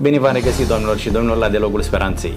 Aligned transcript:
Bine 0.00 0.18
v-am 0.18 0.32
regăsit, 0.32 0.66
domnilor 0.66 0.96
și 0.98 1.10
domnilor, 1.10 1.36
la 1.36 1.48
Dialogul 1.48 1.82
Speranței. 1.82 2.32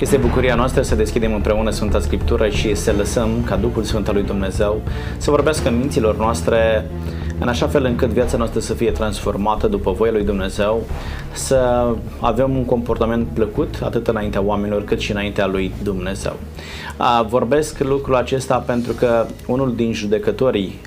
Este 0.00 0.16
bucuria 0.16 0.54
noastră 0.54 0.82
să 0.82 0.94
deschidem 0.94 1.34
împreună 1.34 1.70
Sfânta 1.70 2.00
Scriptură 2.00 2.48
și 2.48 2.74
să 2.74 2.92
lăsăm 2.96 3.28
ca 3.46 3.56
Duhul 3.56 3.82
Sfânt 3.82 4.08
al 4.08 4.14
lui 4.14 4.22
Dumnezeu 4.22 4.82
să 5.16 5.30
vorbească 5.30 5.68
în 5.68 5.78
minților 5.78 6.16
noastre 6.16 6.90
în 7.38 7.48
așa 7.48 7.66
fel 7.66 7.84
încât 7.84 8.08
viața 8.08 8.36
noastră 8.36 8.60
să 8.60 8.74
fie 8.74 8.90
transformată 8.90 9.66
după 9.66 9.92
voia 9.92 10.12
lui 10.12 10.24
Dumnezeu, 10.24 10.82
să 11.32 11.88
avem 12.20 12.56
un 12.56 12.64
comportament 12.64 13.26
plăcut 13.32 13.78
atât 13.82 14.08
înaintea 14.08 14.42
oamenilor 14.42 14.84
cât 14.84 15.00
și 15.00 15.10
înaintea 15.10 15.46
lui 15.46 15.72
Dumnezeu. 15.82 16.36
Vorbesc 17.28 17.78
lucrul 17.78 18.14
acesta 18.14 18.56
pentru 18.56 18.92
că 18.92 19.26
unul 19.46 19.74
din 19.74 19.92
judecătorii 19.92 20.80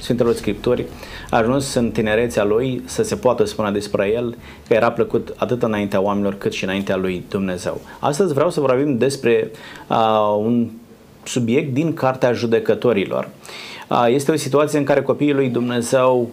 Sfintelor 0.00 0.34
Scripturi 0.34 0.84
a 1.30 1.36
ajuns 1.36 1.74
în 1.74 1.90
tinerețea 1.90 2.44
lui 2.44 2.82
să 2.84 3.02
se 3.02 3.16
poată 3.16 3.44
spune 3.44 3.70
despre 3.70 4.10
el 4.14 4.36
că 4.68 4.74
era 4.74 4.92
plăcut 4.92 5.34
atât 5.36 5.62
înaintea 5.62 6.00
oamenilor 6.00 6.34
cât 6.34 6.52
și 6.52 6.64
înaintea 6.64 6.96
lui 6.96 7.24
Dumnezeu. 7.28 7.80
Astăzi 7.98 8.34
vreau 8.34 8.50
să 8.50 8.60
vorbim 8.60 8.98
despre 8.98 9.50
uh, 9.88 10.36
un 10.38 10.68
subiect 11.22 11.74
din 11.74 11.94
Cartea 11.94 12.32
Judecătorilor. 12.32 13.24
Uh, 13.24 13.71
este 14.08 14.32
o 14.32 14.36
situație 14.36 14.78
în 14.78 14.84
care 14.84 15.02
copiii 15.02 15.32
lui 15.32 15.48
Dumnezeu 15.48 16.30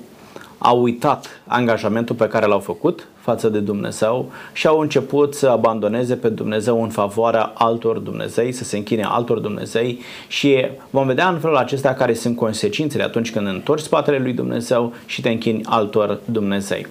au 0.57 0.81
uitat 0.81 1.41
angajamentul 1.47 2.15
pe 2.15 2.27
care 2.27 2.45
l-au 2.45 2.59
făcut 2.59 3.07
față 3.19 3.49
de 3.49 3.59
Dumnezeu 3.59 4.31
și 4.53 4.67
au 4.67 4.79
început 4.79 5.35
să 5.35 5.47
abandoneze 5.47 6.15
pe 6.15 6.29
Dumnezeu 6.29 6.83
în 6.83 6.89
favoarea 6.89 7.51
altor 7.53 7.97
Dumnezei, 7.97 8.51
să 8.51 8.63
se 8.63 8.77
închine 8.77 9.03
altor 9.03 9.39
Dumnezei 9.39 9.99
și 10.27 10.65
vom 10.89 11.07
vedea 11.07 11.29
în 11.29 11.39
felul 11.39 11.55
acesta 11.55 11.93
care 11.93 12.13
sunt 12.13 12.35
consecințele 12.35 13.03
atunci 13.03 13.31
când 13.31 13.47
întorci 13.47 13.81
spatele 13.81 14.17
lui 14.17 14.33
Dumnezeu 14.33 14.93
și 15.05 15.21
te 15.21 15.29
închini 15.29 15.61
altor 15.65 16.19
Dumnezei. 16.25 16.85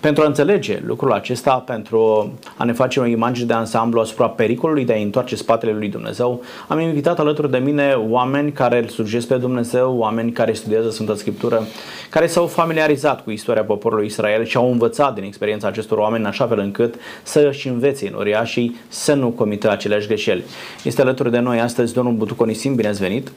Pentru 0.00 0.22
a 0.22 0.26
înțelege 0.26 0.80
lucrul 0.86 1.12
acesta, 1.12 1.54
pentru 1.54 2.32
a 2.56 2.64
ne 2.64 2.72
face 2.72 3.00
o 3.00 3.06
imagine 3.06 3.46
de 3.46 3.52
ansamblu 3.52 4.00
asupra 4.00 4.28
pericolului 4.28 4.84
de 4.84 4.92
a 4.92 4.96
întoarce 4.96 5.36
spatele 5.36 5.72
lui 5.72 5.88
Dumnezeu, 5.88 6.42
am 6.68 6.80
invitat 6.80 7.18
alături 7.18 7.50
de 7.50 7.58
mine 7.58 7.92
oameni 8.08 8.52
care 8.52 8.78
îl 8.78 8.88
slujesc 8.88 9.26
pe 9.26 9.36
Dumnezeu, 9.36 9.96
oameni 9.96 10.32
care 10.32 10.52
studiază 10.52 10.90
Sfânta 10.90 11.14
Scriptură, 11.14 11.62
care 12.10 12.26
s-au 12.26 12.46
familiarizat 12.46 13.24
cu 13.24 13.30
istoria 13.30 13.64
poporului 13.64 14.06
Israel 14.06 14.44
și 14.44 14.56
au 14.56 14.70
învățat 14.70 15.14
din 15.14 15.24
experiența 15.24 15.68
acestor 15.68 15.98
oameni 15.98 16.22
în 16.22 16.28
așa 16.28 16.46
fel 16.46 16.58
încât 16.58 16.94
să 17.22 17.46
își 17.48 17.68
învețe 17.68 18.08
în 18.08 18.14
uriașii 18.14 18.76
să 18.88 19.14
nu 19.14 19.28
comită 19.28 19.70
aceleași 19.70 20.06
greșeli. 20.06 20.44
Este 20.84 21.00
alături 21.00 21.30
de 21.30 21.38
noi 21.38 21.60
astăzi 21.60 21.94
domnul 21.94 22.14
Butuconisim, 22.14 22.74
bine 22.74 22.88
ați 22.88 23.00
venit! 23.00 23.32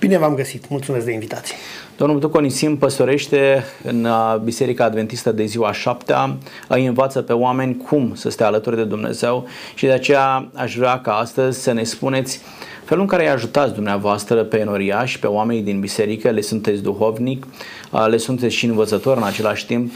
Bine 0.00 0.18
v-am 0.18 0.34
găsit, 0.34 0.68
mulțumesc 0.68 1.04
de 1.04 1.12
invitație! 1.12 1.54
Domnul 1.98 2.18
Butuconisim 2.18 2.76
păstorește 2.76 3.64
în 3.82 4.04
uh, 4.04 4.36
Biserica 4.44 4.84
Adventistă 4.84 5.32
de 5.32 5.44
ziua 5.44 5.72
șaptea, 5.72 6.36
îi 6.68 6.86
învață 6.86 7.22
pe 7.22 7.32
oameni 7.32 7.76
cum 7.76 8.14
să 8.14 8.30
stea 8.30 8.46
alături 8.46 8.76
de 8.76 8.84
Dumnezeu 8.84 9.46
și 9.74 9.86
de 9.86 9.92
aceea 9.92 10.48
aș 10.54 10.76
vrea 10.76 11.00
ca 11.00 11.12
astăzi 11.12 11.62
să 11.62 11.72
ne 11.72 11.82
spuneți 11.82 12.40
felul 12.84 13.02
în 13.02 13.08
care 13.08 13.22
îi 13.22 13.30
ajutați 13.30 13.74
dumneavoastră 13.74 14.44
pe 14.44 14.58
Enoria 14.58 15.04
și 15.04 15.18
pe 15.18 15.26
oamenii 15.26 15.62
din 15.62 15.80
biserică, 15.80 16.30
le 16.30 16.40
sunteți 16.40 16.82
duhovnic, 16.82 17.46
uh, 17.90 18.06
le 18.08 18.16
sunteți 18.16 18.54
și 18.54 18.66
învățător 18.66 19.16
în 19.16 19.22
același 19.22 19.66
timp 19.66 19.92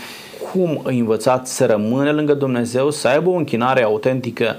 cum 0.52 0.80
îi 0.84 0.98
învățați 0.98 1.54
să 1.54 1.66
rămână 1.66 2.12
lângă 2.12 2.34
Dumnezeu, 2.34 2.90
să 2.90 3.08
aibă 3.08 3.30
o 3.30 3.34
închinare 3.34 3.82
autentică, 3.82 4.56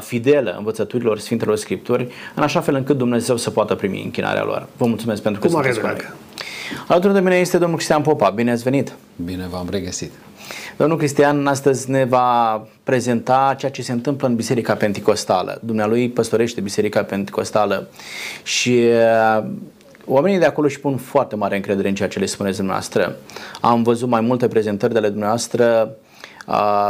fidelă 0.00 0.54
învățăturilor 0.58 1.18
Sfintelor 1.18 1.56
Scripturi, 1.56 2.08
în 2.34 2.42
așa 2.42 2.60
fel 2.60 2.74
încât 2.74 2.96
Dumnezeu 2.96 3.36
să 3.36 3.50
poată 3.50 3.74
primi 3.74 4.02
închinarea 4.04 4.44
lor. 4.44 4.66
Vă 4.76 4.86
mulțumesc 4.86 5.22
pentru 5.22 5.40
că 5.40 5.48
sunteți 5.48 5.80
cu 5.80 5.86
noi. 5.86 5.96
Alături 6.88 7.12
de 7.12 7.20
mine 7.20 7.36
este 7.36 7.58
domnul 7.58 7.76
Cristian 7.76 8.02
Popa. 8.02 8.30
Bine 8.30 8.50
ați 8.50 8.62
venit! 8.62 8.92
Bine 9.24 9.46
v-am 9.50 9.68
regăsit! 9.70 10.12
Domnul 10.76 10.96
Cristian 10.96 11.46
astăzi 11.46 11.90
ne 11.90 12.04
va 12.04 12.66
prezenta 12.82 13.54
ceea 13.58 13.70
ce 13.70 13.82
se 13.82 13.92
întâmplă 13.92 14.28
în 14.28 14.34
Biserica 14.34 14.74
Pentecostală. 14.74 15.60
Dumnealui 15.64 16.10
păstorește 16.10 16.60
Biserica 16.60 17.02
Pentecostală 17.02 17.88
și 18.42 18.84
Oamenii 20.06 20.38
de 20.38 20.44
acolo 20.44 20.66
își 20.66 20.80
pun 20.80 20.96
foarte 20.96 21.36
mare 21.36 21.56
încredere 21.56 21.88
în 21.88 21.94
ceea 21.94 22.08
ce 22.08 22.18
le 22.18 22.26
spuneți 22.26 22.56
dumneavoastră. 22.56 23.16
Am 23.60 23.82
văzut 23.82 24.08
mai 24.08 24.20
multe 24.20 24.48
prezentări 24.48 24.92
de 24.92 24.98
ale 24.98 25.08
dumneavoastră 25.08 25.96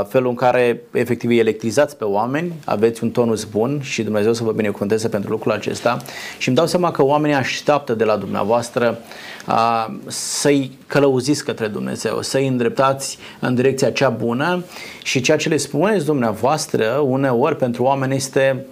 felul 0.09 0.29
în 0.29 0.35
care 0.35 0.83
efectiv 0.93 1.31
îi 1.31 1.39
electrizați 1.39 1.97
pe 1.97 2.05
oameni, 2.05 2.53
aveți 2.65 3.03
un 3.03 3.11
tonus 3.11 3.45
bun 3.45 3.81
și 3.83 4.03
Dumnezeu 4.03 4.33
să 4.33 4.45
vă 4.45 4.53
binecuvânteze 4.53 5.09
pentru 5.09 5.31
lucrul 5.31 5.53
acesta. 5.53 5.97
Și 6.39 6.49
îmi 6.49 6.57
dau 6.57 6.67
seama 6.67 6.91
că 6.91 7.05
oamenii 7.05 7.37
așteaptă 7.37 7.95
de 7.95 8.05
la 8.05 8.17
dumneavoastră 8.17 8.99
a, 9.45 9.95
să-i 10.07 10.79
călăuziți 10.87 11.45
către 11.45 11.67
Dumnezeu, 11.67 12.23
să-i 12.23 12.47
îndreptați 12.47 13.19
în 13.41 13.55
direcția 13.55 13.91
cea 13.91 14.09
bună. 14.09 14.65
Și 15.03 15.21
ceea 15.21 15.37
ce 15.37 15.49
le 15.49 15.57
spuneți 15.57 16.05
dumneavoastră 16.05 16.87
uneori 16.87 17.57
pentru 17.57 17.83
oameni 17.83 18.15
este 18.15 18.67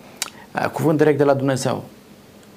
a, 0.53 0.69
cuvânt 0.69 0.99
direct 0.99 1.19
de 1.19 1.25
la 1.25 1.35
Dumnezeu 1.35 1.85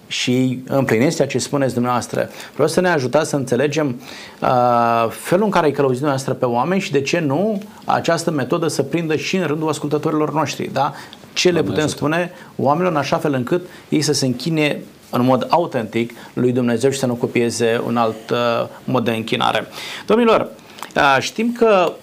și 0.08 0.64
împlinesc 0.68 1.16
ceea 1.16 1.28
ce 1.28 1.38
spuneți 1.38 1.74
dumneavoastră. 1.74 2.30
Vreau 2.54 2.68
să 2.68 2.82
ne 2.82 2.90
ajutați 2.90 3.30
să 3.30 3.36
înțelegem 3.36 4.02
uh, 4.42 5.10
felul 5.10 5.46
în 5.46 5.52
care 5.52 5.66
îi 5.66 5.74
călăuziți 5.74 6.02
dumneavoastră 6.02 6.34
pe 6.34 6.46
oameni 6.46 6.82
și 6.82 6.92
de 6.92 7.02
ce 7.02 7.20
nu 7.20 7.62
această 7.86 8.32
metodă 8.32 8.68
să 8.68 8.84
prindă 8.84 9.16
și 9.16 9.36
în 9.36 9.46
rândul 9.46 9.70
ascultătorilor 9.70 10.34
noștri. 10.34 10.70
Da? 10.74 10.94
Ce 11.34 11.52
le 11.52 11.64
putem 11.64 11.88
spune 11.88 12.32
oamenilor 12.56 12.92
în 12.92 12.98
așa 12.98 13.18
fel 13.18 13.34
încât 13.34 13.66
ei 13.90 14.02
să 14.02 14.14
se 14.14 14.26
închine 14.26 14.82
în 15.10 15.26
mod 15.26 15.48
autentic 15.50 16.12
lui 16.34 16.52
Dumnezeu 16.52 16.90
și 16.90 17.00
să 17.00 17.06
nu 17.06 17.14
copieze 17.14 17.82
un 17.86 17.98
alt 17.98 18.30
uh, 18.30 18.38
mod 18.84 19.04
de 19.04 19.12
închinare. 19.12 19.68
Domnilor, 20.06 20.50
uh, 20.96 21.18
știm 21.20 21.52
că 21.52 21.94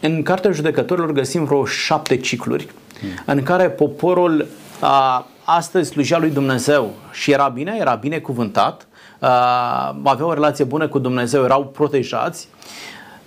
în 0.00 0.22
Cartea 0.22 0.50
Judecătorilor 0.50 1.12
găsim 1.12 1.44
vreo 1.44 1.64
șapte 1.64 2.16
cicluri 2.16 2.68
hmm. 3.00 3.08
în 3.24 3.42
care 3.42 3.70
poporul 3.70 4.46
uh, 4.82 5.24
astăzi 5.44 5.90
slujea 5.90 6.18
lui 6.18 6.30
Dumnezeu 6.30 6.94
și 7.12 7.30
era 7.30 7.48
bine, 7.48 7.76
era 7.78 7.94
bine 7.94 8.18
cuvântat, 8.18 8.86
uh, 9.20 9.28
avea 10.02 10.26
o 10.26 10.32
relație 10.32 10.64
bună 10.64 10.88
cu 10.88 10.98
Dumnezeu, 10.98 11.44
erau 11.44 11.64
protejați, 11.64 12.48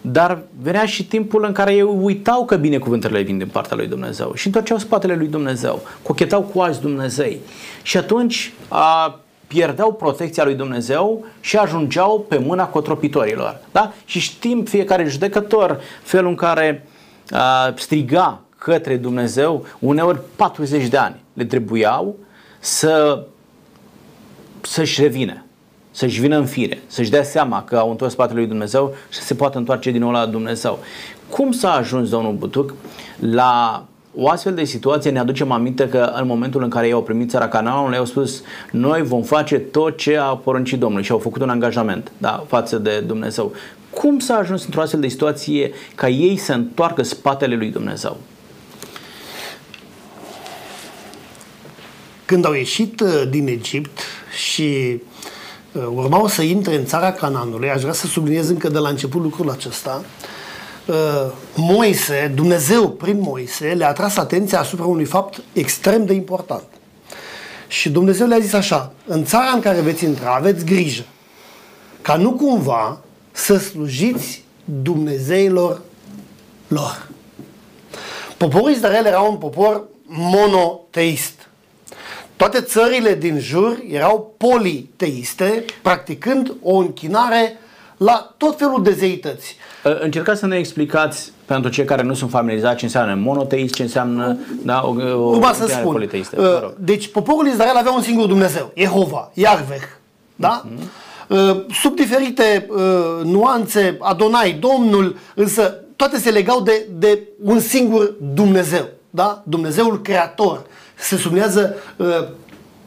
dar 0.01 0.37
venea 0.61 0.85
și 0.85 1.05
timpul 1.05 1.43
în 1.45 1.51
care 1.51 1.73
ei 1.73 1.81
uitau 1.81 2.45
că 2.45 2.55
binecuvântările 2.55 3.21
vin 3.21 3.37
din 3.37 3.47
partea 3.47 3.75
lui 3.75 3.87
Dumnezeu 3.87 4.33
și 4.33 4.45
întorceau 4.45 4.77
spatele 4.77 5.15
lui 5.15 5.27
Dumnezeu, 5.27 5.81
cochetau 6.03 6.41
cu 6.41 6.59
alți 6.59 6.81
Dumnezei 6.81 7.39
și 7.81 7.97
atunci 7.97 8.53
a, 8.67 9.19
pierdeau 9.47 9.93
protecția 9.93 10.43
lui 10.43 10.55
Dumnezeu 10.55 11.25
și 11.39 11.57
ajungeau 11.57 12.25
pe 12.29 12.37
mâna 12.37 12.67
cotropitorilor. 12.67 13.59
Da? 13.71 13.93
Și 14.05 14.19
știm 14.19 14.63
fiecare 14.63 15.05
judecător 15.05 15.79
felul 16.03 16.29
în 16.29 16.35
care 16.35 16.87
a, 17.31 17.73
striga 17.75 18.41
către 18.71 18.95
Dumnezeu 18.95 19.65
uneori 19.79 20.19
40 20.35 20.87
de 20.87 20.97
ani 20.97 21.15
le 21.33 21.45
trebuiau 21.45 22.15
să, 22.59 23.23
să-și 24.61 25.01
revină, 25.01 25.43
să-și 25.91 26.19
vină 26.19 26.37
în 26.37 26.45
fire, 26.45 26.81
să-și 26.87 27.09
dea 27.09 27.23
seama 27.23 27.63
că 27.63 27.77
au 27.77 27.89
întors 27.89 28.11
spatele 28.11 28.39
lui 28.39 28.47
Dumnezeu 28.47 28.93
și 29.09 29.19
să 29.19 29.25
se 29.25 29.35
poată 29.35 29.57
întoarce 29.57 29.91
din 29.91 30.01
nou 30.01 30.11
la 30.11 30.25
Dumnezeu. 30.25 30.79
Cum 31.29 31.51
s-a 31.51 31.71
ajuns 31.71 32.09
domnul 32.09 32.33
Butuc 32.33 32.73
la 33.19 33.85
o 34.15 34.29
astfel 34.29 34.53
de 34.53 34.63
situație 34.63 35.11
ne 35.11 35.19
aducem 35.19 35.51
aminte 35.51 35.89
că 35.89 36.11
în 36.15 36.27
momentul 36.27 36.63
în 36.63 36.69
care 36.69 36.85
ei 36.85 36.93
au 36.93 37.03
primit 37.03 37.29
țara 37.29 37.47
Canaanului 37.47 37.97
au 37.97 38.05
spus 38.05 38.41
noi 38.71 39.01
vom 39.03 39.21
face 39.21 39.59
tot 39.59 39.97
ce 39.97 40.17
a 40.17 40.35
poruncit 40.35 40.79
Domnul 40.79 41.01
și 41.01 41.11
au 41.11 41.17
făcut 41.17 41.41
un 41.41 41.49
angajament 41.49 42.11
da, 42.17 42.43
față 42.47 42.77
de 42.77 42.99
Dumnezeu. 42.99 43.51
Cum 43.89 44.19
s-a 44.19 44.35
ajuns 44.35 44.65
într-o 44.65 44.81
astfel 44.81 44.99
de 44.99 45.07
situație 45.07 45.71
ca 45.95 46.09
ei 46.09 46.37
să 46.37 46.53
întoarcă 46.53 47.03
spatele 47.03 47.55
lui 47.55 47.71
Dumnezeu? 47.71 48.17
Când 52.27 52.45
au 52.45 52.53
ieșit 52.53 52.99
uh, 52.99 53.23
din 53.29 53.47
Egipt 53.47 53.99
și 54.45 55.01
uh, 55.71 55.83
urmau 55.93 56.27
să 56.27 56.41
intre 56.41 56.75
în 56.75 56.85
țara 56.85 57.11
Cananului, 57.11 57.69
aș 57.69 57.81
vrea 57.81 57.93
să 57.93 58.07
subliniez 58.07 58.49
încă 58.49 58.69
de 58.69 58.77
la 58.77 58.89
început 58.89 59.21
lucrul 59.21 59.49
acesta, 59.49 60.03
uh, 60.85 60.95
Moise, 61.55 62.31
Dumnezeu 62.35 62.89
prin 62.89 63.19
Moise, 63.19 63.73
le-a 63.73 63.93
tras 63.93 64.17
atenția 64.17 64.59
asupra 64.59 64.85
unui 64.85 65.05
fapt 65.05 65.41
extrem 65.53 66.05
de 66.05 66.13
important. 66.13 66.63
Și 67.67 67.89
Dumnezeu 67.89 68.27
le-a 68.27 68.39
zis 68.39 68.53
așa, 68.53 68.93
în 69.05 69.25
țara 69.25 69.49
în 69.49 69.59
care 69.59 69.81
veți 69.81 70.03
intra, 70.03 70.35
aveți 70.35 70.65
grijă 70.65 71.03
ca 72.01 72.15
nu 72.15 72.31
cumva 72.31 72.99
să 73.31 73.57
slujiți 73.57 74.43
Dumnezeilor 74.65 75.81
lor. 76.67 77.07
Poporul 78.37 78.71
Israel 78.71 79.05
era 79.05 79.19
un 79.19 79.35
popor 79.35 79.83
monoteist. 80.05 81.49
Toate 82.37 82.61
țările 82.61 83.15
din 83.15 83.39
jur 83.39 83.77
erau 83.89 84.33
politeiste, 84.37 85.65
practicând 85.81 86.53
o 86.61 86.75
închinare 86.75 87.57
la 87.97 88.33
tot 88.37 88.57
felul 88.57 88.83
de 88.83 88.91
zeități. 88.91 89.55
Încercați 89.83 90.39
să 90.39 90.45
ne 90.45 90.57
explicați 90.57 91.31
pentru 91.45 91.71
cei 91.71 91.85
care 91.85 92.03
nu 92.03 92.13
sunt 92.13 92.29
familiarizați 92.29 92.77
ce 92.77 92.85
înseamnă 92.85 93.15
monoteist, 93.15 93.73
ce 93.73 93.81
înseamnă 93.81 94.37
da, 94.63 94.81
o, 94.83 94.95
o 95.13 95.29
Urma 95.29 95.53
să 95.53 95.67
spun. 95.67 95.91
Politeistă. 95.91 96.41
Uh, 96.41 96.71
deci 96.79 97.07
poporul 97.07 97.47
Israel 97.47 97.75
avea 97.75 97.91
un 97.91 98.01
singur 98.01 98.27
Dumnezeu, 98.27 98.71
Jehova, 98.75 99.31
Iarveh. 99.33 99.83
Da? 100.35 100.63
Uh-huh. 100.65 101.65
Sub 101.81 101.95
diferite 101.95 102.67
uh, 102.69 102.79
nuanțe, 103.23 103.97
Adonai, 103.99 104.51
Domnul, 104.51 105.17
însă 105.35 105.83
toate 105.95 106.17
se 106.17 106.29
legau 106.29 106.61
de, 106.61 106.87
de 106.97 107.23
un 107.43 107.59
singur 107.59 108.13
Dumnezeu, 108.33 108.87
da? 109.09 109.43
Dumnezeul 109.45 110.01
creator. 110.01 110.65
Se 110.97 111.17
sublinează 111.17 111.75
uh, 111.95 112.27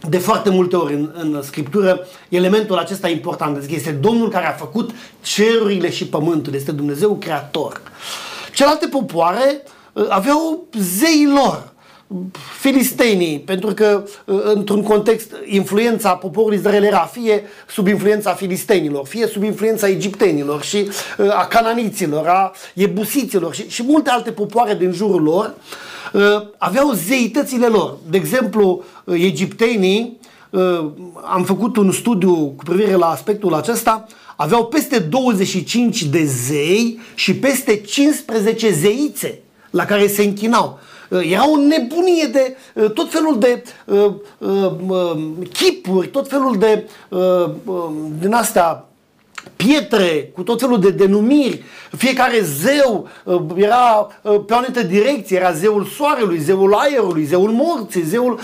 de 0.08 0.18
foarte 0.18 0.50
multe 0.50 0.76
ori 0.76 0.94
în, 0.94 1.10
în 1.14 1.42
Scriptură 1.42 2.06
elementul 2.28 2.78
acesta 2.78 3.08
important. 3.08 3.58
Deci 3.58 3.76
este 3.76 3.90
Domnul 3.90 4.30
care 4.30 4.46
a 4.46 4.52
făcut 4.52 4.90
cerurile 5.22 5.90
și 5.90 6.06
pământul, 6.06 6.54
este 6.54 6.72
Dumnezeu 6.72 7.14
creator. 7.14 7.80
Celelalte 8.54 8.86
popoare 8.86 9.62
uh, 9.92 10.06
aveau 10.08 10.64
zeii 10.78 11.26
lor, 11.26 11.72
filistenii, 12.60 13.40
pentru 13.40 13.74
că 13.74 14.04
uh, 14.24 14.40
într-un 14.44 14.82
context 14.82 15.32
influența 15.44 16.14
poporului 16.14 16.56
Israel 16.56 16.84
era 16.84 17.08
fie 17.12 17.42
sub 17.68 17.86
influența 17.86 18.34
filistenilor, 18.34 19.06
fie 19.06 19.26
sub 19.26 19.42
influența 19.42 19.88
egiptenilor 19.88 20.62
și 20.62 20.88
uh, 21.18 21.36
a 21.36 21.46
cananiților, 21.46 22.26
a 22.26 22.52
ebusiților 22.74 23.54
și, 23.54 23.68
și 23.68 23.82
multe 23.82 24.10
alte 24.10 24.32
popoare 24.32 24.74
din 24.74 24.92
jurul 24.92 25.22
lor 25.22 25.54
aveau 26.58 26.92
zeitățile 26.92 27.66
lor. 27.66 27.96
De 28.10 28.16
exemplu, 28.16 28.84
egiptenii, 29.12 30.18
am 31.30 31.44
făcut 31.44 31.76
un 31.76 31.92
studiu 31.92 32.34
cu 32.34 32.64
privire 32.64 32.94
la 32.94 33.06
aspectul 33.06 33.54
acesta, 33.54 34.06
aveau 34.36 34.66
peste 34.66 34.98
25 34.98 36.02
de 36.02 36.24
zei 36.24 37.00
și 37.14 37.34
peste 37.34 37.76
15 37.76 38.72
zeițe 38.72 39.38
la 39.70 39.84
care 39.84 40.06
se 40.06 40.22
închinau. 40.22 40.78
Uh, 41.08 41.30
era 41.30 41.50
o 41.50 41.56
nebunie 41.56 42.26
de 42.26 42.56
uh, 42.74 42.90
tot 42.90 43.10
felul 43.10 43.38
de 43.38 43.62
uh, 43.86 44.12
uh, 44.38 45.18
chipuri, 45.52 46.08
tot 46.08 46.28
felul 46.28 46.58
de 46.58 46.88
uh, 47.08 47.50
din 48.18 48.32
astea 48.32 48.89
pietre, 49.56 50.30
cu 50.34 50.42
tot 50.42 50.60
felul 50.60 50.80
de 50.80 50.90
denumiri. 50.90 51.62
Fiecare 51.96 52.40
zeu 52.40 53.08
era 53.54 54.08
pe 54.22 54.52
o 54.52 54.56
anumită 54.56 54.82
direcție. 54.82 55.36
Era 55.36 55.52
zeul 55.52 55.84
soarelui, 55.84 56.38
zeul 56.38 56.74
aerului, 56.74 57.24
zeul 57.24 57.50
morții, 57.50 58.02
zeul... 58.02 58.38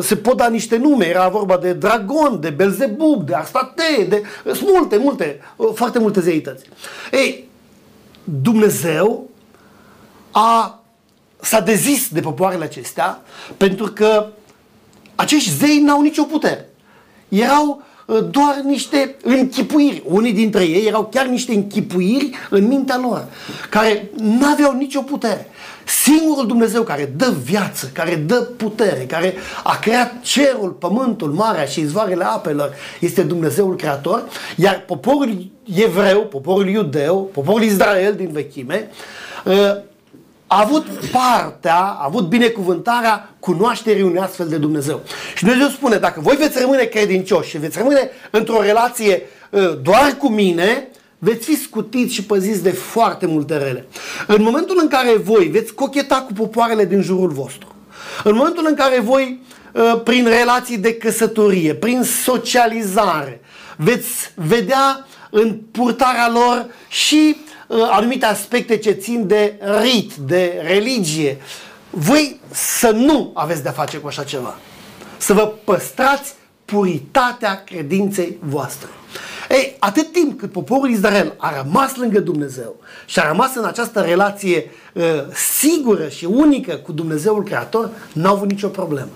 Se 0.00 0.16
pot 0.16 0.36
da 0.36 0.48
niște 0.48 0.76
nume. 0.76 1.06
Era 1.06 1.28
vorba 1.28 1.56
de 1.56 1.72
dragon, 1.72 2.40
de 2.40 2.50
Belzebub, 2.50 3.26
de 3.26 3.34
Astate, 3.34 4.06
de... 4.08 4.22
Sunt 4.44 4.68
multe, 4.72 4.96
multe, 4.96 5.40
foarte 5.74 5.98
multe 5.98 6.20
zeități. 6.20 6.64
Ei, 7.12 7.48
Dumnezeu 8.24 9.28
a, 10.30 10.82
s-a 11.40 11.60
dezis 11.60 12.08
de 12.08 12.20
popoarele 12.20 12.64
acestea 12.64 13.22
pentru 13.56 13.86
că 13.86 14.26
acești 15.14 15.50
zei 15.50 15.78
n-au 15.78 16.00
nicio 16.00 16.22
putere. 16.22 16.68
Erau 17.28 17.68
uh, 17.68 17.97
doar 18.30 18.60
niște 18.64 19.16
închipuiri. 19.22 20.02
Unii 20.06 20.32
dintre 20.32 20.64
ei 20.64 20.86
erau 20.86 21.08
chiar 21.12 21.26
niște 21.26 21.54
închipuiri 21.54 22.30
în 22.50 22.66
mintea 22.66 22.98
lor, 23.02 23.24
care 23.70 24.10
n-aveau 24.16 24.72
nicio 24.72 25.00
putere. 25.00 25.46
Singurul 25.84 26.46
Dumnezeu 26.46 26.82
care 26.82 27.12
dă 27.16 27.34
viață, 27.44 27.90
care 27.92 28.14
dă 28.14 28.34
putere, 28.34 29.06
care 29.08 29.34
a 29.64 29.78
creat 29.78 30.20
cerul, 30.20 30.70
pământul, 30.70 31.32
marea 31.32 31.64
și 31.64 31.80
izvoarele 31.80 32.24
apelor, 32.24 32.74
este 33.00 33.22
Dumnezeul 33.22 33.76
Creator, 33.76 34.22
iar 34.56 34.84
poporul 34.86 35.46
evreu, 35.74 36.20
poporul 36.20 36.68
iudeu, 36.68 37.30
poporul 37.32 37.62
Israel 37.62 38.14
din 38.14 38.28
vechime, 38.32 38.90
uh, 39.44 39.54
a 40.48 40.60
avut 40.60 40.86
partea, 41.12 41.76
a 41.76 42.04
avut 42.04 42.28
binecuvântarea 42.28 43.34
cunoașterii 43.40 44.02
unui 44.02 44.18
astfel 44.18 44.48
de 44.48 44.56
Dumnezeu. 44.56 45.00
Și 45.34 45.44
Dumnezeu 45.44 45.68
spune, 45.68 45.96
dacă 45.96 46.20
voi 46.20 46.36
veți 46.36 46.60
rămâne 46.60 46.84
credincioși 46.84 47.48
și 47.50 47.58
veți 47.58 47.78
rămâne 47.78 48.10
într-o 48.30 48.60
relație 48.60 49.22
uh, 49.50 49.78
doar 49.82 50.16
cu 50.18 50.28
mine, 50.28 50.88
veți 51.18 51.44
fi 51.44 51.56
scutiți 51.56 52.14
și 52.14 52.24
păziți 52.24 52.62
de 52.62 52.70
foarte 52.70 53.26
multe 53.26 53.56
rele. 53.56 53.86
În 54.26 54.42
momentul 54.42 54.78
în 54.82 54.88
care 54.88 55.16
voi 55.16 55.44
veți 55.44 55.74
cocheta 55.74 56.20
cu 56.26 56.32
popoarele 56.32 56.84
din 56.84 57.02
jurul 57.02 57.30
vostru, 57.30 57.74
în 58.24 58.34
momentul 58.34 58.66
în 58.68 58.74
care 58.74 59.00
voi, 59.00 59.42
uh, 59.72 60.00
prin 60.04 60.24
relații 60.24 60.78
de 60.78 60.94
căsătorie, 60.94 61.74
prin 61.74 62.02
socializare, 62.02 63.40
veți 63.76 64.30
vedea 64.34 65.06
în 65.30 65.58
purtarea 65.72 66.30
lor 66.30 66.66
și 66.88 67.36
Uh, 67.36 67.47
anumite 67.68 68.26
aspecte 68.26 68.76
ce 68.76 68.90
țin 68.90 69.26
de 69.26 69.60
rit, 69.80 70.14
de 70.14 70.62
religie. 70.66 71.38
Voi 71.90 72.40
să 72.50 72.90
nu 72.90 73.30
aveți 73.34 73.62
de-a 73.62 73.72
face 73.72 73.98
cu 73.98 74.06
așa 74.06 74.22
ceva. 74.22 74.58
Să 75.18 75.32
vă 75.32 75.52
păstrați 75.64 76.34
puritatea 76.64 77.64
credinței 77.64 78.38
voastre. 78.40 78.88
Ei, 79.50 79.76
atât 79.78 80.12
timp 80.12 80.38
cât 80.38 80.52
poporul 80.52 80.90
Israel 80.90 81.34
a 81.36 81.62
rămas 81.62 81.96
lângă 81.96 82.20
Dumnezeu 82.20 82.76
și 83.06 83.18
a 83.18 83.28
rămas 83.28 83.54
în 83.54 83.64
această 83.64 84.00
relație 84.00 84.70
uh, 84.94 85.02
sigură 85.58 86.08
și 86.08 86.24
unică 86.24 86.74
cu 86.74 86.92
Dumnezeul 86.92 87.42
Creator, 87.42 87.90
n-au 88.12 88.34
avut 88.34 88.50
nicio 88.50 88.68
problemă. 88.68 89.10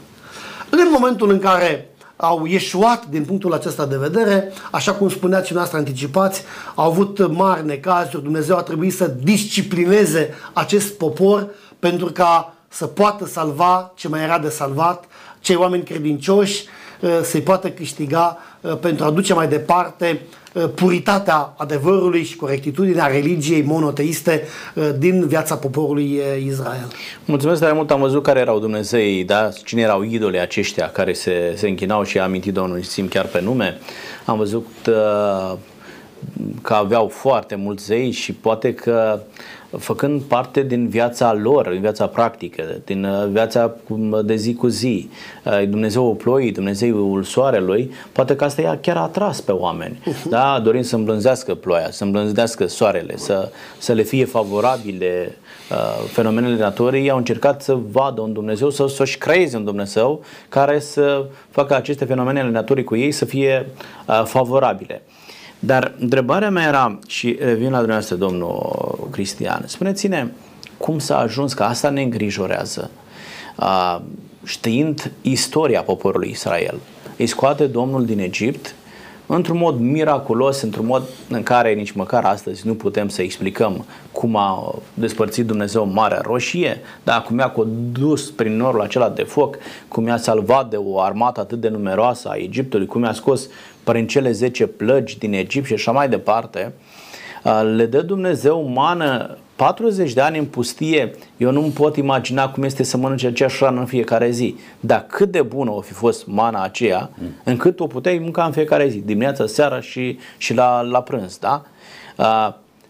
În 0.70 0.88
momentul 0.90 1.30
în 1.30 1.38
care 1.38 1.90
au 2.16 2.44
ieșuat 2.44 3.06
din 3.06 3.24
punctul 3.24 3.52
acesta 3.52 3.86
de 3.86 3.96
vedere, 3.96 4.52
așa 4.70 4.92
cum 4.92 5.08
spuneați 5.08 5.46
și 5.46 5.54
noastră 5.54 5.78
anticipați, 5.78 6.42
au 6.74 6.90
avut 6.90 7.32
mari 7.32 7.66
necazuri, 7.66 8.22
Dumnezeu 8.22 8.56
a 8.56 8.62
trebuit 8.62 8.94
să 8.94 9.14
disciplineze 9.22 10.34
acest 10.52 10.92
popor 10.92 11.48
pentru 11.78 12.06
ca 12.06 12.54
să 12.68 12.86
poată 12.86 13.26
salva 13.26 13.92
ce 13.94 14.08
mai 14.08 14.22
era 14.22 14.38
de 14.38 14.48
salvat, 14.48 15.04
cei 15.40 15.56
oameni 15.56 15.84
credincioși 15.84 16.64
uh, 17.00 17.20
să-i 17.22 17.40
poată 17.40 17.70
câștiga 17.70 18.38
uh, 18.60 18.78
pentru 18.78 19.04
a 19.04 19.10
duce 19.10 19.34
mai 19.34 19.48
departe 19.48 20.20
Uh, 20.20 20.41
puritatea 20.74 21.54
adevărului 21.56 22.24
și 22.24 22.36
corectitudinea 22.36 23.06
religiei 23.06 23.62
monoteiste 23.62 24.42
uh, 24.74 24.90
din 24.98 25.26
viața 25.26 25.54
poporului 25.54 26.18
uh, 26.18 26.44
Israel. 26.46 26.88
Mulțumesc 27.24 27.60
tare 27.60 27.72
mult, 27.72 27.90
am 27.90 28.00
văzut 28.00 28.22
care 28.22 28.40
erau 28.40 28.58
Dumnezei, 28.58 29.24
da? 29.24 29.48
cine 29.64 29.80
erau 29.80 30.02
idolii 30.02 30.40
aceștia 30.40 30.90
care 30.90 31.12
se, 31.12 31.54
se 31.56 31.68
închinau 31.68 32.02
și 32.02 32.18
a 32.18 32.22
amintit 32.22 32.54
Domnul 32.54 32.82
simt 32.82 33.10
chiar 33.10 33.26
pe 33.26 33.40
nume. 33.40 33.78
Am 34.24 34.36
văzut 34.36 34.66
uh, 34.88 35.58
că 36.62 36.74
aveau 36.74 37.08
foarte 37.08 37.54
mulți 37.54 37.84
zei 37.84 38.10
și 38.10 38.32
poate 38.32 38.74
că 38.74 39.20
făcând 39.78 40.22
parte 40.22 40.62
din 40.62 40.88
viața 40.88 41.32
lor, 41.32 41.68
din 41.68 41.80
viața 41.80 42.06
practică, 42.06 42.62
din 42.84 43.04
uh, 43.04 43.26
viața 43.30 43.74
de 44.24 44.34
zi 44.34 44.54
cu 44.54 44.66
zi. 44.66 45.08
Uh, 45.44 45.68
Dumnezeul 45.68 46.14
ploii, 46.14 46.52
Dumnezeul 46.52 47.22
soarelui, 47.22 47.90
poate 48.12 48.36
că 48.36 48.44
asta 48.44 48.62
i-a 48.62 48.78
chiar 48.80 48.96
atras 48.96 49.40
pe 49.40 49.52
oameni. 49.52 49.98
Uh-huh. 50.00 50.28
Da? 50.28 50.60
Dorind 50.64 50.84
să 50.84 50.96
îmblânzească 50.96 51.54
ploaia, 51.54 51.90
să 51.90 52.04
îmblânzească 52.04 52.66
soarele, 52.66 53.16
să, 53.16 53.50
să 53.78 53.92
le 53.92 54.02
fie 54.02 54.24
favorabile 54.24 55.36
uh, 55.70 56.08
fenomenele 56.08 56.56
naturii, 56.56 57.10
au 57.10 57.16
încercat 57.16 57.62
să 57.62 57.78
vadă 57.90 58.20
un 58.20 58.32
Dumnezeu, 58.32 58.70
să, 58.70 58.86
să-și 58.86 59.18
creeze 59.18 59.56
un 59.56 59.64
Dumnezeu 59.64 60.24
care 60.48 60.78
să 60.78 61.24
facă 61.50 61.74
aceste 61.74 62.04
fenomene 62.04 62.40
ale 62.40 62.50
naturii 62.50 62.84
cu 62.84 62.96
ei 62.96 63.12
să 63.12 63.24
fie 63.24 63.66
uh, 64.06 64.22
favorabile. 64.24 65.02
Dar 65.64 65.94
întrebarea 65.98 66.50
mea 66.50 66.66
era, 66.66 66.98
și 67.06 67.36
revin 67.40 67.70
la 67.70 67.76
dumneavoastră, 67.76 68.16
domnul 68.16 69.08
Cristian, 69.10 69.62
spuneți-ne 69.66 70.26
cum 70.76 70.98
s-a 70.98 71.18
ajuns, 71.18 71.52
că 71.52 71.62
asta 71.62 71.90
ne 71.90 72.02
îngrijorează, 72.02 72.90
uh, 73.56 74.00
știind 74.44 75.12
istoria 75.20 75.82
poporului 75.82 76.30
Israel. 76.30 76.78
Îi 77.16 77.26
scoate 77.26 77.66
Domnul 77.66 78.04
din 78.04 78.18
Egipt 78.18 78.74
într-un 79.26 79.56
mod 79.56 79.78
miraculos, 79.78 80.60
într-un 80.60 80.86
mod 80.86 81.02
în 81.28 81.42
care 81.42 81.72
nici 81.72 81.92
măcar 81.92 82.24
astăzi 82.24 82.66
nu 82.66 82.74
putem 82.74 83.08
să 83.08 83.22
explicăm 83.22 83.84
cum 84.12 84.36
a 84.36 84.74
despărțit 84.94 85.46
Dumnezeu 85.46 85.86
Marea 85.86 86.20
Roșie, 86.24 86.80
dar 87.04 87.22
cum 87.22 87.38
i-a 87.38 87.50
condus 87.50 88.30
prin 88.30 88.56
norul 88.56 88.80
acela 88.80 89.08
de 89.08 89.22
foc, 89.22 89.56
cum 89.88 90.06
i-a 90.06 90.16
salvat 90.16 90.70
de 90.70 90.76
o 90.76 91.00
armată 91.00 91.40
atât 91.40 91.60
de 91.60 91.68
numeroasă 91.68 92.28
a 92.28 92.36
Egiptului, 92.36 92.86
cum 92.86 93.02
i-a 93.02 93.12
scos 93.12 93.48
prin 93.84 94.06
cele 94.06 94.32
10 94.32 94.66
plăgi 94.66 95.18
din 95.18 95.32
Egipt 95.32 95.66
și 95.66 95.72
așa 95.72 95.92
mai 95.92 96.08
departe, 96.08 96.72
le 97.74 97.86
dă 97.86 98.02
Dumnezeu 98.02 98.62
mană 98.62 99.36
40 99.56 100.12
de 100.12 100.20
ani 100.20 100.38
în 100.38 100.44
pustie, 100.44 101.14
eu 101.36 101.50
nu-mi 101.50 101.70
pot 101.70 101.96
imagina 101.96 102.48
cum 102.48 102.62
este 102.62 102.82
să 102.82 102.96
mănânce 102.96 103.26
aceeași 103.26 103.56
hrană 103.56 103.80
în 103.80 103.86
fiecare 103.86 104.30
zi. 104.30 104.56
Dar 104.80 105.06
cât 105.08 105.30
de 105.30 105.42
bună 105.42 105.70
o 105.70 105.80
fi 105.80 105.92
fost 105.92 106.26
mana 106.26 106.62
aceea, 106.62 107.10
încât 107.44 107.80
o 107.80 107.86
puteai 107.86 108.18
mânca 108.18 108.44
în 108.44 108.52
fiecare 108.52 108.88
zi, 108.88 108.98
dimineața, 108.98 109.46
seara 109.46 109.80
și, 109.80 110.18
și 110.36 110.54
la, 110.54 110.80
la 110.80 111.02
prânz. 111.02 111.38
Da? 111.38 111.62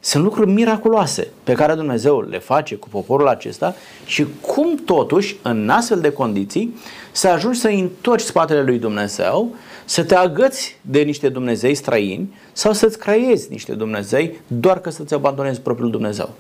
Uh, 0.02 0.09
sunt 0.09 0.25
lucruri 0.25 0.50
miraculoase 0.50 1.28
pe 1.44 1.52
care 1.52 1.75
Dumnezeu 1.75 2.21
le 2.21 2.38
face 2.38 2.75
cu 2.75 2.88
poporul 2.88 3.28
acesta 3.28 3.75
și 4.04 4.26
cum 4.40 4.75
totuși, 4.75 5.37
în 5.42 5.68
astfel 5.68 6.00
de 6.00 6.12
condiții, 6.12 6.76
să 7.12 7.28
ajungi 7.28 7.59
să 7.59 7.68
întorci 7.68 8.21
spatele 8.21 8.62
lui 8.62 8.78
Dumnezeu, 8.78 9.54
să 9.85 10.04
te 10.04 10.14
agăți 10.14 10.78
de 10.80 11.00
niște 11.00 11.28
Dumnezei 11.28 11.75
străini 11.75 12.35
sau 12.52 12.73
să-ți 12.73 12.99
creezi 12.99 13.50
niște 13.50 13.73
Dumnezei 13.73 14.40
doar 14.47 14.80
că 14.80 14.90
să-ți 14.90 15.14
abandonezi 15.14 15.61
propriul 15.61 15.90
Dumnezeu. 15.90 16.30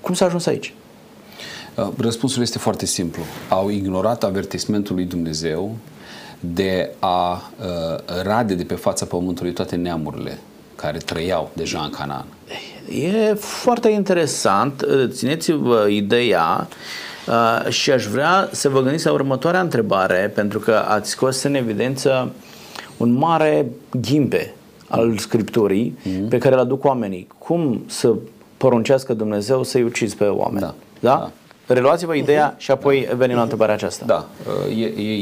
Cum 0.00 0.14
s-a 0.14 0.24
ajuns 0.24 0.46
aici? 0.46 0.74
Uh, 1.74 1.88
răspunsul 1.98 2.42
este 2.42 2.58
foarte 2.58 2.86
simplu. 2.86 3.22
Au 3.48 3.68
ignorat 3.68 4.24
avertismentul 4.24 4.94
lui 4.94 5.04
Dumnezeu 5.04 5.76
de 6.40 6.90
a 6.98 7.32
uh, 7.32 8.22
rade 8.22 8.54
de 8.54 8.64
pe 8.64 8.74
fața 8.74 9.06
pământului 9.06 9.52
toate 9.52 9.76
neamurile 9.76 10.38
care 10.74 10.98
trăiau 10.98 11.50
deja 11.54 11.80
în 11.80 11.90
Canaan. 11.90 12.26
E 12.88 13.34
foarte 13.34 13.88
interesant. 13.88 14.86
Țineți-vă 15.08 15.86
ideea 15.88 16.68
uh, 17.28 17.70
și 17.70 17.90
aș 17.90 18.06
vrea 18.06 18.48
să 18.52 18.68
vă 18.68 18.80
gândiți 18.80 19.06
la 19.06 19.12
următoarea 19.12 19.60
întrebare, 19.60 20.32
pentru 20.34 20.58
că 20.58 20.84
ați 20.88 21.10
scos 21.10 21.42
în 21.42 21.54
evidență 21.54 22.32
un 22.96 23.12
mare 23.12 23.70
ghimpe 24.00 24.54
al 24.88 25.18
Scripturii 25.18 25.98
mm-hmm. 25.98 26.28
pe 26.28 26.38
care 26.38 26.54
îl 26.54 26.60
aduc 26.60 26.84
oamenii. 26.84 27.26
Cum 27.38 27.82
să 27.86 28.14
poruncească 28.56 29.14
Dumnezeu 29.14 29.62
să-i 29.62 29.82
ucizi 29.82 30.16
pe 30.16 30.24
oameni? 30.24 30.60
Da. 30.60 30.74
da? 31.00 31.10
da. 31.10 31.30
Reluați-vă 31.66 32.14
ideea 32.14 32.54
și 32.58 32.70
apoi 32.70 33.08
venim 33.16 33.36
la 33.36 33.42
întrebarea 33.42 33.74
aceasta. 33.74 34.04
Da, 34.04 34.28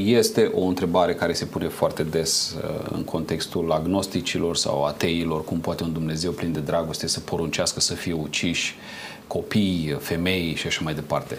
este 0.04 0.50
o 0.54 0.64
întrebare 0.64 1.14
care 1.14 1.32
se 1.32 1.44
pune 1.44 1.68
foarte 1.68 2.02
des 2.02 2.56
uh, 2.56 2.90
în 2.92 3.04
contextul 3.04 3.72
agnosticilor 3.72 4.56
sau 4.56 4.84
ateilor, 4.84 5.44
cum 5.44 5.58
poate 5.58 5.82
un 5.82 5.92
Dumnezeu 5.92 6.30
plin 6.30 6.52
de 6.52 6.60
dragoste 6.60 7.06
să 7.06 7.20
poruncească 7.20 7.80
să 7.80 7.94
fie 7.94 8.12
uciși 8.12 8.76
copii, 9.26 9.96
femei 10.00 10.54
și 10.54 10.66
așa 10.66 10.80
mai 10.84 10.94
departe. 10.94 11.38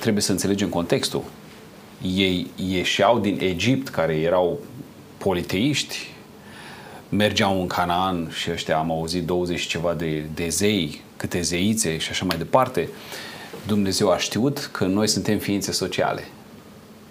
Trebuie 0.00 0.22
să 0.22 0.32
înțelegem 0.32 0.68
contextul. 0.68 1.22
Ei 2.16 2.46
ieșeau 2.68 3.18
din 3.18 3.38
Egipt, 3.40 3.88
care 3.88 4.14
erau 4.14 4.58
politeiști, 5.18 5.96
mergeau 7.08 7.60
în 7.60 7.66
Canaan 7.66 8.30
și 8.30 8.50
ăștia 8.50 8.78
am 8.78 8.90
auzit 8.90 9.26
20 9.26 9.60
ceva 9.60 9.94
de, 9.94 10.24
de 10.34 10.48
zei, 10.48 11.00
câte 11.16 11.40
zeițe 11.40 11.98
și 11.98 12.10
așa 12.10 12.24
mai 12.24 12.36
departe. 12.36 12.88
Dumnezeu 13.68 14.10
a 14.10 14.18
știut 14.18 14.68
că 14.72 14.84
noi 14.84 15.08
suntem 15.08 15.38
ființe 15.38 15.72
sociale 15.72 16.24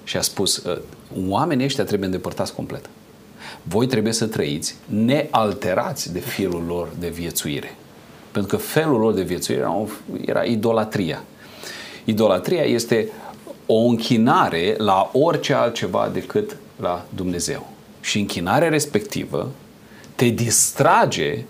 și 0.03 0.17
a 0.17 0.21
spus, 0.21 0.57
ă, 0.57 0.79
oamenii 1.27 1.65
ăștia 1.65 1.83
trebuie 1.83 2.07
îndepărtați 2.07 2.53
complet. 2.53 2.89
Voi 3.63 3.87
trebuie 3.87 4.13
să 4.13 4.25
trăiți 4.25 4.75
nealterați 4.85 6.13
de 6.13 6.19
felul 6.19 6.63
lor 6.67 6.89
de 6.99 7.07
viețuire. 7.07 7.75
Pentru 8.31 8.57
că 8.57 8.63
felul 8.63 8.99
lor 8.99 9.13
de 9.13 9.21
viețuire 9.21 9.61
era, 9.61 9.85
era 10.25 10.43
idolatria. 10.43 11.23
Idolatria 12.05 12.63
este 12.63 13.07
o 13.65 13.77
închinare 13.77 14.75
la 14.77 15.09
orice 15.13 15.53
altceva 15.53 16.09
decât 16.13 16.57
la 16.79 17.05
Dumnezeu. 17.15 17.67
Și 18.01 18.19
închinarea 18.19 18.69
respectivă 18.69 19.51
te 20.15 20.25
distrage 20.25 21.43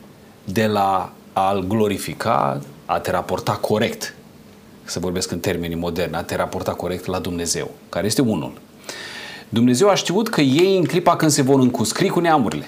de 0.44 0.66
la 0.66 1.12
a-L 1.34 1.68
glorifica, 1.68 2.62
a 2.86 3.00
te 3.00 3.12
raporta 3.12 3.52
corect 3.52 4.16
să 4.88 5.00
vorbesc 5.00 5.32
în 5.32 5.40
termenii 5.40 5.76
moderni, 5.76 6.16
a 6.16 6.24
te 6.24 6.36
raporta 6.36 6.72
corect 6.72 7.06
la 7.06 7.20
Dumnezeu, 7.20 7.72
care 7.90 8.06
este 8.06 8.22
unul. 8.22 8.52
Dumnezeu 9.50 9.90
a 9.90 9.96
știut 9.96 10.30
că 10.30 10.42
ei 10.42 10.78
în 10.78 10.84
clipa 10.84 11.16
când 11.16 11.32
se 11.32 11.42
vor 11.42 11.60
încuscri 11.60 12.08
cu 12.08 12.20
neamurile, 12.20 12.68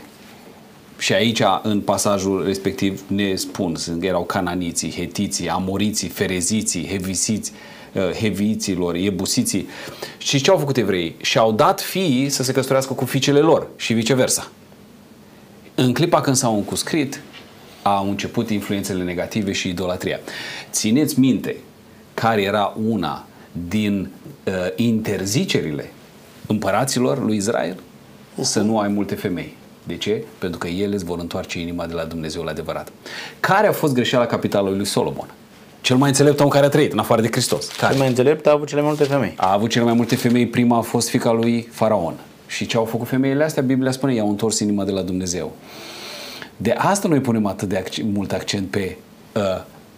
și 0.99 1.13
aici, 1.13 1.41
în 1.61 1.81
pasajul 1.81 2.45
respectiv, 2.45 3.01
ne 3.07 3.35
spun, 3.35 3.75
erau 3.99 4.23
cananiții, 4.23 4.91
hetiții, 4.91 5.49
amoriții, 5.49 6.07
fereziții, 6.07 6.87
hevisiți, 6.87 7.51
uh, 7.93 8.11
heviților, 8.11 8.95
ebusiții. 8.95 9.67
Și 10.17 10.41
ce 10.41 10.51
au 10.51 10.57
făcut 10.57 10.77
evrei? 10.77 11.15
Și-au 11.21 11.51
dat 11.51 11.81
fiii 11.81 12.29
să 12.29 12.43
se 12.43 12.51
căsătorească 12.51 12.93
cu 12.93 13.05
fiicele 13.05 13.39
lor 13.39 13.67
și 13.75 13.93
viceversa. 13.93 14.51
În 15.75 15.93
clipa 15.93 16.21
când 16.21 16.35
s-au 16.35 16.55
încuscrit, 16.55 17.21
au 17.81 18.09
început 18.09 18.49
influențele 18.49 19.03
negative 19.03 19.51
și 19.51 19.69
idolatria. 19.69 20.19
Țineți 20.71 21.19
minte 21.19 21.55
care 22.21 22.41
era 22.41 22.73
una 22.87 23.25
din 23.69 24.09
uh, 24.45 24.53
interzicerile 24.75 25.91
împăraților 26.47 27.23
lui 27.25 27.35
Israel? 27.35 27.75
Uh-huh. 27.75 28.41
Să 28.41 28.61
nu 28.61 28.79
ai 28.79 28.87
multe 28.87 29.15
femei. 29.15 29.57
De 29.83 29.97
ce? 29.97 30.23
Pentru 30.37 30.59
că 30.59 30.67
ele 30.67 30.95
îți 30.95 31.05
vor 31.05 31.19
întoarce 31.19 31.59
inima 31.59 31.85
de 31.85 31.93
la 31.93 32.03
Dumnezeu 32.03 32.43
la 32.43 32.51
adevărat. 32.51 32.91
Care 33.39 33.67
a 33.67 33.71
fost 33.71 33.93
greșeala 33.93 34.25
capitalului 34.25 34.77
lui 34.77 34.85
Solomon? 34.85 35.27
Cel 35.81 35.97
mai 35.97 36.09
înțelept 36.09 36.39
om 36.39 36.47
care 36.47 36.65
a 36.65 36.69
trăit, 36.69 36.91
în 36.91 36.99
afară 36.99 37.21
de 37.21 37.27
Hristos. 37.31 37.67
Care? 37.67 37.91
Cel 37.91 37.99
mai 37.99 38.09
înțelept 38.09 38.47
a 38.47 38.51
avut 38.51 38.67
cele 38.67 38.81
mai 38.81 38.89
multe 38.89 39.03
femei. 39.03 39.33
A 39.37 39.53
avut 39.53 39.69
cele 39.69 39.83
mai 39.83 39.93
multe 39.93 40.15
femei. 40.15 40.47
Prima 40.47 40.77
a 40.77 40.81
fost 40.81 41.09
fica 41.09 41.31
lui 41.31 41.67
Faraon. 41.71 42.13
Și 42.47 42.65
ce 42.65 42.77
au 42.77 42.85
făcut 42.85 43.07
femeile 43.07 43.43
astea? 43.43 43.63
Biblia 43.63 43.91
spune, 43.91 44.13
i-au 44.13 44.29
întors 44.29 44.59
inima 44.59 44.83
de 44.83 44.91
la 44.91 45.01
Dumnezeu. 45.01 45.55
De 46.57 46.71
asta 46.71 47.07
noi 47.07 47.19
punem 47.19 47.45
atât 47.45 47.69
de 47.69 47.83
ac- 47.83 48.03
mult 48.03 48.31
accent 48.31 48.67
pe 48.67 48.97
uh, 49.35 49.41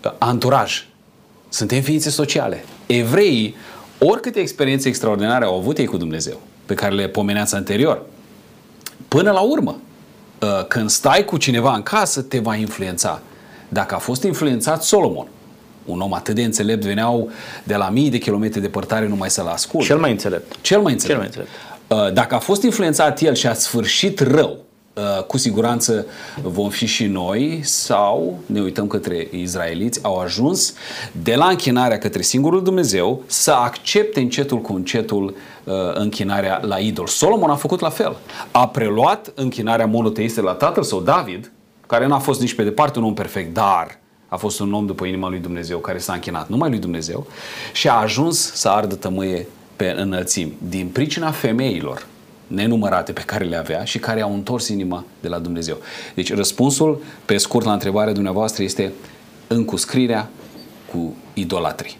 uh, 0.06 0.12
anturaj, 0.18 0.86
suntem 1.52 1.82
ființe 1.82 2.10
sociale. 2.10 2.64
Evreii, 2.86 3.56
oricâte 3.98 4.40
experiențe 4.40 4.88
extraordinare 4.88 5.46
au 5.46 5.58
avut 5.58 5.78
ei 5.78 5.86
cu 5.86 5.98
Dumnezeu, 5.98 6.42
pe 6.66 6.74
care 6.74 6.96
le 6.96 7.08
pomeneați 7.08 7.56
anterior, 7.56 8.02
până 9.08 9.32
la 9.32 9.40
urmă, 9.40 9.82
uh, 10.42 10.66
când 10.68 10.90
stai 10.90 11.26
cu 11.26 11.38
cineva 11.38 11.76
în 11.76 11.84
casă, 11.84 12.22
te 12.22 12.40
va 12.40 12.56
influența. 12.56 13.22
Dacă 13.70 13.96
a 13.96 13.98
fost 13.98 14.24
influențat 14.24 14.84
Solomon, 14.84 15.28
un 15.86 16.00
om 16.00 16.14
atât 16.14 16.36
de 16.36 16.44
înțelept, 16.44 16.84
veneau 16.84 17.30
de 17.64 17.76
la 17.76 17.90
mii 17.90 18.10
de 18.10 18.18
kilometri 18.18 18.62
departare 18.62 19.08
numai 19.08 19.30
să-l 19.30 19.48
asculte. 19.48 19.86
Cel 19.86 19.98
mai 19.98 20.12
înțelept. 20.12 20.62
Cel 20.62 20.82
mai 20.82 20.92
înțelept. 20.92 21.20
Cel 21.22 21.42
mai 21.42 21.46
înțelept. 21.46 21.50
Uh, 21.88 22.14
dacă 22.14 22.36
a 22.36 22.40
fost 22.40 22.64
influențat 22.64 23.22
el 23.22 23.36
și 23.36 23.48
a 23.48 23.54
sfârșit 23.54 24.20
rău, 24.20 24.58
Uh, 24.58 24.71
cu 25.28 25.38
siguranță 25.38 26.06
vom 26.42 26.70
fi 26.70 26.86
și 26.86 27.06
noi 27.06 27.60
sau 27.64 28.40
ne 28.46 28.62
uităm 28.62 28.88
către 28.88 29.28
izraeliți, 29.32 30.00
au 30.04 30.20
ajuns 30.20 30.74
de 31.12 31.36
la 31.36 31.48
închinarea 31.48 31.98
către 31.98 32.22
singurul 32.22 32.64
Dumnezeu 32.64 33.24
să 33.26 33.52
accepte 33.52 34.20
încetul 34.20 34.58
cu 34.58 34.74
încetul 34.74 35.36
uh, 35.64 35.74
închinarea 35.94 36.60
la 36.64 36.78
idol. 36.78 37.08
Solomon 37.08 37.50
a 37.50 37.56
făcut 37.56 37.80
la 37.80 37.90
fel. 37.90 38.18
A 38.52 38.68
preluat 38.68 39.32
închinarea 39.36 39.86
monoteistă 39.86 40.42
la 40.42 40.52
tatăl 40.52 40.84
său 40.84 41.02
David, 41.02 41.52
care 41.88 42.08
n-a 42.08 42.20
fost 42.20 42.40
nici 42.40 42.54
pe 42.54 42.64
departe 42.64 43.00
un 43.00 43.06
om 43.06 43.14
perfect, 43.14 43.54
dar 43.54 44.00
a 44.28 44.36
fost 44.36 44.60
un 44.60 44.74
om 44.74 44.86
după 44.86 45.06
inima 45.06 45.30
lui 45.30 45.40
Dumnezeu 45.40 45.78
care 45.78 45.98
s-a 45.98 46.14
închinat 46.14 46.50
numai 46.50 46.70
lui 46.70 46.80
Dumnezeu 46.80 47.28
și 47.74 47.90
a 47.90 47.94
ajuns 47.94 48.54
să 48.54 48.70
ardă 48.70 48.96
tămâie 48.96 49.48
pe 49.76 49.94
înălțimi. 49.98 50.54
Din 50.70 50.88
pricina 50.88 51.32
femeilor 51.32 52.10
nenumărate 52.54 53.12
pe 53.12 53.22
care 53.26 53.46
le 53.46 53.56
avea 53.56 53.84
și 53.84 54.00
care 54.00 54.22
au 54.22 54.34
întors 54.34 54.68
inima 54.68 55.06
de 55.20 55.28
la 55.28 55.40
Dumnezeu. 55.40 55.78
Deci 56.16 56.34
răspunsul, 56.34 57.02
pe 57.26 57.38
scurt, 57.38 57.66
la 57.66 57.74
întrebarea 57.74 58.14
dumneavoastră 58.14 58.64
este 58.64 58.92
încuscrirea 59.48 60.30
cu 60.92 61.16
idolatrii. 61.34 61.98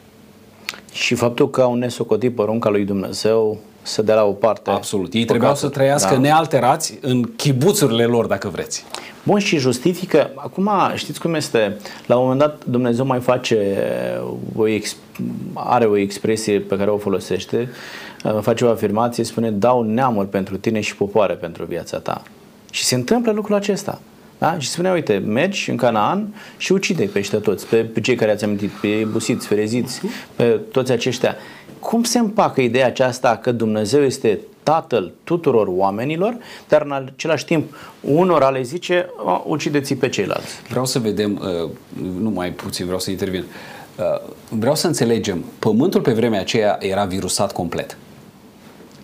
Și 0.92 1.16
faptul 1.16 1.50
că 1.50 1.62
au 1.62 1.76
nesocotit 1.76 2.36
porunca 2.36 2.70
lui 2.70 2.86
Dumnezeu 2.86 3.60
să 3.82 4.02
dea 4.02 4.16
la 4.16 4.24
o 4.24 4.32
parte. 4.32 4.70
Absolut. 4.70 5.14
Ei 5.14 5.26
trebuiau 5.26 5.56
să 5.56 5.70
trăiască 5.70 6.14
da. 6.14 6.20
nealterați 6.20 6.98
în 7.02 7.24
chibuțurile 7.24 8.06
lor, 8.06 8.26
dacă 8.26 8.50
vreți. 8.50 8.86
Bun, 9.24 9.40
și 9.40 9.58
justifică. 9.58 10.32
Acum, 10.36 10.70
știți 10.96 11.20
cum 11.20 11.34
este? 11.34 11.78
La 12.06 12.16
un 12.16 12.22
moment 12.22 12.40
dat, 12.40 12.66
Dumnezeu 12.66 13.06
mai 13.06 13.20
face 13.20 13.78
o 14.56 14.64
are 15.54 15.86
o 15.86 15.98
expresie 15.98 16.60
pe 16.60 16.78
care 16.78 16.90
o 16.90 16.98
folosește 16.98 17.70
face 18.42 18.66
o 18.66 18.70
afirmație, 18.70 19.24
spune 19.24 19.52
dau 19.52 19.82
neamuri 19.82 20.30
pentru 20.30 20.58
tine 20.58 20.80
și 20.80 20.96
popoare 20.96 21.34
pentru 21.34 21.66
viața 21.66 21.98
ta. 21.98 22.24
Și 22.72 22.84
se 22.84 22.96
întâmplă 22.96 23.32
lucrul 23.32 23.56
acesta. 23.56 24.02
Da? 24.42 24.60
Și 24.60 24.68
spune, 24.68 24.92
uite, 24.92 25.18
mergi 25.18 25.70
în 25.70 25.76
Canaan 25.76 26.36
și 26.58 26.72
ucide 26.72 27.04
pe 27.04 27.20
ăștia 27.20 27.40
toți, 27.40 27.68
pe, 27.68 27.76
pe 27.76 28.02
cei 28.02 28.16
care 28.16 28.32
ați 28.32 28.44
amintit, 28.44 28.70
pe 28.70 29.08
busiți, 29.12 29.48
fereziți, 29.48 30.02
pe 30.36 30.60
toți 30.72 30.92
aceștia. 30.92 31.36
Cum 31.80 32.04
se 32.04 32.20
împacă 32.20 32.62
ideea 32.62 32.86
aceasta 32.86 33.40
că 33.42 33.52
Dumnezeu 33.52 34.04
este 34.04 34.40
tatăl 34.64 35.12
tuturor 35.24 35.68
oamenilor, 35.70 36.38
dar 36.68 36.82
în 36.82 36.92
același 36.92 37.46
timp 37.46 37.76
unora 38.02 38.50
le 38.50 38.62
zice, 38.62 39.10
ucideți 39.46 39.94
pe 39.94 40.10
ceilalți. 40.10 40.62
Vreau 40.70 40.86
să 40.86 41.00
vedem, 41.00 41.42
uh, 41.64 41.70
nu 42.22 42.30
mai 42.30 42.52
puțin, 42.52 42.86
vreau 42.86 43.00
să 43.00 43.12
intervin, 43.12 43.44
uh, 43.98 44.32
vreau 44.50 44.76
să 44.76 44.88
înțelegem, 44.88 45.44
pământul 45.60 46.02
pe 46.02 46.14
vremea 46.14 46.40
aceea 46.40 46.78
era 46.80 47.06
virusat 47.06 47.52
complet 47.52 47.98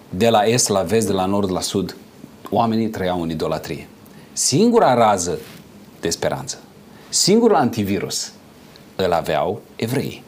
de 0.10 0.30
la 0.30 0.46
est 0.46 0.68
la 0.68 0.82
vest, 0.82 1.08
de 1.08 1.14
la 1.14 1.26
nord 1.26 1.52
la 1.52 1.62
sud, 1.62 1.96
oamenii 2.50 2.90
trăiau 2.90 3.22
în 3.22 3.30
idolatrie. 3.30 3.88
Singura 4.34 4.94
rază 4.94 5.38
de 6.00 6.10
speranță, 6.10 6.58
singurul 7.10 7.56
antivirus 7.56 8.32
îl 8.96 9.12
aveau 9.12 9.62
evrei 9.76 10.24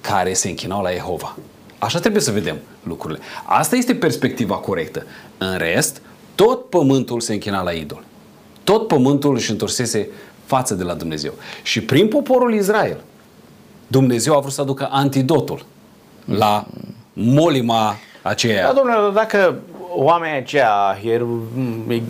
care 0.00 0.32
se 0.32 0.48
închinau 0.48 0.82
la 0.82 0.90
Jehova. 0.90 1.36
Așa 1.78 1.98
trebuie 1.98 2.22
să 2.22 2.30
vedem 2.30 2.56
lucrurile. 2.82 3.20
Asta 3.44 3.76
este 3.76 3.94
perspectiva 3.94 4.54
corectă. 4.54 5.06
În 5.38 5.56
rest, 5.56 6.02
tot 6.34 6.68
pământul 6.68 7.20
se 7.20 7.32
închina 7.32 7.62
la 7.62 7.72
idol. 7.72 8.04
Tot 8.64 8.86
pământul 8.88 9.34
își 9.34 9.50
întorsese 9.50 10.08
față 10.44 10.74
de 10.74 10.82
la 10.82 10.94
Dumnezeu. 10.94 11.32
Și 11.62 11.80
prin 11.80 12.08
poporul 12.08 12.54
Israel, 12.54 13.02
Dumnezeu 13.86 14.36
a 14.36 14.40
vrut 14.40 14.52
să 14.52 14.60
aducă 14.60 14.88
antidotul 14.90 15.64
la 16.24 16.66
molima 17.12 17.96
aceea. 18.24 18.66
Da, 18.66 18.72
domnule, 18.72 19.12
dacă 19.14 19.56
oamenii 19.94 20.36
aceia, 20.36 20.98
e, 21.04 21.20
e, 21.88 22.02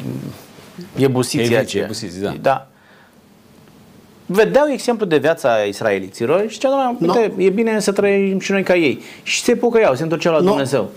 e 0.96 1.08
busiții 1.08 1.56
aceea, 1.56 1.86
busiții, 1.86 2.20
da. 2.20 2.34
da. 2.40 2.66
Vedeau 4.26 4.66
exemplu 4.68 5.06
de 5.06 5.18
viața 5.18 5.56
israeliților 5.56 6.40
și 6.40 6.52
zicea, 6.52 6.68
doamne, 6.68 6.96
uite, 7.00 7.32
no. 7.36 7.42
e 7.42 7.50
bine 7.50 7.80
să 7.80 7.92
trăim 7.92 8.38
și 8.38 8.52
noi 8.52 8.62
ca 8.62 8.76
ei. 8.76 9.02
Și 9.22 9.42
se 9.42 9.56
pocăiau, 9.56 9.94
se 9.94 10.02
întorceau 10.02 10.32
la 10.32 10.40
no. 10.40 10.48
Dumnezeu. 10.48 10.90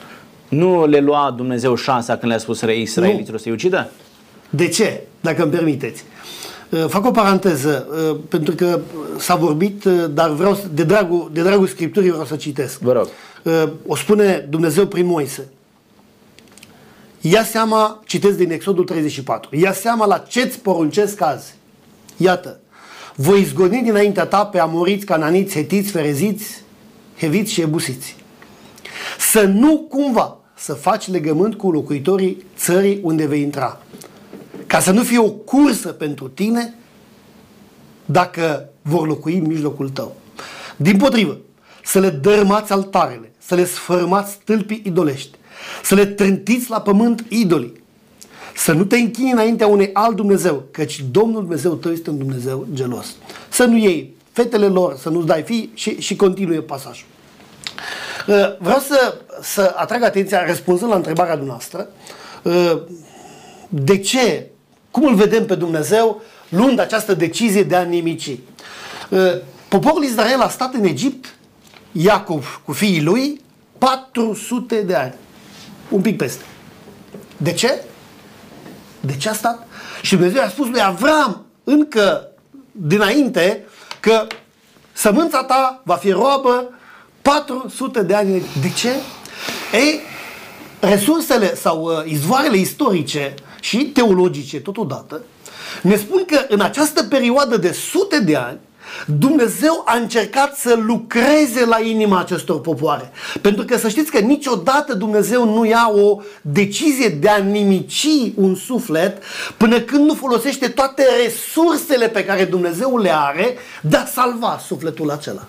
Nu 0.49 0.85
le 0.85 0.99
lua 0.99 1.33
Dumnezeu 1.37 1.75
șansa 1.75 2.17
când 2.17 2.31
le-a 2.31 2.39
spus 2.39 2.61
rei 2.61 2.81
israeliților 2.81 3.39
să-i 3.39 3.51
ucidă? 3.51 3.89
De 4.49 4.67
ce? 4.67 5.01
Dacă 5.21 5.41
îmi 5.41 5.51
permiteți. 5.51 6.03
Uh, 6.69 6.85
fac 6.87 7.05
o 7.05 7.11
paranteză, 7.11 7.87
uh, 8.11 8.17
pentru 8.29 8.55
că 8.55 8.79
s-a 9.17 9.35
vorbit, 9.35 9.83
uh, 9.83 10.05
dar 10.09 10.29
vreau 10.29 10.59
de 10.73 10.83
dragul, 10.83 11.29
de 11.33 11.41
dragul 11.41 11.67
Scripturii 11.67 12.09
vreau 12.09 12.25
să 12.25 12.35
citesc. 12.35 12.79
Vă 12.79 12.91
rog. 12.91 13.07
O 13.87 13.95
spune 13.95 14.45
Dumnezeu 14.49 14.87
prin 14.87 15.05
Moise. 15.05 15.47
Ia 17.21 17.43
seama, 17.43 18.01
citesc 18.05 18.37
din 18.37 18.51
Exodul 18.51 18.83
34, 18.83 19.55
ia 19.55 19.73
seama 19.73 20.05
la 20.05 20.17
ce-ți 20.17 20.59
poruncesc 20.59 21.21
azi. 21.21 21.55
Iată, 22.17 22.59
voi 23.15 23.41
izgoni 23.41 23.81
dinaintea 23.83 24.25
ta 24.25 24.45
pe 24.45 24.59
amoriți, 24.59 25.05
cananiți, 25.05 25.53
hetiți, 25.53 25.91
fereziți, 25.91 26.61
heviți 27.19 27.51
și 27.51 27.61
ebusiți. 27.61 28.15
Să 29.19 29.41
nu 29.41 29.77
cumva 29.89 30.37
să 30.55 30.73
faci 30.73 31.07
legământ 31.07 31.55
cu 31.55 31.71
locuitorii 31.71 32.45
țării 32.57 32.99
unde 33.03 33.25
vei 33.25 33.41
intra 33.41 33.81
ca 34.67 34.79
să 34.79 34.91
nu 34.91 35.03
fie 35.03 35.19
o 35.19 35.29
cursă 35.29 35.87
pentru 35.87 36.27
tine 36.27 36.73
dacă 38.05 38.69
vor 38.81 39.07
locui 39.07 39.37
în 39.37 39.45
mijlocul 39.45 39.89
tău. 39.89 40.15
Din 40.75 40.97
potrivă, 40.97 41.37
să 41.83 41.99
le 41.99 42.09
dărâmați 42.09 42.71
altarele, 42.71 43.31
să 43.47 43.55
le 43.55 43.65
sfărâmați 43.65 44.31
stâlpii 44.31 44.81
idolești, 44.85 45.37
să 45.83 45.95
le 45.95 46.05
trântiți 46.05 46.69
la 46.69 46.81
pământ 46.81 47.25
idolii, 47.29 47.81
să 48.55 48.71
nu 48.71 48.83
te 48.83 48.97
închini 48.97 49.31
înaintea 49.31 49.67
unei 49.67 49.89
alt 49.93 50.15
Dumnezeu, 50.15 50.63
căci 50.71 51.03
Domnul 51.11 51.41
Dumnezeu 51.41 51.73
tău 51.73 51.91
este 51.91 52.09
un 52.09 52.17
Dumnezeu 52.17 52.67
gelos. 52.73 53.15
Să 53.49 53.63
nu 53.63 53.77
iei 53.77 54.15
fetele 54.31 54.67
lor, 54.67 54.97
să 54.97 55.09
nu-ți 55.09 55.27
dai 55.27 55.43
fii 55.43 55.71
și, 55.73 56.01
și 56.01 56.15
continue 56.15 56.61
pasajul. 56.61 57.07
Uh, 58.27 58.57
vreau 58.59 58.79
să, 58.79 59.21
să 59.41 59.73
atrag 59.75 60.03
atenția, 60.03 60.45
răspunzând 60.45 60.89
la 60.89 60.97
întrebarea 60.97 61.35
dumneavoastră, 61.35 61.87
uh, 62.43 62.81
de 63.69 63.97
ce 63.97 64.47
cum 64.91 65.05
îl 65.05 65.15
vedem 65.15 65.45
pe 65.45 65.55
Dumnezeu 65.55 66.21
luând 66.49 66.79
această 66.79 67.13
decizie 67.13 67.63
de 67.63 67.75
a 67.75 67.83
nimici? 67.83 68.37
Uh, 69.09 69.19
poporul 69.67 70.03
Israel 70.03 70.39
a 70.39 70.49
stat 70.49 70.73
în 70.73 70.83
Egipt, 70.83 71.36
Iacov 71.91 72.61
cu 72.65 72.71
fiii 72.71 73.01
lui, 73.01 73.41
400 73.77 74.81
de 74.81 74.95
ani. 74.95 75.13
Un 75.89 76.01
pic 76.01 76.17
peste. 76.17 76.43
De 77.37 77.53
ce? 77.53 77.83
De 78.99 79.17
ce 79.17 79.29
a 79.29 79.33
stat? 79.33 79.67
Și 80.01 80.15
Dumnezeu 80.15 80.43
a 80.43 80.47
spus 80.47 80.67
lui 80.67 80.81
Avram 80.81 81.45
încă 81.63 82.27
dinainte 82.71 83.65
că 83.99 84.27
sămânța 84.93 85.43
ta 85.43 85.81
va 85.83 85.95
fi 85.95 86.11
roabă 86.11 86.69
400 87.21 88.03
de 88.03 88.13
ani. 88.15 88.43
De 88.61 88.69
ce? 88.75 88.89
Ei, 89.73 89.99
resursele 90.79 91.55
sau 91.55 91.83
uh, 91.83 92.05
izvoarele 92.05 92.57
istorice 92.57 93.33
și 93.61 93.77
teologice 93.77 94.59
totodată, 94.59 95.21
ne 95.81 95.95
spun 95.95 96.25
că 96.25 96.45
în 96.47 96.61
această 96.61 97.03
perioadă 97.03 97.57
de 97.57 97.71
sute 97.71 98.19
de 98.19 98.35
ani, 98.35 98.59
Dumnezeu 99.05 99.81
a 99.85 99.95
încercat 99.95 100.55
să 100.55 100.79
lucreze 100.85 101.65
la 101.65 101.79
inima 101.79 102.19
acestor 102.19 102.61
popoare. 102.61 103.11
Pentru 103.41 103.65
că 103.65 103.77
să 103.77 103.89
știți 103.89 104.11
că 104.11 104.19
niciodată 104.19 104.93
Dumnezeu 104.93 105.53
nu 105.53 105.65
ia 105.65 105.91
o 105.95 106.21
decizie 106.41 107.09
de 107.09 107.29
a 107.29 107.37
nimici 107.37 108.07
un 108.35 108.55
suflet 108.55 109.23
până 109.57 109.79
când 109.79 110.05
nu 110.05 110.13
folosește 110.13 110.67
toate 110.67 111.03
resursele 111.23 112.07
pe 112.07 112.25
care 112.25 112.43
Dumnezeu 112.43 112.97
le 112.97 113.15
are 113.15 113.57
de 113.81 113.97
a 113.97 114.05
salva 114.05 114.59
sufletul 114.65 115.11
acela. 115.11 115.47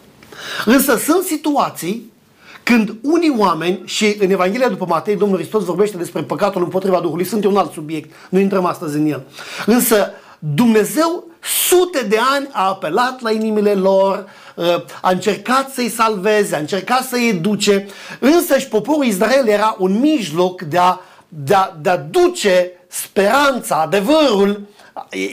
Însă 0.64 0.96
sunt 0.96 1.24
situații 1.24 2.12
când 2.62 2.94
unii 3.02 3.34
oameni, 3.36 3.80
și 3.84 4.16
în 4.18 4.30
Evanghelia 4.30 4.68
după 4.68 4.86
Matei, 4.88 5.16
Domnul 5.16 5.38
Hristos 5.38 5.64
vorbește 5.64 5.96
despre 5.96 6.22
păcatul 6.22 6.62
împotriva 6.62 7.00
Duhului, 7.00 7.24
sunt 7.24 7.44
un 7.44 7.56
alt 7.56 7.72
subiect, 7.72 8.10
nu 8.28 8.38
intrăm 8.38 8.64
astăzi 8.64 8.96
în 8.96 9.06
el. 9.06 9.22
Însă 9.66 10.10
Dumnezeu 10.38 11.27
sute 11.40 12.02
de 12.02 12.18
ani 12.34 12.48
a 12.52 12.68
apelat 12.68 13.20
la 13.20 13.30
inimile 13.30 13.74
lor, 13.74 14.28
uh, 14.54 14.64
a 15.02 15.10
încercat 15.10 15.70
să-i 15.70 15.88
salveze, 15.88 16.56
a 16.56 16.58
încercat 16.58 17.02
să-i 17.02 17.28
educe, 17.28 17.86
însă 18.18 18.58
și 18.58 18.68
poporul 18.68 19.04
Israel 19.04 19.46
era 19.46 19.76
un 19.78 20.00
mijloc 20.00 20.62
de 20.62 20.78
a, 20.78 20.98
de 21.28 21.54
a, 21.54 21.72
de 21.80 21.90
a 21.90 21.96
duce 21.96 22.72
speranța, 22.88 23.76
adevărul 23.76 24.66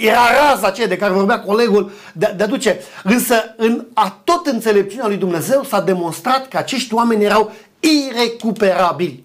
era 0.01 0.21
raza 0.49 0.67
aceea 0.67 0.87
de 0.87 0.97
care 0.97 1.13
vorbea 1.13 1.39
colegul 1.39 1.91
de, 2.13 2.33
de 2.37 2.43
a 2.43 2.47
duce. 2.47 2.79
Însă 3.03 3.35
în 3.57 3.85
a 3.93 4.19
tot 4.23 4.45
înțelepciunea 4.45 5.07
lui 5.07 5.17
Dumnezeu 5.17 5.63
s-a 5.63 5.81
demonstrat 5.81 6.47
că 6.47 6.57
acești 6.57 6.93
oameni 6.93 7.23
erau 7.23 7.51
irecuperabili. 7.79 9.23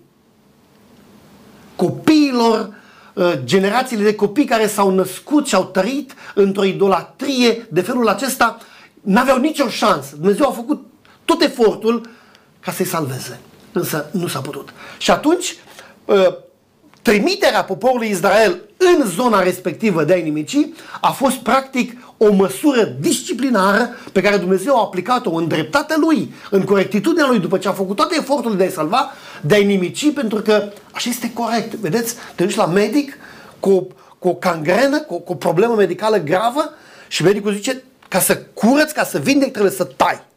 Copiilor, 1.77 2.59
uh, 2.59 2.75
generațiile 3.45 4.03
de 4.03 4.15
copii 4.15 4.45
care 4.45 4.67
s-au 4.67 4.91
născut 4.91 5.47
și 5.47 5.55
au 5.55 5.65
trăit 5.65 6.15
într-o 6.35 6.65
idolatrie 6.65 7.67
de 7.71 7.81
felul 7.81 8.09
acesta, 8.09 8.59
n-aveau 9.01 9.39
nicio 9.39 9.69
șansă. 9.69 10.17
Dumnezeu 10.17 10.49
a 10.49 10.53
făcut 10.53 10.87
tot 11.25 11.43
efortul 11.43 12.11
ca 12.61 12.73
să-i 12.73 12.87
salveze. 12.87 13.41
Însă 13.73 14.07
nu 14.11 14.27
s-a 14.27 14.41
putut. 14.41 14.73
Și 14.99 15.11
atunci 15.11 15.57
uh, 16.05 16.35
trimiterea 17.03 17.65
poporului 17.65 18.09
Israel 18.09 18.61
în 18.99 19.07
zona 19.07 19.43
respectivă 19.43 20.05
de 20.05 20.13
a 20.13 20.17
nimici 20.17 20.69
a 21.01 21.11
fost 21.11 21.37
practic 21.37 21.93
o 22.17 22.33
măsură 22.33 22.97
disciplinară 23.01 23.89
pe 24.13 24.21
care 24.21 24.37
Dumnezeu 24.37 24.77
a 24.77 24.83
aplicat-o 24.83 25.35
în 25.35 25.49
dreptatea 25.49 25.97
lui, 25.99 26.35
în 26.51 26.65
corectitudinea 26.65 27.27
lui, 27.27 27.39
după 27.39 27.59
ce 27.59 27.69
a 27.69 27.73
făcut 27.73 27.97
toate 27.97 28.17
eforturile 28.19 28.59
de 28.59 28.65
a-i 28.65 28.71
salva, 28.71 29.11
de 29.41 29.55
a-i 29.55 29.65
nimici, 29.65 30.13
pentru 30.13 30.41
că 30.41 30.73
așa 30.93 31.11
este 31.11 31.33
corect. 31.33 31.75
Vedeți, 31.75 32.15
te 32.35 32.45
duci 32.45 32.55
la 32.55 32.67
medic 32.67 33.17
cu, 33.61 33.71
o, 33.71 33.83
cu 34.19 34.29
o 34.29 34.35
cangrenă, 34.35 35.01
cu, 35.01 35.21
cu 35.21 35.33
o 35.33 35.35
problemă 35.35 35.75
medicală 35.75 36.17
gravă 36.17 36.71
și 37.09 37.23
medicul 37.23 37.53
zice, 37.53 37.83
ca 38.09 38.19
să 38.19 38.37
curăți, 38.55 38.95
ca 38.95 39.05
să 39.05 39.19
vindec, 39.19 39.51
trebuie 39.51 39.73
să 39.73 39.85
tai. 39.85 40.29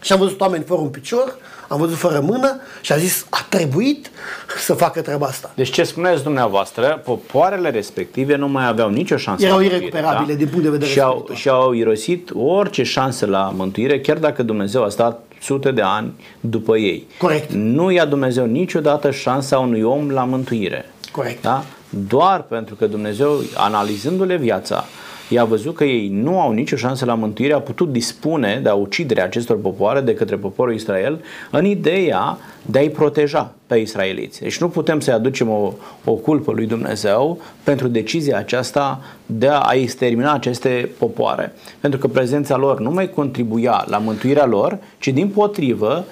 Și 0.00 0.12
am 0.12 0.18
văzut 0.18 0.40
oameni 0.40 0.64
fără 0.64 0.80
un 0.80 0.88
picior, 0.88 1.36
am 1.68 1.78
văzut 1.78 1.96
fără 1.96 2.20
mână 2.20 2.60
și 2.80 2.92
a 2.92 2.96
zis, 2.96 3.26
a 3.30 3.46
trebuit 3.48 4.10
să 4.58 4.74
facă 4.74 5.00
treaba 5.00 5.26
asta. 5.26 5.50
Deci 5.54 5.70
ce 5.70 5.82
spuneți 5.82 6.22
dumneavoastră, 6.22 7.00
popoarele 7.04 7.70
respective 7.70 8.36
nu 8.36 8.48
mai 8.48 8.66
aveau 8.66 8.90
nicio 8.90 9.16
șansă. 9.16 9.46
Erau 9.46 9.60
irecuperabile 9.60 10.32
da? 10.32 10.38
din 10.38 10.48
punct 10.48 10.64
de 10.64 10.70
vedere 10.70 10.90
și 10.90 11.00
au, 11.00 11.28
și 11.34 11.48
au 11.48 11.72
irosit 11.72 12.30
orice 12.34 12.82
șansă 12.82 13.26
la 13.26 13.52
mântuire, 13.56 14.00
chiar 14.00 14.18
dacă 14.18 14.42
Dumnezeu 14.42 14.84
a 14.84 14.88
stat 14.88 15.20
sute 15.40 15.70
de 15.70 15.82
ani 15.82 16.12
după 16.40 16.76
ei. 16.76 17.06
Corect. 17.18 17.52
Nu 17.52 17.90
ia 17.90 18.04
Dumnezeu 18.04 18.46
niciodată 18.46 19.10
șansa 19.10 19.58
unui 19.58 19.82
om 19.82 20.10
la 20.10 20.24
mântuire. 20.24 20.90
Corect. 21.12 21.42
Da? 21.42 21.64
Doar 22.08 22.42
pentru 22.42 22.74
că 22.74 22.86
Dumnezeu, 22.86 23.40
analizându-le 23.54 24.36
viața, 24.36 24.84
i-a 25.30 25.44
văzut 25.44 25.74
că 25.74 25.84
ei 25.84 26.08
nu 26.08 26.40
au 26.40 26.52
nicio 26.52 26.76
șansă 26.76 27.04
la 27.04 27.14
mântuire, 27.14 27.52
a 27.52 27.60
putut 27.60 27.92
dispune 27.92 28.60
de 28.62 28.68
a 28.68 28.74
uciderea 28.74 29.24
acestor 29.24 29.60
popoare 29.60 30.00
de 30.00 30.14
către 30.14 30.36
poporul 30.36 30.74
Israel 30.74 31.24
în 31.50 31.64
ideea 31.64 32.38
de 32.66 32.78
a-i 32.78 32.90
proteja 32.90 33.54
pe 33.66 33.76
israeliți. 33.76 34.40
Deci 34.40 34.60
nu 34.60 34.68
putem 34.68 35.00
să-i 35.00 35.14
aducem 35.14 35.48
o, 35.48 35.72
o 36.04 36.12
culpă 36.12 36.52
lui 36.52 36.66
Dumnezeu 36.66 37.40
pentru 37.64 37.88
decizia 37.88 38.38
aceasta 38.38 39.00
de 39.26 39.48
a 39.52 39.72
extermina 39.72 40.32
aceste 40.32 40.90
popoare. 40.98 41.52
Pentru 41.80 41.98
că 41.98 42.08
prezența 42.08 42.56
lor 42.56 42.80
nu 42.80 42.90
mai 42.90 43.10
contribuia 43.10 43.84
la 43.88 43.98
mântuirea 43.98 44.46
lor, 44.46 44.78
ci 44.98 45.08
din 45.08 45.28
potrivă 45.28 46.04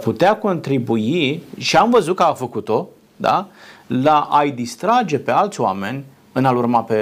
putea 0.00 0.36
contribui, 0.36 1.42
și 1.58 1.76
am 1.76 1.90
văzut 1.90 2.16
că 2.16 2.22
a 2.22 2.32
făcut-o, 2.32 2.88
da? 3.16 3.48
la 3.86 4.28
a-i 4.30 4.50
distrage 4.50 5.18
pe 5.18 5.30
alți 5.30 5.60
oameni 5.60 6.04
în 6.32 6.44
a-L 6.44 6.56
urma 6.56 6.82
pe, 6.82 6.94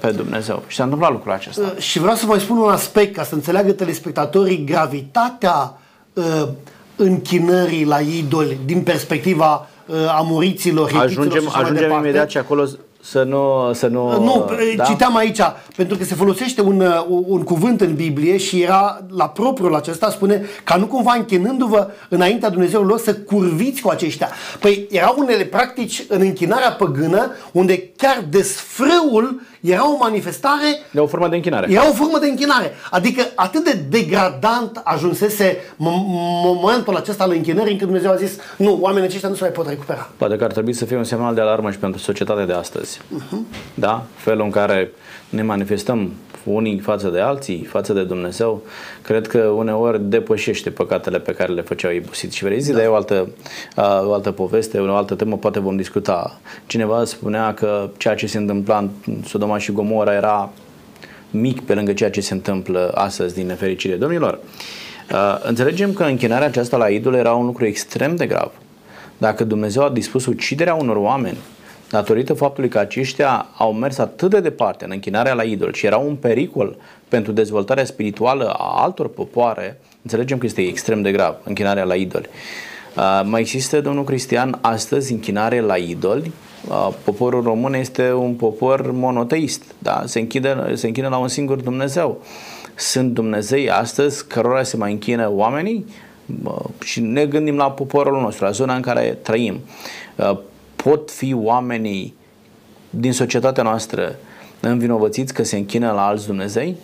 pe 0.00 0.10
Dumnezeu. 0.10 0.62
Și 0.66 0.76
s-a 0.76 0.82
întâmplat 0.82 1.10
lucrul 1.10 1.32
acesta. 1.32 1.72
Uh, 1.74 1.82
și 1.82 1.98
vreau 1.98 2.14
să 2.14 2.26
mai 2.26 2.40
spun 2.40 2.56
un 2.56 2.70
aspect 2.70 3.14
ca 3.14 3.22
să 3.22 3.34
înțeleagă 3.34 3.72
telespectatorii 3.72 4.64
gravitatea 4.64 5.78
uh, 6.12 6.48
închinării 6.96 7.84
la 7.84 8.00
idoli 8.00 8.58
din 8.64 8.82
perspectiva 8.82 9.68
uh, 9.86 9.96
amoriților, 10.16 10.92
Ajungem, 10.96 11.42
și 11.42 11.48
ajungem 11.52 11.90
imediat 11.90 12.30
și 12.30 12.38
acolo 12.38 12.64
să 13.10 13.22
nu... 13.22 13.72
Să 13.72 13.86
nu, 13.86 14.24
nu 14.24 14.50
da? 14.76 14.84
citeam 14.84 15.16
aici, 15.16 15.40
pentru 15.76 15.96
că 15.96 16.04
se 16.04 16.14
folosește 16.14 16.60
un, 16.60 16.80
uh, 16.80 17.04
un 17.08 17.42
cuvânt 17.42 17.80
în 17.80 17.94
Biblie 17.94 18.36
și 18.36 18.62
era 18.62 19.00
la 19.08 19.28
propriul 19.28 19.74
acesta, 19.74 20.10
spune 20.10 20.44
ca 20.64 20.76
nu 20.76 20.86
cumva 20.86 21.14
închinându-vă 21.14 21.90
înaintea 22.08 22.50
Dumnezeului 22.50 22.88
lor 22.88 22.98
să 22.98 23.14
curviți 23.14 23.80
cu 23.80 23.88
aceștia. 23.88 24.28
Păi 24.60 24.86
erau 24.90 25.14
unele 25.18 25.44
practici 25.44 26.04
în 26.08 26.20
închinarea 26.20 26.72
păgână 26.72 27.30
unde 27.52 27.90
chiar 27.96 28.24
desfrâul 28.30 29.40
era 29.60 29.92
o 29.92 29.96
manifestare... 29.96 30.80
De 30.90 31.00
o 31.00 31.06
formă 31.06 31.28
de 31.28 31.36
închinare. 31.36 31.72
Era 31.72 31.88
o 31.88 31.92
formă 31.92 32.18
de 32.18 32.26
închinare. 32.26 32.72
Adică 32.90 33.22
atât 33.34 33.64
de 33.64 33.84
degradant 33.88 34.80
ajunsese 34.84 35.56
momentul 35.76 36.96
acesta 36.96 37.24
al 37.24 37.30
închinării 37.30 37.72
încât 37.72 37.86
Dumnezeu 37.86 38.10
a 38.10 38.16
zis 38.16 38.32
nu, 38.56 38.78
oamenii 38.80 39.08
aceștia 39.08 39.28
nu 39.28 39.34
se 39.34 39.42
mai 39.42 39.52
pot 39.52 39.68
recupera. 39.68 40.10
Poate 40.16 40.36
că 40.36 40.44
ar 40.44 40.52
trebui 40.52 40.72
să 40.72 40.84
fie 40.84 40.96
un 40.96 41.04
semnal 41.04 41.34
de 41.34 41.40
alarmă 41.40 41.70
și 41.70 41.78
pentru 41.78 42.00
societatea 42.00 42.46
de 42.46 42.52
astăzi. 42.52 42.98
Uh-huh. 42.98 43.38
Da? 43.74 44.04
Felul 44.16 44.44
în 44.44 44.50
care 44.50 44.90
ne 45.28 45.42
manifestăm 45.42 46.12
unii 46.50 46.78
față 46.78 47.08
de 47.08 47.20
alții, 47.20 47.64
față 47.64 47.92
de 47.92 48.02
Dumnezeu, 48.04 48.62
cred 49.02 49.26
că 49.26 49.38
uneori 49.38 50.02
depășește 50.02 50.70
păcatele 50.70 51.18
pe 51.18 51.32
care 51.32 51.52
le 51.52 51.60
făceau 51.60 51.92
ibusiți 51.92 52.36
și 52.36 52.44
verizi, 52.44 52.70
da. 52.70 52.76
dar 52.76 52.86
e 52.86 52.88
o 52.88 52.94
altă, 52.94 53.28
o 54.06 54.12
altă 54.12 54.30
poveste, 54.30 54.78
o 54.78 54.94
altă 54.94 55.14
temă, 55.14 55.36
poate 55.36 55.60
vom 55.60 55.76
discuta. 55.76 56.40
Cineva 56.66 57.04
spunea 57.04 57.54
că 57.54 57.90
ceea 57.96 58.14
ce 58.14 58.26
se 58.26 58.38
întâmpla 58.38 58.78
în 59.06 59.22
Sodoma 59.24 59.58
și 59.58 59.72
Gomora 59.72 60.14
era 60.14 60.50
mic 61.30 61.60
pe 61.60 61.74
lângă 61.74 61.92
ceea 61.92 62.10
ce 62.10 62.20
se 62.20 62.34
întâmplă 62.34 62.90
astăzi 62.94 63.34
din 63.34 63.46
nefericire. 63.46 63.94
Domnilor, 63.94 64.38
uh, 65.12 65.38
înțelegem 65.42 65.92
că 65.92 66.02
închinarea 66.02 66.46
aceasta 66.46 66.76
la 66.76 66.88
idol 66.88 67.14
era 67.14 67.32
un 67.32 67.46
lucru 67.46 67.64
extrem 67.64 68.16
de 68.16 68.26
grav. 68.26 68.52
Dacă 69.18 69.44
Dumnezeu 69.44 69.82
a 69.82 69.88
dispus 69.88 70.26
uciderea 70.26 70.74
unor 70.74 70.96
oameni 70.96 71.36
datorită 71.90 72.34
faptului 72.34 72.68
că 72.68 72.78
aceștia 72.78 73.46
au 73.56 73.72
mers 73.72 73.98
atât 73.98 74.30
de 74.30 74.40
departe 74.40 74.84
în 74.84 74.90
închinarea 74.90 75.34
la 75.34 75.42
idol 75.42 75.72
și 75.72 75.86
era 75.86 75.96
un 75.96 76.14
pericol 76.14 76.76
pentru 77.08 77.32
dezvoltarea 77.32 77.84
spirituală 77.84 78.48
a 78.58 78.82
altor 78.82 79.08
popoare, 79.08 79.80
înțelegem 80.02 80.38
că 80.38 80.46
este 80.46 80.62
extrem 80.62 81.02
de 81.02 81.12
grav 81.12 81.34
închinarea 81.44 81.84
la 81.84 81.94
idoli. 81.94 82.28
Uh, 82.96 83.20
mai 83.24 83.40
există, 83.40 83.80
domnul 83.80 84.04
Cristian, 84.04 84.58
astăzi 84.60 85.12
închinare 85.12 85.60
la 85.60 85.76
idoli? 85.76 86.32
Uh, 86.68 86.88
poporul 87.04 87.42
român 87.42 87.74
este 87.74 88.12
un 88.12 88.34
popor 88.34 88.90
monoteist, 88.92 89.62
da? 89.78 90.02
se, 90.04 90.18
închide, 90.18 90.56
se 90.74 90.86
închină 90.86 91.08
la 91.08 91.16
un 91.16 91.28
singur 91.28 91.60
Dumnezeu. 91.60 92.22
Sunt 92.74 93.12
Dumnezei 93.12 93.70
astăzi 93.70 94.26
cărora 94.26 94.62
se 94.62 94.76
mai 94.76 94.92
închină 94.92 95.30
oamenii? 95.32 95.86
Uh, 96.44 96.64
și 96.84 97.00
ne 97.00 97.26
gândim 97.26 97.56
la 97.56 97.70
poporul 97.70 98.20
nostru, 98.20 98.44
la 98.44 98.50
zona 98.50 98.74
în 98.74 98.80
care 98.80 99.18
trăim. 99.22 99.60
Uh, 100.16 100.38
pot 100.88 101.10
fi 101.10 101.34
oamenii 101.34 102.14
din 102.90 103.12
societatea 103.12 103.62
noastră 103.62 104.16
învinovățiți 104.60 105.34
că 105.34 105.42
se 105.42 105.56
închină 105.56 105.90
la 105.90 106.06
alți 106.06 106.26
Dumnezei? 106.26 106.76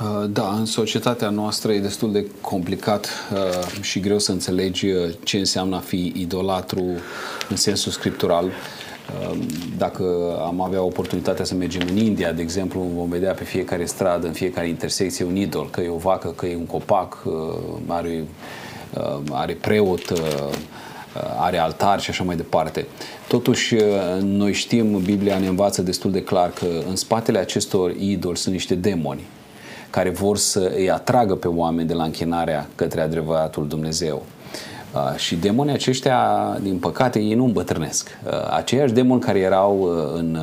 Uh, 0.00 0.30
da, 0.30 0.54
în 0.58 0.64
societatea 0.64 1.28
noastră 1.28 1.72
e 1.72 1.80
destul 1.80 2.12
de 2.12 2.26
complicat 2.40 3.08
uh, 3.32 3.82
și 3.82 4.00
greu 4.00 4.18
să 4.18 4.32
înțelegi 4.32 4.86
uh, 4.86 5.14
ce 5.24 5.38
înseamnă 5.38 5.76
a 5.76 5.78
fi 5.78 6.12
idolatru 6.16 6.84
în 7.48 7.56
sensul 7.56 7.92
scriptural. 7.92 8.50
Dacă 9.76 10.04
am 10.46 10.60
avea 10.60 10.82
oportunitatea 10.82 11.44
să 11.44 11.54
mergem 11.54 11.82
în 11.88 11.96
India, 11.96 12.32
de 12.32 12.42
exemplu, 12.42 12.80
vom 12.80 13.08
vedea 13.08 13.32
pe 13.32 13.44
fiecare 13.44 13.84
stradă, 13.84 14.26
în 14.26 14.32
fiecare 14.32 14.68
intersecție 14.68 15.24
un 15.24 15.36
idol, 15.36 15.70
că 15.70 15.80
e 15.80 15.88
o 15.88 15.96
vacă, 15.96 16.28
că 16.28 16.46
e 16.46 16.56
un 16.56 16.66
copac, 16.66 17.22
are, 17.86 18.24
are 19.30 19.52
preot, 19.52 20.12
are 21.38 21.58
altar 21.58 22.00
și 22.00 22.10
așa 22.10 22.24
mai 22.24 22.36
departe. 22.36 22.86
Totuși, 23.28 23.76
noi 24.20 24.52
știm, 24.52 25.00
Biblia 25.00 25.38
ne 25.38 25.46
învață 25.46 25.82
destul 25.82 26.10
de 26.10 26.22
clar 26.22 26.50
că 26.50 26.66
în 26.88 26.96
spatele 26.96 27.38
acestor 27.38 27.90
idoli 27.90 28.36
sunt 28.36 28.54
niște 28.54 28.74
demoni 28.74 29.22
care 29.90 30.10
vor 30.10 30.36
să 30.36 30.72
îi 30.76 30.90
atragă 30.90 31.34
pe 31.34 31.48
oameni 31.48 31.88
de 31.88 31.94
la 31.94 32.02
închinarea 32.02 32.68
către 32.74 33.00
adevăratul 33.00 33.66
Dumnezeu. 33.68 34.22
Uh, 34.94 35.16
și 35.16 35.36
demonii 35.36 35.72
aceștia, 35.72 36.58
din 36.62 36.78
păcate, 36.78 37.18
ei 37.18 37.34
nu 37.34 37.44
îmbătrânesc. 37.44 38.18
Uh, 38.26 38.32
aceiași 38.56 38.92
demoni 38.92 39.20
care 39.20 39.38
erau 39.38 39.78
uh, 39.80 40.18
în, 40.18 40.38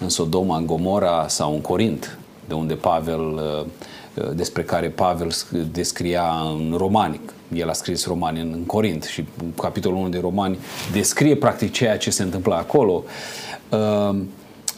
în 0.00 0.08
Sodoma, 0.08 0.56
în 0.56 0.66
Gomora 0.66 1.24
sau 1.28 1.52
în 1.52 1.60
Corint, 1.60 2.18
de 2.48 2.54
unde 2.54 2.74
Pavel, 2.74 3.40
despre 4.34 4.62
care 4.62 4.88
Pavel 4.88 5.30
descria 5.72 6.24
în 6.54 6.74
Romani, 6.76 7.20
el 7.54 7.68
a 7.68 7.72
scris 7.72 8.06
Romani 8.06 8.40
în, 8.40 8.50
în 8.52 8.64
Corint 8.64 9.02
și 9.02 9.24
capitolul 9.56 9.98
1 9.98 10.08
de 10.08 10.18
Romani 10.18 10.58
descrie 10.92 11.36
practic 11.36 11.72
ceea 11.72 11.96
ce 11.98 12.10
se 12.10 12.22
întâmplă 12.22 12.54
acolo. 12.54 13.04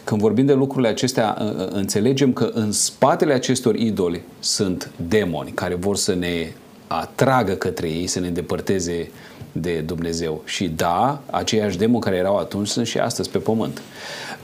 Când 0.04 0.20
vorbim 0.20 0.46
de 0.46 0.52
lucrurile 0.52 0.88
acestea, 0.88 1.36
înțelegem 1.70 2.32
că 2.32 2.50
în 2.54 2.72
spatele 2.72 3.32
acestor 3.32 3.74
idoli 3.74 4.22
sunt 4.38 4.90
demoni 5.08 5.50
care 5.50 5.74
vor 5.74 5.96
să 5.96 6.14
ne 6.14 6.52
atragă 6.86 7.52
către 7.52 7.88
ei, 7.88 8.06
să 8.06 8.20
ne 8.20 8.26
îndepărteze 8.26 9.10
de 9.52 9.82
Dumnezeu. 9.86 10.42
Și 10.44 10.68
da, 10.68 11.22
aceiași 11.30 11.78
demoni 11.78 12.02
care 12.02 12.16
erau 12.16 12.36
atunci 12.36 12.68
sunt 12.68 12.86
și 12.86 12.98
astăzi 12.98 13.30
pe 13.30 13.38
pământ. 13.38 13.82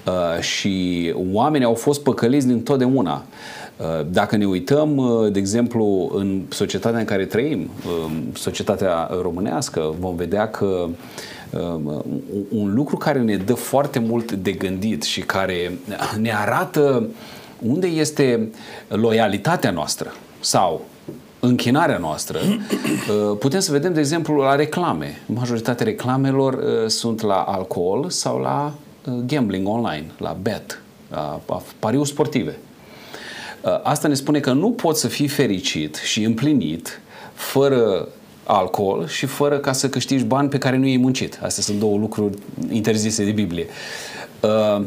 Uh, 0.07 0.43
și 0.43 1.15
oamenii 1.33 1.67
au 1.67 1.75
fost 1.75 2.03
păcăliți 2.03 2.47
din 2.47 2.63
totdeauna. 2.63 3.13
Uh, 3.15 3.60
dacă 4.11 4.37
ne 4.37 4.47
uităm, 4.47 4.97
uh, 4.97 5.33
de 5.33 5.39
exemplu, 5.39 6.11
în 6.15 6.43
societatea 6.49 6.99
în 6.99 7.05
care 7.05 7.25
trăim, 7.25 7.71
societatea 8.33 9.11
românească, 9.23 9.95
vom 9.99 10.17
vedea 10.17 10.49
că 10.49 10.67
uh, 10.67 10.91
Um, 11.51 12.05
un 12.49 12.75
lucru 12.75 12.97
care 12.97 13.21
ne 13.21 13.37
dă 13.37 13.55
foarte 13.55 13.99
mult 13.99 14.33
de 14.33 14.53
gândit 14.53 15.03
și 15.03 15.21
care 15.21 15.79
ne 16.21 16.35
arată 16.35 17.09
unde 17.59 17.87
este 17.87 18.51
loialitatea 18.89 19.71
noastră 19.71 20.13
sau 20.41 20.85
închinarea 21.41 21.99
noastră, 21.99 22.39
uh, 22.39 23.37
putem 23.39 23.61
să 23.61 23.73
vedem, 23.73 23.93
de 23.93 24.01
exemplu, 24.01 24.35
la 24.35 24.55
reclame. 24.55 25.23
Majoritatea 25.27 25.87
reclamelor 25.87 26.53
uh, 26.55 26.87
sunt 26.87 27.23
la 27.23 27.41
alcool 27.41 28.11
sau 28.11 28.39
la 28.39 28.73
uh, 29.05 29.15
gambling 29.27 29.69
online, 29.69 30.07
la 30.19 30.37
bet, 30.43 30.83
la 31.11 31.41
pariuri 31.79 32.09
sportive. 32.09 32.59
Asta 33.83 34.09
ne 34.09 34.15
spune 34.15 34.41
că 34.41 34.53
nu 34.53 34.71
poți 34.71 35.01
să 35.01 35.09
fii 35.09 35.29
fericit 35.29 35.97
și 35.97 36.23
împlinit 36.23 37.01
fără 37.35 38.09
alcool 38.45 39.09
și 39.09 39.27
fără 39.27 39.59
ca 39.59 39.73
să 39.73 39.89
câștigi 39.89 40.25
bani 40.25 40.49
pe 40.49 40.59
care 40.59 40.77
nu 40.77 40.87
i-ai 40.87 40.97
muncit. 40.97 41.39
Astea 41.43 41.63
sunt 41.63 41.79
două 41.79 41.99
lucruri 41.99 42.39
interzise 42.71 43.25
de 43.25 43.31
Biblie. 43.31 43.67
Uh, 44.41 44.85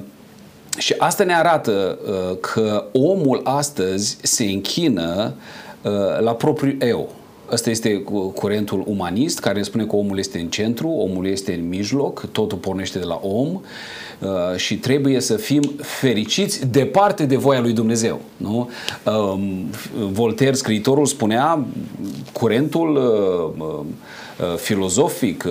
și 0.78 0.96
asta 0.98 1.24
ne 1.24 1.36
arată 1.36 2.00
uh, 2.08 2.38
că 2.40 2.86
omul 2.92 3.42
astăzi 3.44 4.18
se 4.22 4.44
închină 4.44 5.34
uh, 5.82 6.20
la 6.20 6.34
propriul 6.34 6.78
eu. 6.82 7.10
Ăsta 7.54 7.70
este 7.70 8.04
curentul 8.36 8.84
umanist 8.88 9.40
care 9.40 9.58
ne 9.58 9.64
spune 9.64 9.86
că 9.86 9.96
omul 9.96 10.18
este 10.18 10.40
în 10.40 10.48
centru, 10.48 10.88
omul 10.88 11.28
este 11.28 11.54
în 11.54 11.68
mijloc, 11.68 12.26
totul 12.32 12.58
pornește 12.58 13.00
de 13.00 13.06
la 13.06 13.20
om 13.24 13.48
uh, 13.48 14.56
și 14.56 14.78
trebuie 14.78 15.20
să 15.20 15.36
fim 15.36 15.62
fericiți 15.82 16.68
departe 16.68 17.26
de 17.26 17.36
voia 17.36 17.60
lui 17.60 17.74
Dumnezeu. 17.74 18.22
Nu? 18.38 18.70
Um, 19.04 19.70
Voltaire, 20.12 20.54
scriitorul, 20.54 21.06
spunea 21.06 21.66
curentul 22.32 22.96
uh, 22.96 23.86
uh, 24.40 24.58
filozofic 24.58 25.46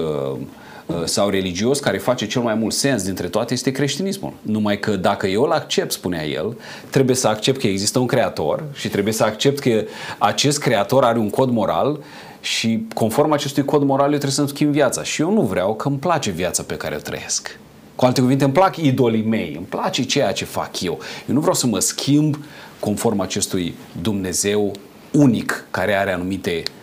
sau 1.04 1.28
religios 1.28 1.78
care 1.78 1.98
face 1.98 2.26
cel 2.26 2.42
mai 2.42 2.54
mult 2.54 2.74
sens 2.74 3.02
dintre 3.02 3.28
toate 3.28 3.52
este 3.52 3.70
creștinismul. 3.70 4.32
Numai 4.42 4.78
că 4.78 4.96
dacă 4.96 5.26
eu 5.26 5.42
îl 5.42 5.50
accept, 5.50 5.92
spunea 5.92 6.26
el, 6.26 6.56
trebuie 6.90 7.16
să 7.16 7.28
accept 7.28 7.60
că 7.60 7.66
există 7.66 7.98
un 7.98 8.06
creator 8.06 8.64
și 8.74 8.88
trebuie 8.88 9.12
să 9.12 9.24
accept 9.24 9.58
că 9.58 9.84
acest 10.18 10.60
creator 10.60 11.04
are 11.04 11.18
un 11.18 11.30
cod 11.30 11.50
moral 11.50 11.98
și 12.40 12.86
conform 12.94 13.32
acestui 13.32 13.64
cod 13.64 13.82
moral 13.82 14.04
eu 14.04 14.10
trebuie 14.10 14.30
să-mi 14.30 14.48
schimb 14.48 14.72
viața. 14.72 15.02
Și 15.02 15.20
eu 15.20 15.32
nu 15.32 15.40
vreau 15.40 15.74
că 15.74 15.88
îmi 15.88 15.98
place 15.98 16.30
viața 16.30 16.62
pe 16.62 16.76
care 16.76 16.94
o 16.94 16.98
trăiesc. 16.98 17.58
Cu 17.94 18.04
alte 18.04 18.20
cuvinte, 18.20 18.44
îmi 18.44 18.52
plac 18.52 18.76
idolii 18.76 19.22
mei, 19.22 19.54
îmi 19.56 19.66
place 19.66 20.02
ceea 20.02 20.32
ce 20.32 20.44
fac 20.44 20.80
eu. 20.80 20.98
Eu 21.28 21.34
nu 21.34 21.40
vreau 21.40 21.54
să 21.54 21.66
mă 21.66 21.78
schimb 21.78 22.38
conform 22.80 23.20
acestui 23.20 23.74
Dumnezeu 24.02 24.72
unic 25.10 25.66
care 25.70 25.94
are 25.94 26.12
anumite 26.12 26.62
uh, 26.66 26.81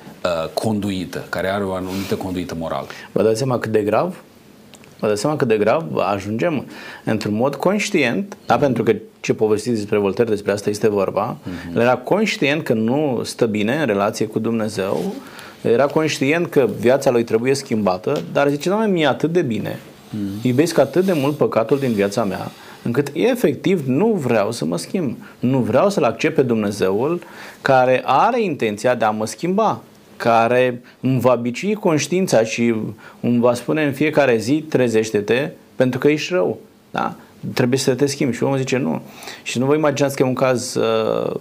conduită, 0.54 1.26
care 1.30 1.48
are 1.48 1.64
o 1.64 1.74
anumită 1.74 2.16
conduită 2.16 2.56
morală. 2.60 2.88
Vă 3.12 3.24
dați 3.24 3.38
seama 3.38 3.60
cât 3.60 3.72
de 3.72 3.82
grav? 3.82 4.24
Vă 5.00 5.08
dați 5.08 5.22
seama 5.22 5.36
cât 5.36 5.48
de 5.48 5.58
grav 5.58 5.86
ajungem 5.96 6.66
într-un 7.04 7.34
mod 7.34 7.56
conștient, 7.56 8.38
da, 8.46 8.58
pentru 8.58 8.84
că 8.84 8.96
ce 9.20 9.34
povestiți 9.34 9.76
despre 9.76 9.98
Voltaire, 9.98 10.32
despre 10.32 10.52
asta 10.52 10.70
este 10.70 10.90
vorba, 10.90 11.38
mm-hmm. 11.38 11.76
el 11.76 11.82
era 11.82 11.96
conștient 11.98 12.64
că 12.64 12.74
nu 12.74 13.22
stă 13.24 13.46
bine 13.46 13.76
în 13.76 13.86
relație 13.86 14.26
cu 14.26 14.40
Dumnezeu, 14.40 15.14
era 15.62 15.86
conștient 15.86 16.50
că 16.50 16.70
viața 16.80 17.12
lui 17.12 17.24
trebuie 17.24 17.54
schimbată, 17.54 18.22
dar 18.34 18.48
zice, 18.48 18.70
doamne, 18.70 18.88
mi-e 18.88 19.08
atât 19.08 19.32
de 19.32 19.42
bine, 19.42 19.80
mm-hmm. 19.80 20.42
iubesc 20.42 20.78
atât 20.78 21.06
de 21.06 21.14
mult 21.14 21.38
păcatul 21.38 21.80
din 21.80 21.92
viața 21.92 22.24
mea, 22.24 22.52
încât 22.84 23.08
efectiv 23.14 23.84
nu 23.88 24.08
vreau 24.08 24.52
să 24.52 24.66
mă 24.66 24.78
schimb. 24.78 25.18
Nu 25.40 25.58
vreau 25.60 25.90
să-L 25.90 26.04
accept 26.04 26.36
pe 26.36 26.42
Dumnezeul 26.42 27.22
care 27.62 28.02
are 28.06 28.44
intenția 28.44 28.96
de 28.96 29.06
a 29.06 29.10
mă 29.10 29.26
schimba 29.26 29.82
care 30.20 30.82
îmi 31.00 31.20
va 31.20 31.36
bicui 31.36 31.74
conștiința 31.74 32.44
și 32.44 32.76
îmi 33.20 33.40
va 33.40 33.54
spune 33.54 33.84
în 33.84 33.94
fiecare 33.94 34.38
zi 34.38 34.66
trezește-te 34.70 35.50
pentru 35.76 36.00
că 36.00 36.08
ești 36.08 36.34
rău. 36.34 36.58
Da? 36.92 37.16
Trebuie 37.54 37.80
să 37.80 37.96
te 37.96 38.06
schimbi. 38.06 38.36
Și 38.36 38.44
omul 38.44 38.58
zice 38.58 38.78
nu. 38.78 39.02
Și 39.44 39.60
nu 39.60 39.66
vă 39.66 39.76
imaginați 39.76 40.16
că 40.16 40.24
e 40.24 40.26
un 40.26 40.34
caz 40.34 40.76
uh, 40.76 41.36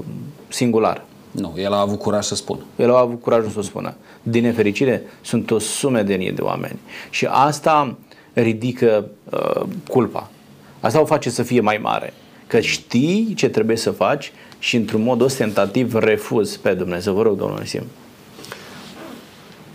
singular. 0.48 1.04
Nu, 1.30 1.54
el 1.56 1.72
a 1.72 1.80
avut 1.80 1.98
curaj 1.98 2.24
să 2.24 2.34
spună. 2.34 2.60
El 2.76 2.94
a 2.94 2.98
avut 2.98 3.20
curajul 3.20 3.50
să 3.50 3.60
spună. 3.60 3.94
Din 4.22 4.42
nefericire, 4.42 5.02
sunt 5.20 5.50
o 5.50 5.58
sume 5.58 6.02
de 6.02 6.14
mii 6.14 6.32
de 6.32 6.42
oameni. 6.42 6.78
Și 7.10 7.26
asta 7.30 7.96
ridică 8.32 9.08
uh, 9.30 9.62
culpa. 9.88 10.30
Asta 10.80 11.00
o 11.00 11.04
face 11.04 11.30
să 11.30 11.42
fie 11.42 11.60
mai 11.60 11.78
mare. 11.82 12.12
Că 12.46 12.60
știi 12.60 13.32
ce 13.36 13.48
trebuie 13.48 13.76
să 13.76 13.90
faci 13.90 14.32
și 14.58 14.76
într-un 14.76 15.02
mod 15.02 15.20
ostentativ 15.20 15.94
refuzi 15.94 16.58
pe 16.58 16.74
Dumnezeu. 16.74 17.14
Vă 17.14 17.22
rog, 17.22 17.38
domnul 17.38 17.62
Sim. 17.64 17.82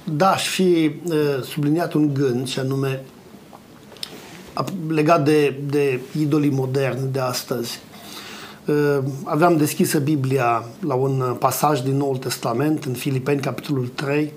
Da, 0.04 0.32
aș 0.32 0.48
fi 0.48 0.92
uh, 1.06 1.16
subliniat 1.44 1.94
un 1.94 2.14
gând, 2.14 2.48
și 2.48 2.60
anume 2.60 3.04
legat 4.88 5.24
de, 5.24 5.60
de 5.70 6.00
idolii 6.20 6.50
moderni 6.50 7.12
de 7.12 7.20
astăzi. 7.20 7.80
Uh, 8.66 8.98
aveam 9.24 9.58
deschisă 9.58 10.00
Biblia 10.00 10.64
la 10.86 10.94
un 10.94 11.36
pasaj 11.40 11.82
din 11.82 11.98
Noul 11.98 12.18
Testament, 12.18 12.84
în 12.84 12.94
Filipeni, 12.94 13.42
capitolul 13.42 13.88
3, 13.88 14.34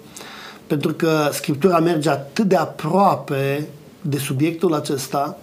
pentru 0.66 0.92
că 0.92 1.28
Scriptura 1.32 1.78
merge 1.78 2.10
atât 2.10 2.44
de 2.44 2.56
aproape 2.56 3.68
de 4.00 4.18
subiectul 4.18 4.74
acesta, 4.74 5.38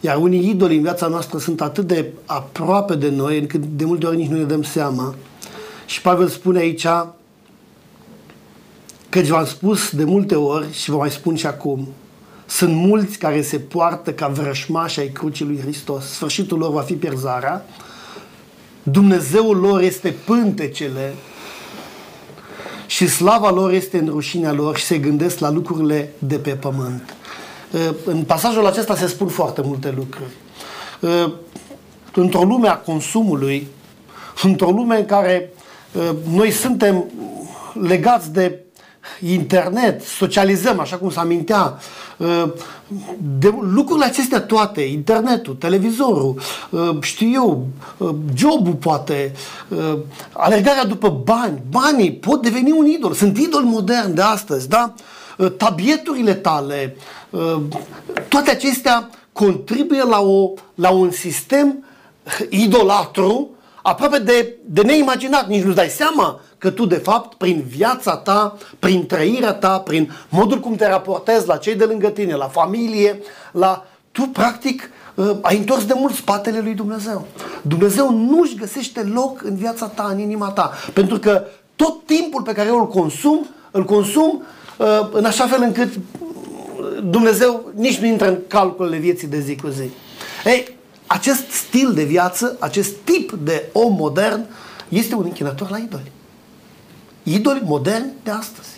Iar 0.00 0.16
unii 0.16 0.48
idoli 0.48 0.76
în 0.76 0.82
viața 0.82 1.06
noastră 1.06 1.38
sunt 1.38 1.60
atât 1.60 1.86
de 1.86 2.12
aproape 2.26 2.94
de 2.94 3.10
noi, 3.10 3.38
încât 3.38 3.64
de 3.64 3.84
multe 3.84 4.06
ori 4.06 4.16
nici 4.16 4.28
nu 4.28 4.36
ne 4.36 4.44
dăm 4.44 4.62
seama. 4.62 5.14
Și 5.86 6.00
Pavel 6.00 6.28
spune 6.28 6.58
aici, 6.58 6.86
că 9.22 9.32
v-am 9.32 9.44
spus 9.44 9.90
de 9.90 10.04
multe 10.04 10.34
ori 10.34 10.72
și 10.72 10.90
vă 10.90 10.96
mai 10.96 11.10
spun 11.10 11.36
și 11.36 11.46
acum, 11.46 11.88
sunt 12.46 12.74
mulți 12.74 13.18
care 13.18 13.42
se 13.42 13.58
poartă 13.58 14.12
ca 14.12 14.28
vrășmași 14.28 15.00
ai 15.00 15.08
crucii 15.08 15.44
lui 15.44 15.60
Hristos. 15.60 16.04
Sfârșitul 16.04 16.58
lor 16.58 16.70
va 16.70 16.80
fi 16.80 16.94
pierzarea. 16.94 17.64
Dumnezeul 18.82 19.56
lor 19.56 19.80
este 19.80 20.14
pântecele 20.24 21.14
și 22.86 23.08
slava 23.08 23.50
lor 23.50 23.72
este 23.72 23.98
în 23.98 24.06
rușinea 24.06 24.52
lor 24.52 24.76
și 24.76 24.84
se 24.84 24.98
gândesc 24.98 25.38
la 25.38 25.50
lucrurile 25.50 26.12
de 26.18 26.36
pe 26.36 26.50
pământ. 26.50 27.14
În 28.04 28.22
pasajul 28.22 28.66
acesta 28.66 28.96
se 28.96 29.06
spun 29.06 29.28
foarte 29.28 29.60
multe 29.64 29.94
lucruri. 29.96 30.30
Într-o 32.14 32.42
lume 32.42 32.68
a 32.68 32.76
consumului, 32.76 33.66
într-o 34.42 34.70
lume 34.70 34.96
în 34.98 35.04
care 35.04 35.52
noi 36.34 36.50
suntem 36.50 37.04
legați 37.82 38.32
de 38.32 38.58
internet, 39.20 40.02
socializăm, 40.02 40.80
așa 40.80 40.96
cum 40.96 41.10
se 41.10 41.18
amintea, 41.18 41.78
de 43.38 43.54
lucrurile 43.60 44.04
acestea 44.04 44.40
toate, 44.40 44.80
internetul, 44.80 45.54
televizorul, 45.54 46.40
știu 47.00 47.30
eu, 47.32 47.66
jobul 48.34 48.72
poate, 48.72 49.32
alergarea 50.32 50.84
după 50.84 51.20
bani, 51.24 51.62
banii 51.70 52.12
pot 52.12 52.42
deveni 52.42 52.70
un 52.70 52.86
idol, 52.86 53.12
sunt 53.12 53.38
idol 53.38 53.62
modern 53.62 54.14
de 54.14 54.22
astăzi, 54.22 54.68
da? 54.68 54.94
Tabieturile 55.56 56.34
tale, 56.34 56.96
toate 58.28 58.50
acestea 58.50 59.10
contribuie 59.32 60.02
la, 60.02 60.20
o, 60.20 60.52
la 60.74 60.90
un 60.90 61.10
sistem 61.10 61.84
idolatru 62.48 63.50
aproape 63.82 64.18
de, 64.18 64.56
de 64.64 64.82
neimaginat, 64.82 65.48
nici 65.48 65.62
nu-ți 65.62 65.76
dai 65.76 65.88
seama 65.88 66.40
că 66.58 66.70
tu, 66.70 66.86
de 66.86 66.96
fapt, 66.96 67.34
prin 67.34 67.64
viața 67.68 68.16
ta, 68.16 68.56
prin 68.78 69.06
trăirea 69.06 69.52
ta, 69.52 69.78
prin 69.78 70.12
modul 70.28 70.60
cum 70.60 70.74
te 70.74 70.88
raportezi 70.88 71.46
la 71.46 71.56
cei 71.56 71.74
de 71.74 71.84
lângă 71.84 72.08
tine, 72.08 72.34
la 72.34 72.48
familie, 72.48 73.20
la... 73.52 73.86
Tu, 74.12 74.22
practic, 74.22 74.90
uh, 75.14 75.30
ai 75.40 75.56
întors 75.56 75.84
de 75.84 75.92
mult 75.96 76.14
spatele 76.14 76.60
lui 76.60 76.74
Dumnezeu. 76.74 77.26
Dumnezeu 77.62 78.10
nu 78.14 78.40
își 78.40 78.56
găsește 78.56 79.02
loc 79.02 79.42
în 79.42 79.56
viața 79.56 79.86
ta, 79.86 80.08
în 80.10 80.18
inima 80.18 80.50
ta, 80.50 80.72
pentru 80.92 81.18
că 81.18 81.44
tot 81.76 82.06
timpul 82.06 82.42
pe 82.42 82.52
care 82.52 82.68
eu 82.68 82.78
îl 82.78 82.88
consum, 82.88 83.46
îl 83.70 83.84
consum 83.84 84.42
uh, 84.78 85.08
în 85.12 85.24
așa 85.24 85.46
fel 85.46 85.62
încât 85.62 85.88
Dumnezeu 87.02 87.70
nici 87.74 87.98
nu 87.98 88.06
intră 88.06 88.28
în 88.28 88.38
calculele 88.46 88.96
vieții 88.96 89.28
de 89.28 89.40
zi 89.40 89.56
cu 89.56 89.68
zi. 89.68 89.90
Ei, 90.44 90.76
acest 91.06 91.50
stil 91.50 91.92
de 91.92 92.04
viață, 92.04 92.56
acest 92.58 92.94
tip 93.04 93.32
de 93.32 93.64
om 93.72 93.94
modern 93.98 94.46
este 94.88 95.14
un 95.14 95.24
închinător 95.24 95.70
la 95.70 95.76
idoli 95.76 96.12
idoli 97.34 97.62
moderni 97.64 98.12
de 98.22 98.30
astăzi. 98.30 98.68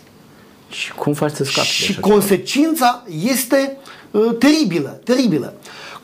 Și 0.70 0.92
cum 0.92 1.12
faci 1.12 1.32
să 1.32 1.44
scapi? 1.44 1.66
Și 1.66 2.00
consecința 2.00 3.02
ceva? 3.06 3.30
este 3.32 3.76
uh, 4.10 4.36
teribilă, 4.38 5.00
teribilă. 5.04 5.54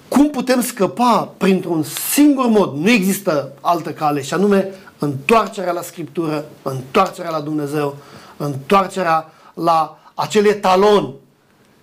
Cum 0.09 0.31
putem 0.31 0.63
scăpa 0.63 1.35
printr-un 1.37 1.85
singur 2.13 2.47
mod? 2.47 2.77
Nu 2.77 2.91
există 2.91 3.53
altă 3.61 3.91
cale 3.91 4.23
și 4.23 4.35
anume 4.35 4.69
întoarcerea 4.99 5.73
la 5.73 5.83
Scriptură, 5.83 6.45
întoarcerea 6.63 7.31
la 7.31 7.41
Dumnezeu, 7.41 7.97
întoarcerea 8.37 9.33
la 9.55 9.99
acel 10.15 10.47
etalon 10.47 11.15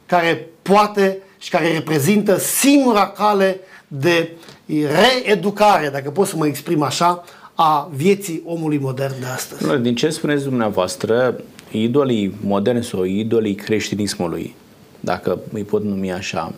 care 0.06 0.48
poate 0.62 1.18
și 1.38 1.50
care 1.50 1.72
reprezintă 1.72 2.38
singura 2.38 3.08
cale 3.08 3.60
de 3.88 4.32
reeducare, 4.66 5.90
dacă 5.90 6.10
pot 6.10 6.28
să 6.28 6.36
mă 6.36 6.48
exprim 6.48 6.82
așa, 6.82 7.24
a 7.66 7.90
vieții 7.96 8.42
omului 8.46 8.78
modern 8.78 9.14
de 9.20 9.26
astăzi. 9.26 9.82
Din 9.82 9.96
ce 9.96 10.10
spuneți 10.10 10.44
dumneavoastră, 10.44 11.36
idolii 11.72 12.36
moderni 12.46 12.84
sau 12.84 13.04
idolii 13.04 13.56
creștinismului, 13.56 14.56
dacă 15.00 15.40
îi 15.54 15.64
pot 15.64 15.84
numi 15.84 16.12
așa, 16.12 16.54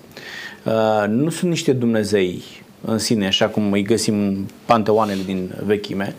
uh, 0.63 1.07
nu 1.07 1.29
sunt 1.29 1.49
niște 1.49 1.73
Dumnezei 1.73 2.43
în 2.81 2.97
sine, 2.97 3.27
așa 3.27 3.47
cum 3.47 3.71
îi 3.71 3.83
găsim 3.83 4.19
în 4.19 4.45
panteoanele 4.65 5.21
din 5.25 5.53
vechime, 5.65 6.15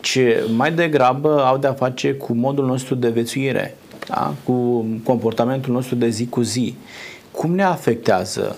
ci 0.00 0.18
mai 0.56 0.72
degrabă 0.72 1.44
au 1.44 1.56
de-a 1.58 1.72
face 1.72 2.12
cu 2.14 2.32
modul 2.32 2.66
nostru 2.66 2.94
de 2.94 3.08
vețuire, 3.08 3.76
da? 4.08 4.34
cu 4.44 4.86
comportamentul 5.04 5.72
nostru 5.72 5.94
de 5.94 6.08
zi 6.08 6.26
cu 6.26 6.42
zi. 6.42 6.74
Cum 7.30 7.54
ne 7.54 7.62
afectează 7.62 8.56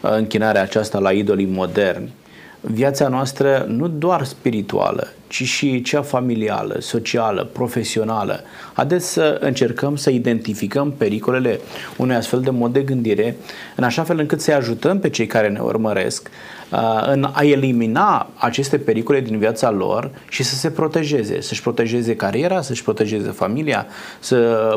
uh, 0.00 0.10
închinarea 0.10 0.62
aceasta 0.62 0.98
la 0.98 1.12
idolii 1.12 1.46
moderni 1.46 2.12
viața 2.60 3.08
noastră 3.08 3.64
nu 3.68 3.88
doar 3.88 4.24
spirituală, 4.24 5.08
ci 5.26 5.42
și 5.42 5.82
cea 5.82 6.02
familială, 6.02 6.76
socială, 6.80 7.48
profesională. 7.52 8.40
Haideți 8.72 9.12
să 9.12 9.38
încercăm 9.40 9.96
să 9.96 10.10
identificăm 10.10 10.92
pericolele 10.92 11.60
unui 11.96 12.14
astfel 12.14 12.40
de 12.40 12.50
mod 12.50 12.72
de 12.72 12.80
gândire, 12.80 13.36
în 13.76 13.84
așa 13.84 14.02
fel 14.02 14.18
încât 14.18 14.40
să-i 14.40 14.54
ajutăm 14.54 14.98
pe 14.98 15.10
cei 15.10 15.26
care 15.26 15.48
ne 15.48 15.58
urmăresc 15.58 16.30
uh, 16.70 16.78
în 17.06 17.28
a 17.32 17.42
elimina 17.42 18.30
aceste 18.34 18.78
pericole 18.78 19.20
din 19.20 19.38
viața 19.38 19.70
lor 19.70 20.10
și 20.28 20.42
să 20.42 20.54
se 20.54 20.70
protejeze, 20.70 21.40
să-și 21.40 21.62
protejeze 21.62 22.16
cariera, 22.16 22.60
să-și 22.60 22.82
protejeze 22.82 23.28
familia, 23.28 23.86
să 24.18 24.36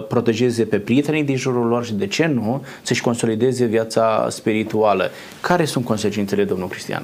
protejeze 0.10 0.64
pe 0.64 0.78
prietenii 0.78 1.24
din 1.24 1.38
jurul 1.38 1.68
lor 1.68 1.86
și, 1.86 1.94
de 1.94 2.08
ce 2.08 2.26
nu, 2.26 2.66
să-și 2.82 3.02
consolideze 3.02 3.66
viața 3.66 4.28
spirituală. 4.30 5.10
Care 5.42 5.66
sunt 5.66 5.86
consecințele, 5.86 6.44
domnul 6.44 6.68
Cristian? 6.68 7.04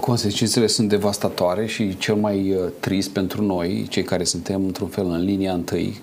Consecințele 0.00 0.66
sunt 0.66 0.88
devastatoare 0.88 1.66
și 1.66 1.98
cel 1.98 2.14
mai 2.14 2.50
uh, 2.52 2.70
trist 2.80 3.10
pentru 3.10 3.42
noi, 3.42 3.86
cei 3.88 4.02
care 4.02 4.24
suntem 4.24 4.64
într-un 4.64 4.88
fel 4.88 5.06
în 5.06 5.24
linia 5.24 5.52
întâi, 5.52 6.00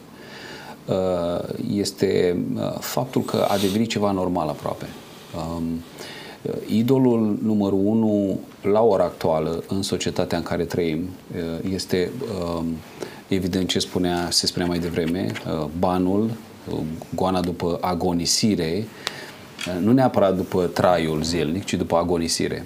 uh, 0.86 1.50
este 1.74 2.38
uh, 2.56 2.80
faptul 2.80 3.22
că 3.22 3.46
a 3.50 3.58
devenit 3.58 3.90
ceva 3.90 4.12
normal 4.12 4.48
aproape. 4.48 4.86
Um, 5.36 5.64
idolul 6.68 7.38
numărul 7.44 7.80
unu 7.84 8.40
la 8.62 8.82
ora 8.82 9.04
actuală 9.04 9.64
în 9.68 9.82
societatea 9.82 10.38
în 10.38 10.44
care 10.44 10.64
trăim 10.64 11.10
este 11.74 12.12
um, 12.58 12.66
evident 13.28 13.68
ce 13.68 13.80
spunea, 13.80 14.28
se 14.30 14.48
spunea 14.48 14.68
mai 14.68 14.80
devreme, 14.80 15.32
banul, 15.80 16.32
goana 17.16 17.42
după 17.42 17.78
agonisire, 17.82 18.88
nu 19.82 19.92
neapărat 19.92 20.36
după 20.36 20.66
traiul 20.66 21.24
zilnic, 21.24 21.66
ci 21.66 21.74
după 21.74 21.96
agonisire. 21.96 22.66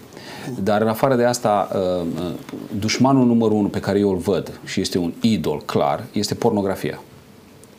Dar 0.64 0.82
în 0.82 0.88
afară 0.88 1.16
de 1.16 1.24
asta, 1.24 1.70
uh, 1.76 2.06
uh, 2.24 2.32
dușmanul 2.80 3.26
numărul 3.26 3.58
unu 3.58 3.68
pe 3.68 3.80
care 3.80 4.00
eu 4.00 4.10
îl 4.10 4.18
văd 4.18 4.60
și 4.66 4.82
este 4.82 4.98
un 4.98 5.14
idol 5.22 5.62
clar, 5.66 6.04
este 6.12 6.36
pornografia. 6.36 7.02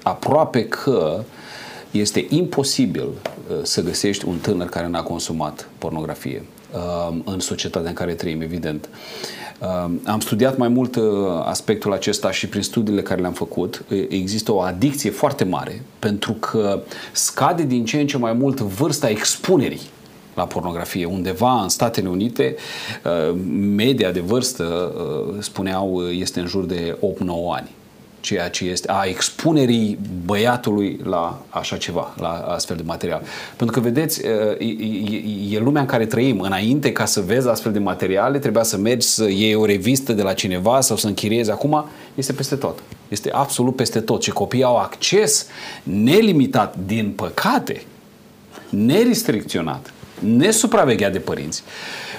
Aproape 0.03 0.65
că 0.65 1.21
este 1.91 2.27
imposibil 2.29 3.07
uh, 3.07 3.57
să 3.63 3.83
găsești 3.83 4.29
un 4.29 4.39
tânăr 4.39 4.69
care 4.69 4.87
n-a 4.87 5.03
consumat 5.03 5.69
pornografie 5.79 6.45
în 7.25 7.41
societatea 7.41 7.89
în 7.89 7.95
care 7.95 8.13
trăim, 8.13 8.41
evident. 8.41 8.89
Am 10.05 10.21
studiat 10.21 10.57
mai 10.57 10.69
mult 10.69 10.99
aspectul 11.45 11.93
acesta 11.93 12.31
și 12.31 12.49
prin 12.49 12.63
studiile 12.63 13.03
care 13.03 13.21
le-am 13.21 13.33
făcut. 13.33 13.85
Există 14.09 14.53
o 14.53 14.61
adicție 14.61 15.11
foarte 15.11 15.45
mare 15.45 15.83
pentru 15.99 16.33
că 16.33 16.83
scade 17.13 17.63
din 17.63 17.85
ce 17.85 18.01
în 18.01 18.07
ce 18.07 18.19
mai 18.19 18.33
mult 18.33 18.61
vârsta 18.61 19.09
expunerii 19.09 19.81
la 20.37 20.45
pornografie. 20.47 21.05
Undeva 21.05 21.63
în 21.63 21.69
Statele 21.69 22.09
Unite, 22.09 22.55
uh, 23.05 23.37
media 23.75 24.11
de 24.11 24.21
vârstă, 24.21 24.65
uh, 24.65 25.37
spuneau, 25.39 26.09
este 26.09 26.41
în 26.41 26.47
jur 26.47 26.65
de 26.65 26.97
8-9 27.01 27.55
ani 27.57 27.71
ceea 28.27 28.49
ce 28.49 28.65
este 28.65 28.91
a 28.91 29.05
expunerii 29.05 29.99
băiatului 30.25 31.01
la 31.05 31.43
așa 31.49 31.77
ceva, 31.77 32.15
la 32.21 32.29
astfel 32.29 32.77
de 32.77 32.83
material. 32.87 33.23
Pentru 33.57 33.81
că, 33.81 33.89
vedeți, 33.89 34.21
uh, 34.27 34.59
e, 34.59 34.65
e, 34.65 35.57
e 35.57 35.59
lumea 35.59 35.81
în 35.81 35.87
care 35.87 36.07
trăim. 36.07 36.41
Înainte, 36.41 36.93
ca 36.93 37.05
să 37.05 37.21
vezi 37.21 37.49
astfel 37.49 37.73
de 37.73 37.79
materiale, 37.79 38.39
trebuia 38.39 38.63
să 38.63 38.77
mergi 38.77 39.07
să 39.07 39.29
iei 39.29 39.55
o 39.55 39.65
revistă 39.65 40.13
de 40.13 40.23
la 40.23 40.33
cineva 40.33 40.81
sau 40.81 40.97
să 40.97 41.07
închiriezi. 41.07 41.51
Acum 41.51 41.85
este 42.15 42.33
peste 42.33 42.57
tot. 42.57 42.83
Este 43.09 43.31
absolut 43.33 43.77
peste 43.77 44.01
tot. 44.01 44.23
Și 44.23 44.31
copiii 44.31 44.65
au 44.65 44.77
acces 44.77 45.47
nelimitat, 45.83 46.75
din 46.87 47.13
păcate, 47.17 47.83
nerestricționat 48.71 49.91
nesupravegheat 50.19 51.13
de 51.13 51.19
părinți, 51.19 51.63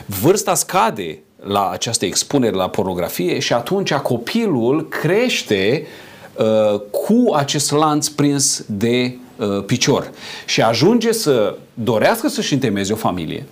vârsta 0.05 0.53
scade 0.53 1.19
la 1.43 1.69
această 1.69 2.05
expunere 2.05 2.55
la 2.55 2.69
pornografie 2.69 3.39
și 3.39 3.53
atunci 3.53 3.93
copilul 3.93 4.87
crește 4.87 5.87
uh, 6.35 6.79
cu 6.91 7.33
acest 7.35 7.71
lanț 7.71 8.07
prins 8.07 8.63
de 8.67 9.15
uh, 9.35 9.63
picior. 9.65 10.11
Și 10.45 10.61
ajunge 10.61 11.11
să 11.11 11.57
dorească 11.73 12.27
să-și 12.27 12.53
întemeze 12.53 12.93
o 12.93 12.95
familie, 12.95 13.45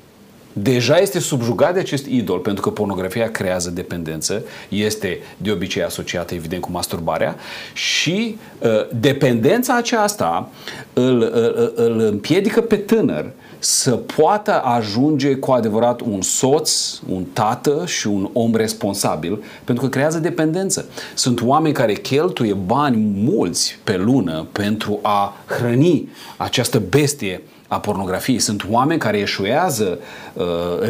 deja 0.58 0.98
este 0.98 1.20
subjugat 1.20 1.74
de 1.74 1.80
acest 1.80 2.06
idol, 2.06 2.40
pentru 2.40 2.62
că 2.62 2.70
pornografia 2.70 3.32
creează 3.32 3.70
dependență, 3.70 4.44
este 4.70 5.20
de 5.38 5.52
obicei 5.52 5.84
asociată 5.84 6.34
evident 6.34 6.62
cu 6.62 6.72
masturbarea 6.72 7.36
și 7.74 8.38
uh, 8.60 8.70
dependența 9.00 9.76
aceasta 9.76 10.50
îl, 10.94 11.22
îl, 11.22 11.74
îl 11.76 12.00
împiedică 12.00 12.62
pe 12.62 12.76
tânăr 12.76 13.32
să 13.66 13.92
poată 13.92 14.62
ajunge 14.64 15.36
cu 15.36 15.52
adevărat 15.52 16.02
un 16.02 16.22
soț, 16.22 17.00
un 17.10 17.24
tată 17.34 17.84
și 17.86 18.08
un 18.08 18.30
om 18.34 18.56
responsabil, 18.56 19.44
pentru 19.64 19.84
că 19.84 19.90
creează 19.90 20.20
dependență. 20.20 20.86
Sunt 21.14 21.42
oameni 21.42 21.74
care 21.74 21.94
cheltuie 21.94 22.54
bani 22.54 23.14
mulți 23.16 23.80
pe 23.84 23.98
lună 23.98 24.48
pentru 24.52 25.00
a 25.02 25.34
hrăni 25.46 26.10
această 26.38 26.82
bestie 26.90 27.42
a 27.68 27.80
pornografiei. 27.80 28.40
Sunt 28.40 28.66
oameni 28.70 29.00
care 29.00 29.18
eșuează 29.18 30.00
uh, 30.34 30.44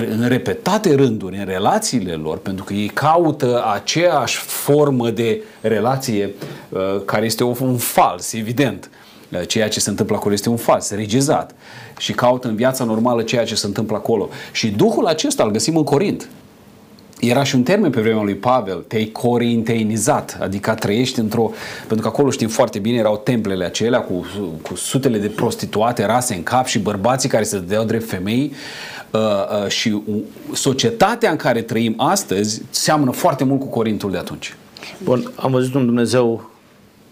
în 0.10 0.28
repetate 0.28 0.96
rânduri 0.96 1.38
în 1.38 1.46
relațiile 1.46 2.14
lor 2.14 2.38
pentru 2.38 2.64
că 2.64 2.74
ei 2.74 2.88
caută 2.88 3.64
aceeași 3.74 4.38
formă 4.38 5.10
de 5.10 5.42
relație 5.62 6.34
uh, 6.70 6.80
care 7.06 7.26
este 7.26 7.44
un 7.44 7.78
fals, 7.78 8.34
evident. 8.34 8.90
Uh, 9.30 9.48
ceea 9.48 9.70
ce 9.70 9.80
se 9.80 9.90
întâmplă 9.90 10.16
acolo 10.16 10.34
este 10.34 10.50
un 10.50 10.58
fals, 10.58 10.92
regizat. 10.92 11.56
Și 11.98 12.14
caută 12.14 12.48
în 12.48 12.56
viața 12.56 12.84
normală 12.84 13.22
ceea 13.22 13.46
ce 13.46 13.56
se 13.56 13.66
întâmplă 13.66 13.96
acolo. 13.96 14.30
Și 14.52 14.68
Duhul 14.68 15.06
acesta 15.06 15.44
îl 15.44 15.52
găsim 15.52 15.78
în 15.78 15.84
Corint. 15.84 16.30
Era 17.20 17.44
și 17.44 17.56
un 17.56 17.64
termen 17.64 17.92
pe 17.92 18.02
vremea 18.02 18.24
lui 18.24 18.36
Pavel, 18.36 18.84
te-ai 18.88 19.06
corinteinizat, 19.06 20.38
adică 20.42 20.74
trăiești 20.74 21.20
într-o... 21.20 21.52
Pentru 21.88 22.06
că 22.06 22.08
acolo 22.08 22.30
știm 22.30 22.48
foarte 22.48 22.80
bine, 22.80 22.98
erau 22.98 23.18
templele 23.18 23.66
acelea 23.66 24.00
cu, 24.00 24.26
cu 24.62 24.76
sutele 24.76 25.18
de 25.18 25.28
prostituate 25.28 26.06
rase 26.06 26.34
în 26.34 26.44
cap 26.44 26.66
și 26.66 26.80
bărbații 26.80 27.30
care 27.30 27.44
se 27.44 27.60
dădeau 27.60 27.84
drept 27.84 28.08
femei 28.08 28.52
uh, 29.12 29.20
uh, 29.22 29.68
și 29.68 30.02
societatea 30.54 31.32
în 31.32 31.38
care 31.38 31.62
trăim 31.62 31.94
astăzi 31.98 32.62
seamănă 32.70 33.12
foarte 33.12 33.44
mult 33.44 33.60
cu 33.60 33.68
Corintul 33.68 34.12
de 34.12 34.18
atunci. 34.18 34.56
Bun, 35.04 35.32
am 35.36 35.52
văzut 35.52 35.74
un 35.74 35.86
Dumnezeu 35.86 36.50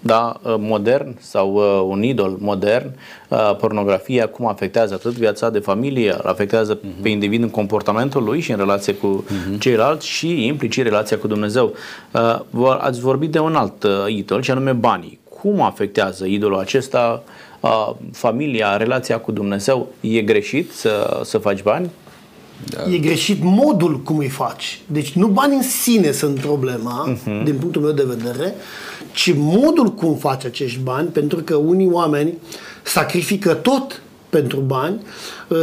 da, 0.05 0.39
uh, 0.43 0.55
modern 0.57 1.15
sau 1.19 1.53
uh, 1.53 1.85
un 1.87 2.03
idol 2.03 2.37
modern, 2.39 2.91
uh, 3.27 3.55
pornografia 3.55 4.27
cum 4.27 4.47
afectează 4.47 4.93
atât 4.93 5.11
viața 5.11 5.49
de 5.49 5.59
familie, 5.59 6.15
afectează 6.23 6.77
uh-huh. 6.77 7.01
pe 7.01 7.09
individ 7.09 7.41
în 7.41 7.49
comportamentul 7.49 8.23
lui 8.23 8.39
și 8.39 8.51
în 8.51 8.57
relație 8.57 8.93
cu 8.93 9.25
uh-huh. 9.27 9.59
ceilalți 9.59 10.07
și 10.07 10.45
implicit 10.45 10.83
relația 10.83 11.17
cu 11.17 11.27
Dumnezeu. 11.27 11.73
Uh, 12.51 12.77
ați 12.79 12.99
vorbit 12.99 13.31
de 13.31 13.39
un 13.39 13.55
alt 13.55 13.83
uh, 13.83 13.91
idol, 14.07 14.41
și 14.41 14.51
anume 14.51 14.71
banii. 14.71 15.19
Cum 15.41 15.61
afectează 15.61 16.25
idolul 16.25 16.59
acesta 16.59 17.23
uh, 17.59 17.89
familia, 18.11 18.77
relația 18.77 19.19
cu 19.19 19.31
Dumnezeu? 19.31 19.87
E 20.01 20.21
greșit 20.21 20.71
să, 20.71 21.21
să 21.23 21.37
faci 21.37 21.61
bani? 21.61 21.89
Da. 22.69 22.93
E 22.93 22.97
greșit 22.97 23.37
modul 23.41 23.99
cum 23.99 24.17
îi 24.17 24.27
faci. 24.27 24.81
Deci 24.85 25.11
nu 25.11 25.27
banii 25.27 25.55
în 25.55 25.63
sine 25.63 26.11
sunt 26.11 26.39
problema, 26.39 27.13
uh-huh. 27.13 27.43
din 27.43 27.55
punctul 27.59 27.81
meu 27.81 27.91
de 27.91 28.03
vedere, 28.07 28.53
ci 29.13 29.33
modul 29.35 29.87
cum 29.87 30.15
faci 30.15 30.45
acești 30.45 30.79
bani, 30.79 31.07
pentru 31.07 31.41
că 31.43 31.55
unii 31.55 31.89
oameni 31.91 32.37
sacrifică 32.81 33.53
tot 33.53 34.01
pentru 34.29 34.59
bani. 34.59 35.01
Uh, 35.47 35.57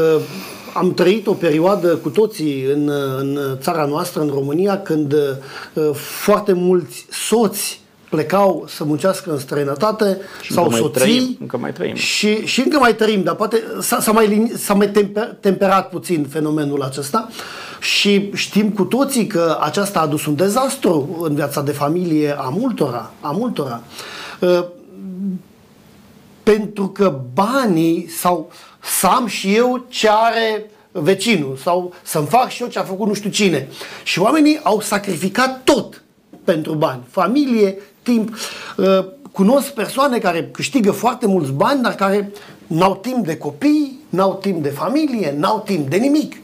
am 0.74 0.94
trăit 0.94 1.26
o 1.26 1.32
perioadă 1.32 1.96
cu 1.96 2.08
toții 2.08 2.64
în, 2.64 2.90
în 3.18 3.38
țara 3.60 3.84
noastră, 3.84 4.20
în 4.20 4.28
România, 4.28 4.82
când 4.82 5.12
uh, 5.12 5.90
foarte 5.92 6.52
mulți 6.52 7.06
soți 7.10 7.80
plecau 8.10 8.64
să 8.68 8.84
muncească 8.84 9.30
în 9.30 9.38
străinătate 9.38 10.18
și 10.40 10.52
sau 10.52 10.64
încă 10.64 10.76
soții 10.76 11.00
mai 11.00 11.08
trăim, 11.08 11.36
încă 11.40 11.56
mai 11.56 11.72
trăim. 11.72 11.94
Și, 11.94 12.46
și 12.46 12.60
încă 12.60 12.78
mai 12.78 12.94
trăim, 12.94 13.22
dar 13.22 13.34
poate 13.34 13.62
s-a, 13.80 14.00
s-a 14.00 14.12
mai, 14.12 14.52
s-a 14.56 14.74
mai 14.74 14.88
temper, 14.88 15.36
temperat 15.40 15.88
puțin 15.88 16.24
fenomenul 16.24 16.82
acesta 16.82 17.28
și 17.80 18.30
știm 18.34 18.70
cu 18.70 18.84
toții 18.84 19.26
că 19.26 19.58
aceasta 19.60 19.98
a 19.98 20.02
adus 20.02 20.26
un 20.26 20.34
dezastru 20.34 21.18
în 21.22 21.34
viața 21.34 21.62
de 21.62 21.72
familie 21.72 22.36
a 22.38 22.48
multora, 22.48 23.10
a 23.20 23.30
multora. 23.30 23.82
Uh, 24.40 24.64
pentru 26.42 26.88
că 26.88 27.20
banii 27.34 28.08
sau 28.08 28.50
să 28.82 29.06
am 29.06 29.26
și 29.26 29.54
eu 29.54 29.86
ce 29.88 30.08
are 30.10 30.70
vecinul 30.92 31.56
sau 31.62 31.92
să-mi 32.02 32.26
fac 32.26 32.48
și 32.48 32.62
eu 32.62 32.68
ce 32.68 32.78
a 32.78 32.82
făcut 32.82 33.06
nu 33.06 33.14
știu 33.14 33.30
cine. 33.30 33.68
Și 34.04 34.20
oamenii 34.20 34.60
au 34.62 34.80
sacrificat 34.80 35.64
tot 35.64 36.02
pentru 36.44 36.74
bani. 36.74 37.00
Familie, 37.10 37.78
timp. 38.02 38.36
Uh, 38.76 39.04
cunosc 39.32 39.68
persoane 39.68 40.18
care 40.18 40.48
câștigă 40.52 40.90
foarte 40.90 41.26
mulți 41.26 41.52
bani, 41.52 41.82
dar 41.82 41.94
care 41.94 42.32
n-au 42.66 42.96
timp 42.96 43.26
de 43.26 43.36
copii, 43.36 43.98
n-au 44.08 44.38
timp 44.42 44.62
de 44.62 44.68
familie, 44.68 45.34
n-au 45.38 45.60
timp 45.60 45.88
de 45.88 45.96
nimic. 45.96 46.36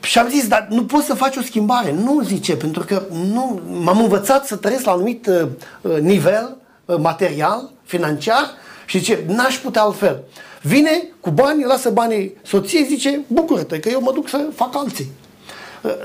Și 0.00 0.18
am 0.18 0.28
zis, 0.28 0.48
dar 0.48 0.66
nu 0.70 0.84
poți 0.84 1.06
să 1.06 1.14
faci 1.14 1.36
o 1.36 1.42
schimbare. 1.42 1.92
Nu, 1.92 2.20
zice, 2.22 2.56
pentru 2.56 2.84
că 2.84 3.02
nu, 3.32 3.60
m-am 3.82 4.00
învățat 4.00 4.46
să 4.46 4.56
trăiesc 4.56 4.84
la 4.84 4.92
un 4.92 4.96
anumit 4.96 5.26
uh, 5.26 5.48
uh 5.82 5.98
nivel 6.00 6.56
uh, 6.84 6.96
material, 6.98 7.70
financiar 7.84 8.44
și 8.86 8.98
zice, 8.98 9.24
n-aș 9.26 9.56
putea 9.56 9.82
altfel. 9.82 10.22
Vine 10.62 11.08
cu 11.20 11.30
bani, 11.30 11.64
lasă 11.64 11.90
banii 11.90 12.36
soției, 12.42 12.84
zice, 12.84 13.20
bucură-te 13.26 13.80
că 13.80 13.88
eu 13.88 14.00
mă 14.00 14.12
duc 14.12 14.28
să 14.28 14.46
fac 14.54 14.76
alții. 14.76 15.10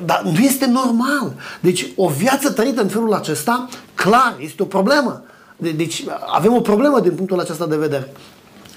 Dar 0.06 0.22
nu 0.24 0.40
este 0.40 0.66
normal. 0.66 1.34
Deci 1.60 1.88
o 1.96 2.08
viață 2.08 2.52
trăită 2.52 2.82
în 2.82 2.88
felul 2.88 3.14
acesta, 3.14 3.68
clar, 3.96 4.36
este 4.40 4.64
o 4.64 4.66
problemă. 4.66 5.24
Deci 5.58 6.04
avem 6.26 6.54
o 6.54 6.62
problemă 6.62 7.00
din 7.00 7.12
punctul 7.12 7.40
acesta 7.40 7.66
de 7.66 7.76
vedere. 7.76 8.12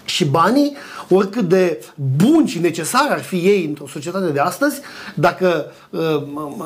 Și 0.05 0.25
banii, 0.25 0.77
oricât 1.09 1.49
de 1.49 1.85
buni 2.17 2.49
și 2.49 2.59
necesari 2.59 3.13
ar 3.13 3.23
fi 3.23 3.37
ei 3.37 3.65
într-o 3.65 3.87
societate 3.87 4.27
de 4.27 4.41
astăzi, 4.41 4.81
dacă 5.15 5.73
uh, 5.91 6.01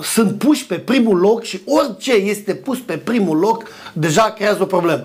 sunt 0.03 0.39
puși 0.39 0.67
pe 0.67 0.79
primul 0.79 1.19
loc 1.19 1.43
și 1.43 1.61
orice 1.67 2.13
este 2.13 2.55
pus 2.55 2.79
pe 2.79 2.97
primul 2.97 3.39
loc, 3.39 3.63
deja 3.93 4.23
creează 4.23 4.63
o 4.63 4.67
problemă. 4.67 5.05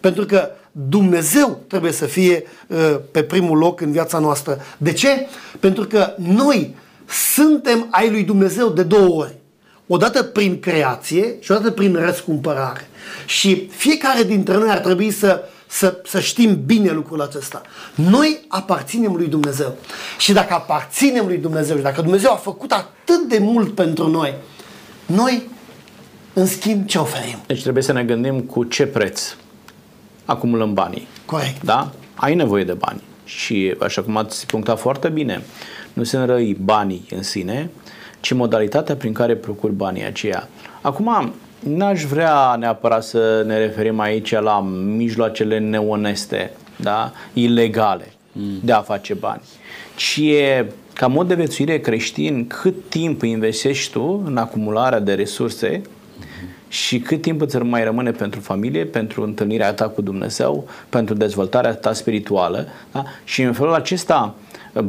Pentru 0.00 0.24
că 0.24 0.48
Dumnezeu 0.72 1.60
trebuie 1.66 1.92
să 1.92 2.04
fie 2.04 2.44
uh, 2.66 2.98
pe 3.10 3.22
primul 3.22 3.58
loc 3.58 3.80
în 3.80 3.92
viața 3.92 4.18
noastră. 4.18 4.58
De 4.78 4.92
ce? 4.92 5.26
Pentru 5.60 5.84
că 5.84 6.14
noi 6.16 6.74
suntem 7.08 7.86
ai 7.90 8.10
lui 8.10 8.22
Dumnezeu 8.22 8.68
de 8.68 8.82
două 8.82 9.22
ori. 9.22 9.36
Odată 9.86 10.22
prin 10.22 10.60
creație 10.60 11.34
și 11.40 11.50
odată 11.50 11.70
prin 11.70 11.94
răscumpărare. 11.94 12.88
Și 13.26 13.68
fiecare 13.70 14.22
dintre 14.22 14.56
noi 14.56 14.68
ar 14.68 14.78
trebui 14.78 15.10
să, 15.10 15.44
să, 15.66 16.02
să 16.04 16.20
știm 16.20 16.62
bine 16.66 16.90
lucrul 16.90 17.20
acesta. 17.20 17.62
Noi 17.94 18.44
aparținem 18.48 19.12
lui 19.12 19.26
Dumnezeu. 19.26 19.76
Și 20.18 20.32
dacă 20.32 20.54
aparținem 20.54 21.26
lui 21.26 21.38
Dumnezeu 21.38 21.76
și 21.76 21.82
dacă 21.82 22.02
Dumnezeu 22.02 22.32
a 22.32 22.36
făcut 22.36 22.72
atât 22.72 23.28
de 23.28 23.38
mult 23.38 23.74
pentru 23.74 24.08
noi, 24.08 24.34
noi, 25.06 25.48
în 26.32 26.46
schimb, 26.46 26.86
ce 26.86 26.98
oferim? 26.98 27.38
Deci 27.46 27.62
trebuie 27.62 27.82
să 27.82 27.92
ne 27.92 28.04
gândim 28.04 28.40
cu 28.40 28.64
ce 28.64 28.86
preț 28.86 29.34
acumulăm 30.28 30.74
banii. 30.74 31.08
Corect. 31.24 31.64
Da? 31.64 31.90
Ai 32.14 32.34
nevoie 32.34 32.64
de 32.64 32.72
bani. 32.72 33.02
Și 33.24 33.74
așa 33.80 34.02
cum 34.02 34.16
ați 34.16 34.46
punctat 34.46 34.78
foarte 34.78 35.08
bine, 35.08 35.42
nu 35.92 36.02
sunt 36.02 36.28
răi 36.28 36.56
banii 36.64 37.06
în 37.10 37.22
sine, 37.22 37.70
ci 38.20 38.32
modalitatea 38.32 38.96
prin 38.96 39.12
care 39.12 39.34
procuri 39.34 39.72
banii 39.72 40.04
aceia. 40.04 40.48
Acum, 40.80 41.32
n-aș 41.58 42.02
vrea 42.02 42.56
neapărat 42.58 43.04
să 43.04 43.42
ne 43.46 43.58
referim 43.58 44.00
aici 44.00 44.32
la 44.32 44.60
mijloacele 44.96 45.58
neoneste, 45.58 46.50
da? 46.76 47.12
ilegale 47.32 48.12
mm. 48.32 48.58
de 48.62 48.72
a 48.72 48.80
face 48.80 49.14
bani, 49.14 49.40
ci 49.96 50.16
e 50.16 50.66
ca 50.94 51.06
mod 51.06 51.28
de 51.28 51.34
viețuire 51.34 51.78
creștin 51.80 52.46
cât 52.46 52.74
timp 52.88 53.22
investești 53.22 53.92
tu 53.92 54.22
în 54.26 54.36
acumularea 54.36 55.00
de 55.00 55.14
resurse 55.14 55.82
și 56.68 56.98
cât 56.98 57.22
timp 57.22 57.40
îți 57.40 57.56
mai 57.56 57.84
rămâne 57.84 58.10
pentru 58.10 58.40
familie, 58.40 58.84
pentru 58.84 59.22
întâlnirea 59.22 59.72
ta 59.72 59.88
cu 59.88 60.02
Dumnezeu, 60.02 60.68
pentru 60.88 61.14
dezvoltarea 61.14 61.74
ta 61.74 61.92
spirituală. 61.92 62.66
Da? 62.92 63.04
Și 63.24 63.42
în 63.42 63.52
felul 63.52 63.74
acesta 63.74 64.34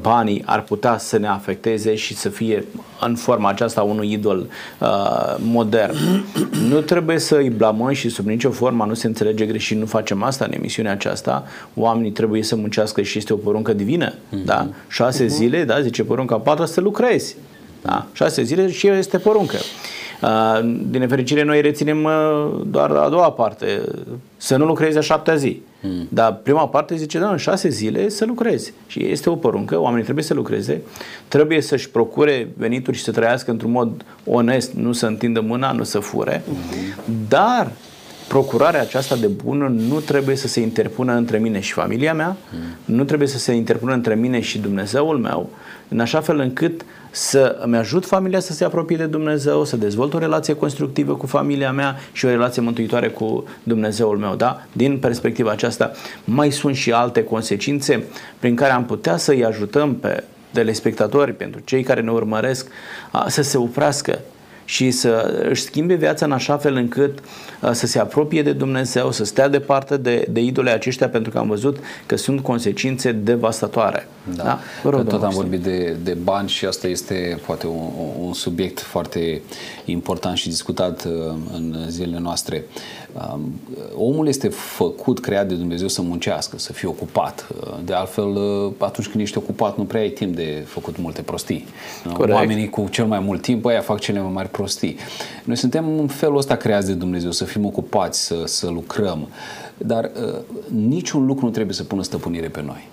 banii 0.02 0.44
ar 0.46 0.62
putea 0.62 0.98
să 0.98 1.18
ne 1.18 1.28
afecteze 1.28 1.96
și 1.96 2.16
să 2.16 2.30
fie 2.30 2.66
în 3.02 3.16
forma 3.16 3.50
aceasta 3.50 3.82
unui 3.82 4.12
idol 4.12 4.48
uh, 4.80 5.36
modern. 5.38 5.96
Nu 6.70 6.82
trebuie 6.82 7.20
să 7.20 7.36
îi 7.36 7.50
blamăm 7.50 7.92
și 7.92 8.10
sub 8.10 8.26
nicio 8.26 8.52
formă 8.52 8.86
nu 8.86 8.94
se 8.94 9.08
înțelege 9.08 9.46
greșit, 9.46 9.78
nu 9.78 9.86
facem 9.86 10.24
asta 10.24 10.46
în 10.46 10.54
emisiunea 10.54 10.92
aceasta. 10.92 11.48
Oamenii 11.76 12.12
trebuie 12.12 12.44
să 12.44 12.56
muncească 12.56 13.02
și 13.02 13.18
este 13.18 13.34
o 13.34 13.36
poruncă 13.36 13.74
divină. 13.74 14.14
Uh-huh. 14.14 14.46
Da? 14.46 14.68
Șase 14.88 15.24
uh-huh. 15.24 15.28
zile, 15.28 15.64
da, 15.64 15.82
zice 15.82 16.04
porunca 16.04 16.36
patru, 16.36 16.66
să 16.66 16.82
lucrezi. 16.82 17.36
Da? 17.82 18.06
Șase 18.14 18.44
zile 18.44 18.72
și 18.72 18.88
este 18.88 19.18
poruncă. 19.18 19.58
Uh, 19.58 19.99
din 20.90 21.00
nefericire, 21.00 21.44
noi 21.44 21.62
reținem 21.62 22.04
uh, 22.04 22.62
doar 22.66 22.92
a 22.92 23.10
doua 23.10 23.32
parte, 23.32 23.82
să 24.38 24.58
nu 24.58 24.66
lucrezi 24.66 24.98
a 24.98 25.02
șaptea 25.02 25.36
zi. 25.36 25.62
Hmm. 25.82 26.08
Dar 26.10 26.40
prima 26.44 26.68
parte 26.68 26.96
zice, 26.96 27.20
da, 27.20 27.30
în 27.30 27.38
șase 27.38 27.70
zile 27.70 28.10
să 28.10 28.26
lucrezi. 28.26 28.74
Și 28.88 29.06
este 29.06 29.30
o 29.30 29.36
poruncă, 29.36 29.80
oamenii 29.80 30.04
trebuie 30.04 30.24
să 30.24 30.34
lucreze, 30.34 30.82
trebuie 31.28 31.62
să-și 31.62 31.90
procure 31.90 32.48
venituri 32.58 32.98
și 32.98 33.04
să 33.04 33.12
trăiască 33.12 33.52
într-un 33.52 33.72
mod 33.72 34.06
onest, 34.26 34.74
nu 34.74 34.92
să 34.92 35.06
întindă 35.06 35.42
mâna, 35.42 35.72
nu 35.72 35.84
să 35.84 36.00
fure. 36.00 36.44
Hmm. 36.46 37.16
Dar 37.28 37.72
procurarea 38.30 38.82
aceasta 38.82 39.16
de 39.16 39.28
bună 39.28 39.68
nu 39.68 40.00
trebuie 40.00 40.36
să 40.36 40.48
se 40.48 40.62
interpună 40.62 41.14
între 41.14 41.38
mine 41.38 41.60
și 41.60 41.74
familia 41.74 42.14
mea, 42.14 42.38
mm. 42.52 42.96
nu 42.96 43.04
trebuie 43.04 43.28
să 43.28 43.38
se 43.38 43.52
interpună 43.52 43.94
între 43.94 44.16
mine 44.16 44.40
și 44.40 44.58
Dumnezeul 44.58 45.18
meu, 45.18 45.50
în 45.88 46.00
așa 46.00 46.22
fel 46.22 46.40
încât 46.40 46.86
să 47.12 47.58
îmi 47.62 47.78
ajut 47.78 48.06
familia 48.06 48.40
să 48.40 48.54
se 48.54 48.64
apropie 48.64 48.98
de 48.98 49.06
Dumnezeu, 49.06 49.66
să 49.66 49.78
dezvolt 49.78 50.14
o 50.14 50.18
relație 50.18 50.56
constructivă 50.56 51.16
cu 51.16 51.26
familia 51.26 51.72
mea 51.72 51.96
și 52.12 52.26
o 52.26 52.30
relație 52.30 52.62
mântuitoare 52.62 53.10
cu 53.10 53.44
Dumnezeul 53.64 54.18
meu. 54.18 54.36
Da? 54.36 54.62
Din 54.72 54.98
perspectiva 55.00 55.52
aceasta, 55.52 55.92
mai 56.24 56.52
sunt 56.52 56.76
și 56.76 56.92
alte 56.92 57.24
consecințe 57.24 58.04
prin 58.40 58.56
care 58.56 58.72
am 58.72 58.86
putea 58.86 59.18
să-i 59.18 59.46
ajutăm 59.46 59.96
pe 59.96 60.24
telespectatori, 60.52 61.34
pentru 61.34 61.62
cei 61.64 61.84
care 61.84 62.02
ne 62.02 62.12
urmăresc, 62.12 62.68
să 63.28 63.42
se 63.42 63.58
oprească 63.58 64.20
și 64.70 64.92
să 64.92 65.44
își 65.50 65.62
schimbe 65.62 65.94
viața 65.94 66.26
în 66.26 66.32
așa 66.32 66.58
fel 66.58 66.76
încât 66.76 67.20
uh, 67.62 67.72
să 67.72 67.88
se 67.88 68.00
apropie 68.00 68.44
de 68.44 68.52
Dumnezeu, 68.52 69.12
să 69.12 69.24
stea 69.24 69.48
departe 69.48 69.98
de, 69.98 70.28
de 70.32 70.40
idole 70.40 70.70
aceștia, 70.70 71.10
pentru 71.10 71.32
că 71.32 71.38
am 71.38 71.48
văzut 71.48 71.78
că 72.06 72.16
sunt 72.16 72.42
consecințe 72.42 73.12
devastatoare. 73.12 74.08
Da. 74.36 74.44
da? 74.44 74.60
Vă 74.84 74.90
rog, 74.90 75.08
Tot 75.08 75.24
am 75.24 75.30
vorbit 75.30 75.62
de, 75.62 75.96
de 76.04 76.14
bani 76.24 76.50
și 76.50 76.66
asta 76.66 76.88
este 76.88 77.40
poate 77.46 77.68
un, 77.68 77.90
un 78.20 78.34
subiect 78.34 78.80
foarte 78.80 79.42
important 79.86 80.38
și 80.38 80.50
discutat 80.50 81.06
uh, 81.06 81.12
în 81.54 81.76
zilele 81.88 82.20
noastre. 82.20 82.66
Um, 83.14 83.60
omul 83.96 84.28
este 84.28 84.48
făcut, 84.48 85.20
creat 85.20 85.48
de 85.48 85.56
Dumnezeu 85.56 85.88
să 85.88 86.02
muncească, 86.02 86.58
să 86.58 86.74
fie 86.74 86.88
ocupat. 86.88 87.48
Uh, 87.62 87.78
de 87.86 87.94
altfel, 87.94 88.38
atunci 88.78 89.08
când 89.08 89.24
ești 89.24 89.38
ocupat, 89.38 89.78
nu 89.78 89.84
prea 89.84 90.02
ai 90.02 90.10
timp 90.10 90.36
de 90.36 90.64
făcut 90.68 90.98
multe 90.98 91.22
prostii. 91.22 91.66
Corect. 92.14 92.36
Oamenii 92.36 92.70
cu 92.70 92.88
cel 92.92 93.06
mai 93.06 93.20
mult 93.20 93.42
timp, 93.42 93.66
aia 93.66 93.82
fac 93.82 94.00
cele 94.00 94.20
mai 94.20 94.32
mari 94.32 94.50
prostii. 94.50 94.98
Noi 95.44 95.56
suntem 95.56 96.00
în 96.00 96.08
felul 96.08 96.38
ăsta 96.38 96.56
creați 96.56 96.88
de 96.88 96.94
Dumnezeu, 96.94 97.32
să 97.32 97.44
fim 97.44 97.66
ocupați, 97.66 98.26
să, 98.26 98.44
să 98.46 98.70
lucrăm, 98.70 99.28
dar 99.78 100.12
uh, 100.26 100.40
niciun 100.68 101.26
lucru 101.26 101.46
nu 101.46 101.52
trebuie 101.52 101.76
să 101.76 101.84
pună 101.84 102.04
stăpânire 102.04 102.48
pe 102.48 102.62
noi. 102.62 102.88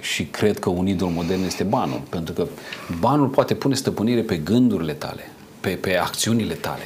Și 0.00 0.24
cred 0.24 0.58
că 0.58 0.70
un 0.70 0.86
idol 0.86 1.08
modern 1.08 1.44
este 1.44 1.62
banul, 1.64 2.00
pentru 2.08 2.34
că 2.34 2.46
banul 3.00 3.28
poate 3.28 3.54
pune 3.54 3.74
stăpânire 3.74 4.20
pe 4.20 4.36
gândurile 4.36 4.92
tale, 4.92 5.30
pe, 5.60 5.70
pe 5.70 5.96
acțiunile 5.96 6.54
tale. 6.54 6.82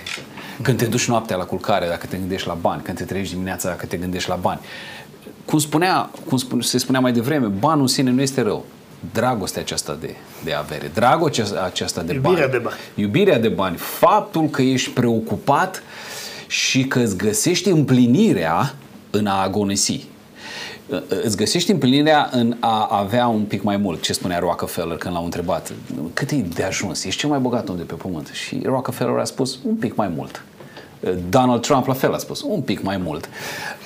Când 0.63 0.79
te 0.79 0.85
duci 0.85 1.09
noaptea 1.09 1.37
la 1.37 1.45
culcare, 1.45 1.89
dacă 1.89 2.07
te 2.07 2.17
gândești 2.17 2.49
la 2.49 2.55
bani, 2.61 2.83
când 2.83 2.97
te 2.97 3.05
treci 3.05 3.31
dimineața, 3.31 3.69
dacă 3.69 3.87
te 3.87 3.97
gândești 3.97 4.29
la 4.29 4.37
bani. 4.37 4.61
Cum, 5.45 5.59
spunea, 5.59 6.11
cum 6.29 6.39
spune, 6.39 6.63
se 6.63 6.79
spunea 6.79 7.01
mai 7.01 7.13
devreme, 7.13 7.47
banul 7.47 7.81
în 7.81 7.87
sine 7.87 8.11
nu 8.11 8.21
este 8.21 8.41
rău 8.41 8.65
dragostea 9.13 9.63
aceasta 9.63 9.97
de, 10.01 10.15
de 10.45 10.53
avere, 10.53 10.91
dragostea 10.95 11.63
aceasta 11.65 12.03
de 12.03 12.13
Iubirea 12.13 12.39
bani. 12.39 12.51
de 12.51 12.59
bani. 12.59 12.77
Iubirea 12.95 13.39
de 13.39 13.49
bani. 13.49 13.77
Faptul 13.77 14.49
că 14.49 14.63
ești 14.63 14.91
preocupat 14.91 15.83
și 16.47 16.85
că 16.85 16.99
îți 16.99 17.17
găsești 17.17 17.69
împlinirea 17.69 18.75
în 19.11 19.27
a 19.27 19.43
agonisi. 19.43 20.07
Îți 21.23 21.37
găsești 21.37 21.71
împlinirea 21.71 22.29
în 22.33 22.57
a 22.61 22.89
avea 22.91 23.27
un 23.27 23.43
pic 23.43 23.63
mai 23.63 23.77
mult. 23.77 24.03
Ce 24.03 24.13
spunea 24.13 24.39
Rockefeller 24.39 24.97
când 24.97 25.15
l-au 25.15 25.25
întrebat? 25.25 25.73
Cât 26.15 26.31
e 26.31 26.37
de 26.55 26.63
ajuns? 26.63 27.05
Ești 27.05 27.21
cel 27.21 27.29
mai 27.29 27.39
bogat 27.39 27.69
om 27.69 27.77
de 27.77 27.83
pe 27.83 27.95
pământ? 27.95 28.31
Și 28.33 28.61
Rockefeller 28.65 29.19
a 29.19 29.25
spus 29.25 29.59
un 29.65 29.75
pic 29.75 29.95
mai 29.95 30.09
mult. 30.17 30.43
Donald 31.29 31.61
Trump 31.61 31.87
la 31.87 31.93
fel 31.93 32.13
a 32.13 32.19
spus, 32.19 32.43
un 32.43 32.61
pic 32.61 32.83
mai 32.83 32.97
mult. 32.97 33.29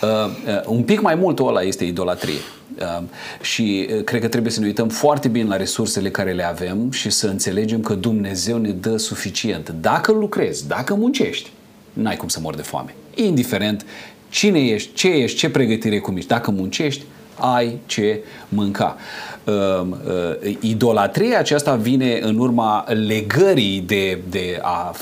Uh, 0.02 0.08
uh, 0.08 0.62
un 0.66 0.82
pic 0.82 1.00
mai 1.00 1.14
mult 1.14 1.38
ăla 1.38 1.62
este 1.62 1.84
idolatrie. 1.84 2.38
Uh, 2.78 3.02
și 3.40 3.88
uh, 3.90 4.04
cred 4.04 4.20
că 4.20 4.28
trebuie 4.28 4.52
să 4.52 4.60
ne 4.60 4.66
uităm 4.66 4.88
foarte 4.88 5.28
bine 5.28 5.48
la 5.48 5.56
resursele 5.56 6.10
care 6.10 6.32
le 6.32 6.46
avem 6.46 6.90
și 6.90 7.10
să 7.10 7.26
înțelegem 7.26 7.80
că 7.80 7.94
Dumnezeu 7.94 8.58
ne 8.58 8.70
dă 8.70 8.96
suficient. 8.96 9.74
Dacă 9.80 10.12
lucrezi, 10.12 10.68
dacă 10.68 10.94
muncești, 10.94 11.50
n-ai 11.92 12.16
cum 12.16 12.28
să 12.28 12.40
mor 12.40 12.54
de 12.54 12.62
foame. 12.62 12.94
Indiferent 13.14 13.84
cine 14.34 14.60
ești, 14.60 14.94
ce 14.94 15.08
ești, 15.08 15.38
ce 15.38 15.50
pregătire 15.50 15.98
cum 15.98 16.16
ești. 16.16 16.28
Dacă 16.28 16.50
muncești, 16.50 17.02
ai 17.38 17.78
ce 17.86 18.20
mânca. 18.48 18.96
Uh, 19.44 19.80
uh, 19.82 20.56
idolatria 20.60 21.38
aceasta 21.38 21.74
vine 21.74 22.18
în 22.22 22.38
urma 22.38 22.84
legării 23.06 23.80
de, 23.86 24.18
de 24.30 24.58
a 24.62 24.94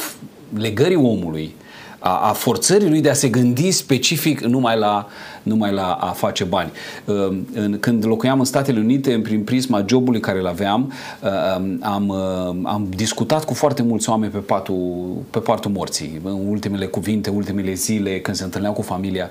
legării 0.59 0.97
omului 0.97 1.55
a, 2.03 2.29
a 2.29 2.33
forțării 2.33 2.89
lui 2.89 3.01
de 3.01 3.11
a 3.11 3.13
se 3.13 3.29
gândi 3.29 3.71
specific 3.71 4.41
numai 4.41 4.79
la, 4.79 5.09
numai 5.43 5.73
la 5.73 5.93
a 5.93 6.11
face 6.11 6.45
bani. 6.45 6.71
Ehm, 7.05 7.79
când 7.81 8.07
locuiam 8.07 8.39
în 8.39 8.45
Statele 8.45 8.81
Unite, 8.81 9.21
prin 9.23 9.45
prisma 9.45 9.85
jobului 9.89 10.21
care 10.21 10.39
îl 10.39 10.47
aveam, 10.47 10.93
ehm, 11.23 11.79
am, 11.81 12.03
ehm, 12.03 12.67
am 12.67 12.87
discutat 12.97 13.45
cu 13.45 13.55
foarte 13.55 13.83
mulți 13.83 14.09
oameni 14.09 14.33
pe 14.33 14.39
patul, 14.39 15.13
pe 15.31 15.39
patul 15.39 15.71
morții. 15.71 16.21
În 16.25 16.47
ultimele 16.49 16.87
cuvinte, 16.87 17.31
ultimele 17.31 17.73
zile, 17.73 18.21
când 18.21 18.37
se 18.37 18.45
întâlneau 18.45 18.73
cu 18.73 18.83
familia, 18.83 19.31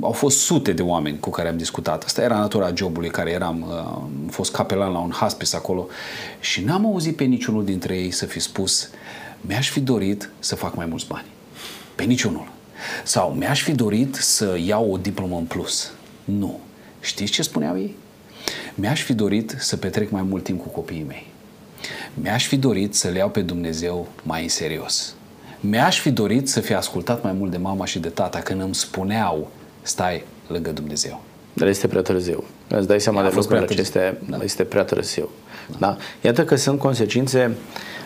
au 0.00 0.12
fost 0.12 0.38
sute 0.38 0.72
de 0.72 0.82
oameni 0.82 1.18
cu 1.20 1.30
care 1.30 1.48
am 1.48 1.56
discutat. 1.56 2.02
Asta 2.04 2.22
era 2.22 2.36
natura 2.36 2.70
jobului 2.74 3.08
care 3.08 3.30
eram. 3.30 3.64
Am 4.24 4.28
fost 4.30 4.52
capelan 4.52 4.92
la 4.92 4.98
un 4.98 5.10
hospice 5.10 5.56
acolo 5.56 5.86
și 6.40 6.64
n-am 6.64 6.86
auzit 6.86 7.16
pe 7.16 7.24
niciunul 7.24 7.64
dintre 7.64 7.96
ei 7.96 8.10
să 8.10 8.26
fi 8.26 8.40
spus 8.40 8.88
mi-aș 9.40 9.70
fi 9.70 9.80
dorit 9.80 10.30
să 10.38 10.54
fac 10.54 10.76
mai 10.76 10.86
mulți 10.86 11.06
bani. 11.06 11.35
Pe 11.96 12.04
niciunul. 12.04 12.48
Sau 13.04 13.30
mi-aș 13.30 13.62
fi 13.62 13.72
dorit 13.72 14.14
să 14.14 14.58
iau 14.64 14.90
o 14.92 14.96
diplomă 14.96 15.36
în 15.36 15.44
plus. 15.44 15.92
Nu. 16.24 16.60
Știți 17.00 17.32
ce 17.32 17.42
spuneau 17.42 17.78
ei? 17.78 17.94
Mi-aș 18.74 19.02
fi 19.02 19.12
dorit 19.12 19.54
să 19.58 19.76
petrec 19.76 20.10
mai 20.10 20.22
mult 20.22 20.44
timp 20.44 20.62
cu 20.62 20.68
copiii 20.68 21.04
mei. 21.08 21.26
Mi-aș 22.14 22.46
fi 22.46 22.56
dorit 22.56 22.94
să 22.94 23.08
le 23.08 23.18
iau 23.18 23.28
pe 23.28 23.40
Dumnezeu 23.40 24.08
mai 24.22 24.42
în 24.42 24.48
serios. 24.48 25.14
Mi-aș 25.60 26.00
fi 26.00 26.10
dorit 26.10 26.48
să 26.48 26.60
fi 26.60 26.74
ascultat 26.74 27.22
mai 27.22 27.32
mult 27.32 27.50
de 27.50 27.56
mama 27.56 27.84
și 27.84 27.98
de 27.98 28.08
tata 28.08 28.38
când 28.38 28.60
îmi 28.60 28.74
spuneau 28.74 29.50
stai 29.82 30.24
lângă 30.46 30.70
Dumnezeu. 30.70 31.22
Dar 31.52 31.68
este 31.68 31.86
prea 31.88 32.02
târziu. 32.02 32.44
Îți 32.68 32.86
dai 32.86 33.00
seama 33.00 33.22
de 33.22 33.30
lucrurile 33.34 33.66
acestea, 33.70 34.16
da. 34.28 34.38
este 34.42 34.64
prea 34.64 34.84
târziu. 34.84 35.30
Da? 35.78 35.96
Iată 36.20 36.44
că 36.44 36.56
sunt 36.56 36.78
consecințe 36.78 37.56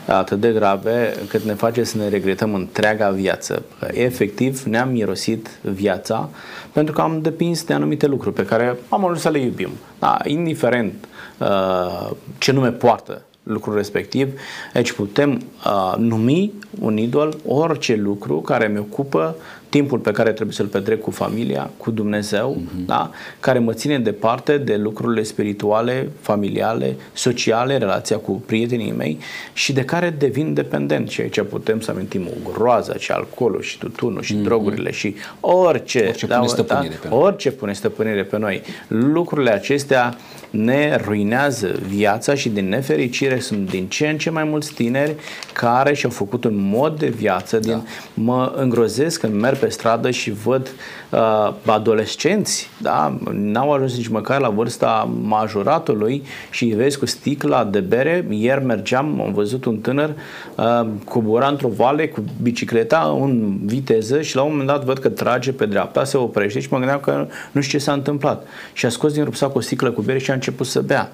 atât 0.07 0.41
de 0.41 0.53
grave 0.53 1.15
încât 1.21 1.43
ne 1.43 1.55
face 1.55 1.85
să 1.85 1.97
ne 1.97 2.09
regretăm 2.09 2.55
întreaga 2.55 3.11
viață. 3.11 3.63
Efectiv, 3.93 4.63
ne-am 4.63 4.89
mirosit 4.89 5.49
viața 5.61 6.29
pentru 6.73 6.95
că 6.95 7.01
am 7.01 7.21
depins 7.23 7.65
de 7.65 7.73
anumite 7.73 8.07
lucruri 8.07 8.35
pe 8.35 8.45
care 8.45 8.79
am 8.89 9.05
ajuns 9.05 9.21
să 9.21 9.29
le 9.29 9.39
iubim. 9.39 9.71
Da? 9.99 10.19
Indiferent 10.25 11.09
uh, 11.39 12.11
ce 12.39 12.53
nume 12.53 12.71
poartă 12.71 13.23
lucrul 13.43 13.75
respectiv, 13.75 14.41
aici 14.75 14.93
putem 14.93 15.31
uh, 15.67 15.95
numi 15.99 16.53
un 16.81 16.97
idol 16.97 17.37
orice 17.47 17.95
lucru 17.97 18.41
care 18.41 18.69
mi 18.69 18.79
ocupă 18.79 19.37
timpul 19.71 19.99
pe 19.99 20.11
care 20.11 20.33
trebuie 20.33 20.55
să-l 20.55 20.67
petrec 20.67 21.01
cu 21.01 21.11
familia, 21.11 21.71
cu 21.77 21.91
Dumnezeu, 21.91 22.57
uh-huh. 22.57 22.87
da? 22.87 23.11
care 23.41 23.59
mă 23.59 23.73
ține 23.73 23.99
departe 23.99 24.59
de 24.59 24.77
lucrurile 24.77 25.23
spirituale, 25.23 26.11
familiale, 26.21 26.97
sociale, 27.13 27.77
relația 27.77 28.17
cu 28.17 28.33
prietenii 28.47 28.93
mei 28.93 29.19
și 29.53 29.73
de 29.73 29.85
care 29.85 30.15
devin 30.19 30.55
dependent. 30.55 31.09
Și 31.09 31.21
aici 31.21 31.43
putem 31.43 31.81
să 31.81 31.91
amintim 31.91 32.27
o 32.27 32.51
groază, 32.53 32.95
și 32.99 33.13
alcoolul, 33.13 33.63
și 33.63 33.79
tutunul, 33.79 34.23
și 34.23 34.35
uh-huh. 34.35 34.43
drogurile, 34.43 34.91
și 34.91 35.15
orice, 35.41 36.05
orice, 36.07 36.27
da, 36.27 36.37
pune 36.37 36.49
stăpânire 36.49 36.95
da? 36.95 37.09
pe 37.09 37.09
noi. 37.09 37.23
orice 37.23 37.51
pune 37.51 37.73
stăpânire 37.73 38.25
pe 38.25 38.39
noi. 38.39 38.63
Lucrurile 38.89 39.51
acestea 39.51 40.17
ne 40.51 40.97
ruinează 41.05 41.79
viața 41.89 42.35
și 42.35 42.49
din 42.49 42.69
nefericire 42.69 43.39
sunt 43.39 43.71
din 43.71 43.87
ce 43.87 44.09
în 44.09 44.19
ce 44.19 44.31
mai 44.31 44.45
mulți 44.45 44.73
tineri 44.73 45.15
care 45.53 45.95
și-au 45.95 46.11
făcut 46.11 46.45
un 46.45 46.55
mod 46.57 46.99
de 46.99 47.09
viață, 47.09 47.59
din, 47.59 47.71
da. 47.71 47.83
mă 48.15 48.53
îngrozesc 48.57 49.21
când 49.21 49.41
merg 49.41 49.57
pe 49.57 49.69
stradă 49.69 50.11
și 50.11 50.31
văd 50.31 50.71
uh, 51.11 51.53
adolescenți, 51.65 52.71
da? 52.83 53.19
n-au 53.33 53.73
ajuns 53.73 53.97
nici 53.97 54.09
măcar 54.09 54.41
la 54.41 54.49
vârsta 54.49 55.11
majoratului 55.23 56.23
și 56.51 56.65
îi 56.65 56.75
vezi 56.75 56.99
cu 56.99 57.07
sticla 57.07 57.65
de 57.65 57.81
bere. 57.81 58.27
Ieri 58.31 58.65
mergeam, 58.65 59.21
am 59.21 59.33
văzut 59.33 59.65
un 59.65 59.79
tânăr 59.79 60.15
uh, 60.55 60.87
cobora 61.05 61.49
într-o 61.49 61.69
vale 61.69 62.09
cu 62.09 62.25
bicicleta 62.43 63.19
în 63.21 63.59
viteză 63.65 64.21
și 64.21 64.37
la 64.37 64.43
un 64.43 64.51
moment 64.51 64.69
dat 64.69 64.85
văd 64.85 64.99
că 64.99 65.09
trage 65.09 65.53
pe 65.53 65.67
dreapta, 65.67 66.05
se 66.05 66.17
oprește 66.17 66.61
și 66.61 66.69
mă 66.71 66.79
gândeam 66.79 67.01
că 67.01 67.27
nu 67.53 67.61
știu 67.61 67.79
ce 67.79 67.85
s-a 67.85 67.93
întâmplat. 67.93 68.47
Și 68.73 68.87
a 68.87 68.89
scos 68.89 69.13
din 69.13 69.25
rupsac 69.25 69.55
o 69.55 69.61
sticlă 69.61 69.91
cu 69.91 70.03
bere 70.03 70.19
și 70.19 70.31
a 70.31 70.35
început 70.41 70.67
să 70.67 70.81
bea 70.81 71.11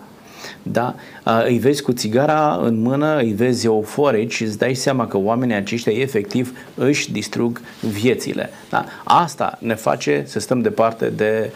da? 0.62 0.94
îi 1.44 1.58
vezi 1.58 1.82
cu 1.82 1.92
țigara 1.92 2.60
în 2.62 2.80
mână, 2.82 3.16
îi 3.16 3.32
vezi 3.32 3.66
euforici 3.66 4.32
și 4.32 4.42
îți 4.42 4.58
dai 4.58 4.74
seama 4.74 5.06
că 5.06 5.18
oamenii 5.18 5.54
aceștia 5.54 5.92
efectiv 5.92 6.58
își 6.74 7.12
distrug 7.12 7.60
viețile. 7.80 8.50
Da? 8.70 8.84
Asta 9.04 9.58
ne 9.60 9.74
face 9.74 10.22
să 10.26 10.38
stăm 10.38 10.60
departe 10.60 11.08
de, 11.08 11.50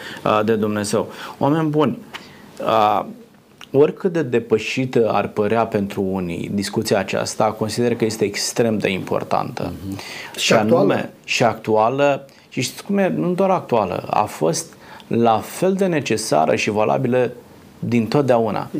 de 0.44 0.54
Dumnezeu. 0.54 1.12
Oameni 1.38 1.68
buni, 1.68 1.98
oricât 3.72 4.12
de 4.12 4.22
depășită 4.22 5.10
ar 5.12 5.28
părea 5.28 5.66
pentru 5.66 6.02
unii 6.02 6.50
discuția 6.54 6.98
aceasta, 6.98 7.44
consider 7.44 7.94
că 7.94 8.04
este 8.04 8.24
extrem 8.24 8.78
de 8.78 8.90
importantă. 8.90 9.72
Mm-hmm. 9.72 9.98
Și, 10.34 10.44
și 10.44 10.52
actuală. 10.52 10.92
Anume, 10.92 11.10
și 11.24 11.42
actuală. 11.44 12.26
Și 12.48 12.60
știți 12.60 12.84
cum 12.84 12.98
e? 12.98 13.08
Nu 13.08 13.32
doar 13.32 13.50
actuală. 13.50 14.06
A 14.10 14.24
fost 14.24 14.72
la 15.06 15.38
fel 15.38 15.72
de 15.72 15.86
necesară 15.86 16.54
și 16.56 16.70
valabilă 16.70 17.30
din 17.80 18.06
totdeauna. 18.06 18.70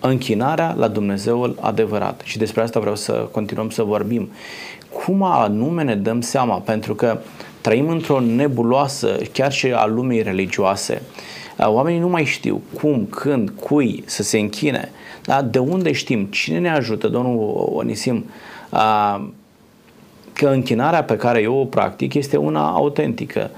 Închinarea 0.00 0.74
la 0.78 0.88
Dumnezeul 0.88 1.56
adevărat. 1.60 2.20
Și 2.24 2.38
despre 2.38 2.62
asta 2.62 2.80
vreau 2.80 2.94
să 2.94 3.12
continuăm 3.12 3.70
să 3.70 3.82
vorbim. 3.82 4.28
Cum 5.04 5.22
anume 5.22 5.82
ne 5.82 5.94
dăm 5.94 6.20
seama? 6.20 6.58
Pentru 6.58 6.94
că 6.94 7.18
trăim 7.60 7.88
într-o 7.88 8.20
nebuloasă, 8.20 9.16
chiar 9.32 9.52
și 9.52 9.66
a 9.66 9.86
lumii 9.86 10.22
religioase. 10.22 11.02
Oamenii 11.58 12.00
nu 12.00 12.08
mai 12.08 12.24
știu 12.24 12.62
cum, 12.74 13.06
când, 13.10 13.50
cui 13.50 14.02
să 14.06 14.22
se 14.22 14.38
închine. 14.38 14.90
Da? 15.24 15.42
De 15.42 15.58
unde 15.58 15.92
știm? 15.92 16.24
Cine 16.24 16.58
ne 16.58 16.70
ajută, 16.70 17.08
domnul 17.08 17.70
Onisim? 17.74 18.24
Că 20.38 20.48
închinarea 20.48 21.04
pe 21.04 21.16
care 21.16 21.40
eu 21.40 21.54
o 21.54 21.64
practic 21.64 22.14
este 22.14 22.36
una 22.36 22.70
autentică. 22.70 23.50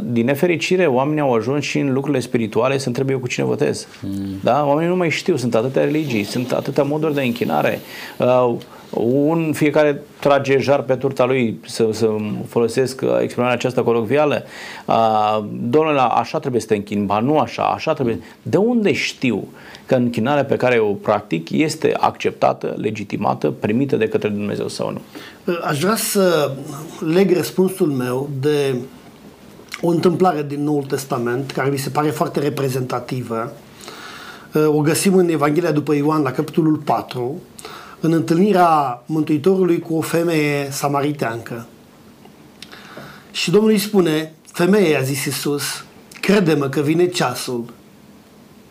Din 0.00 0.24
nefericire, 0.24 0.86
oamenii 0.86 1.20
au 1.20 1.34
ajuns 1.34 1.64
și 1.64 1.78
în 1.78 1.92
lucrurile 1.92 2.20
spirituale 2.22 2.78
să 2.78 2.88
întrebe 2.88 3.12
eu 3.12 3.18
cu 3.18 3.28
cine 3.28 3.46
votez. 3.46 3.86
Mm. 4.00 4.38
Da? 4.42 4.64
Oamenii 4.66 4.90
nu 4.90 4.96
mai 4.96 5.10
știu, 5.10 5.36
sunt 5.36 5.54
atâtea 5.54 5.84
religii, 5.84 6.24
sunt 6.24 6.52
atâtea 6.52 6.82
moduri 6.82 7.14
de 7.14 7.22
închinare. 7.22 7.80
Un 8.94 9.52
fiecare 9.52 10.02
trage 10.18 10.58
jar 10.58 10.82
pe 10.82 10.94
turta 10.94 11.24
lui, 11.24 11.60
să, 11.66 11.88
să 11.92 12.10
folosesc 12.48 13.00
uh, 13.04 13.18
exprimarea 13.20 13.54
aceasta 13.54 13.82
colocvială. 13.82 14.42
Uh, 14.86 15.44
domnule, 15.60 16.00
așa 16.00 16.38
trebuie 16.38 16.60
să 16.60 16.66
te 16.66 16.74
închini, 16.74 17.04
ba 17.04 17.18
nu 17.18 17.38
așa, 17.38 17.62
așa 17.62 17.92
trebuie. 17.92 18.20
De 18.42 18.56
unde 18.56 18.92
știu 18.92 19.48
că 19.86 19.94
închinarea 19.94 20.44
pe 20.44 20.56
care 20.56 20.78
o 20.78 20.92
practic 20.92 21.50
este 21.50 21.94
acceptată, 21.98 22.74
legitimată, 22.76 23.50
primită 23.50 23.96
de 23.96 24.08
către 24.08 24.28
Dumnezeu 24.28 24.68
sau 24.68 24.90
nu? 24.90 25.00
Uh, 25.44 25.60
aș 25.64 25.80
vrea 25.80 25.96
să 25.96 26.50
leg 27.12 27.36
răspunsul 27.36 27.86
meu 27.86 28.30
de 28.40 28.74
o 29.80 29.88
întâmplare 29.88 30.42
din 30.48 30.64
Noul 30.64 30.82
Testament 30.82 31.50
care 31.50 31.70
mi 31.70 31.78
se 31.78 31.90
pare 31.90 32.08
foarte 32.08 32.40
reprezentativă. 32.40 33.52
O 34.66 34.80
găsim 34.80 35.14
în 35.14 35.28
Evanghelia 35.28 35.72
după 35.72 35.94
Ioan 35.94 36.22
la 36.22 36.30
capitolul 36.30 36.76
4 36.76 37.40
în 38.04 38.12
întâlnirea 38.12 39.02
Mântuitorului 39.06 39.78
cu 39.78 39.94
o 39.94 40.00
femeie 40.00 40.68
samariteancă. 40.70 41.66
Și 43.30 43.50
Domnul 43.50 43.70
îi 43.70 43.78
spune, 43.78 44.34
femeie, 44.52 44.96
a 44.96 45.02
zis 45.02 45.24
Iisus, 45.24 45.84
crede-mă 46.20 46.68
că 46.68 46.80
vine 46.80 47.06
ceasul 47.06 47.64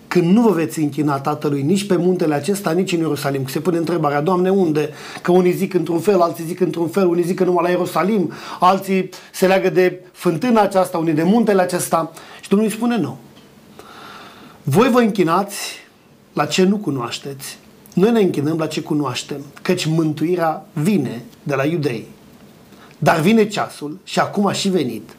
când 0.07 0.32
nu 0.32 0.41
vă 0.41 0.51
veți 0.51 0.79
închina 0.79 1.19
Tatălui 1.19 1.61
nici 1.61 1.88
pe 1.88 1.95
muntele 1.95 2.34
acesta, 2.34 2.71
nici 2.71 2.91
în 2.91 2.99
Ierusalim. 2.99 3.47
Se 3.47 3.59
pune 3.59 3.77
întrebarea, 3.77 4.21
Doamne, 4.21 4.49
unde? 4.49 4.89
Că 5.21 5.32
unii 5.32 5.51
zic 5.51 5.73
într-un 5.73 5.99
fel, 5.99 6.21
alții 6.21 6.43
zic 6.43 6.59
într-un 6.59 6.88
fel, 6.88 7.07
unii 7.07 7.23
zic 7.23 7.36
că 7.36 7.43
numai 7.43 7.63
la 7.63 7.69
Ierusalim, 7.69 8.32
alții 8.59 9.09
se 9.34 9.47
leagă 9.47 9.69
de 9.69 9.99
fântâna 10.11 10.61
aceasta, 10.61 10.97
unii 10.97 11.13
de 11.13 11.23
muntele 11.23 11.61
acesta. 11.61 12.11
Și 12.41 12.49
Domnul 12.49 12.67
îi 12.67 12.73
spune, 12.73 12.97
nu. 12.97 13.17
Voi 14.63 14.89
vă 14.89 14.99
închinați 14.99 15.79
la 16.34 16.45
ce 16.45 16.63
nu 16.63 16.77
cunoașteți 16.77 17.57
noi 17.93 18.11
ne 18.11 18.19
închinăm 18.19 18.57
la 18.57 18.67
ce 18.67 18.81
cunoaștem, 18.81 19.41
căci 19.61 19.85
mântuirea 19.85 20.65
vine 20.73 21.23
de 21.43 21.55
la 21.55 21.65
iudei. 21.65 22.07
Dar 22.97 23.19
vine 23.19 23.47
ceasul, 23.47 23.99
și 24.03 24.19
acum 24.19 24.47
a 24.47 24.51
și 24.51 24.69
venit, 24.69 25.09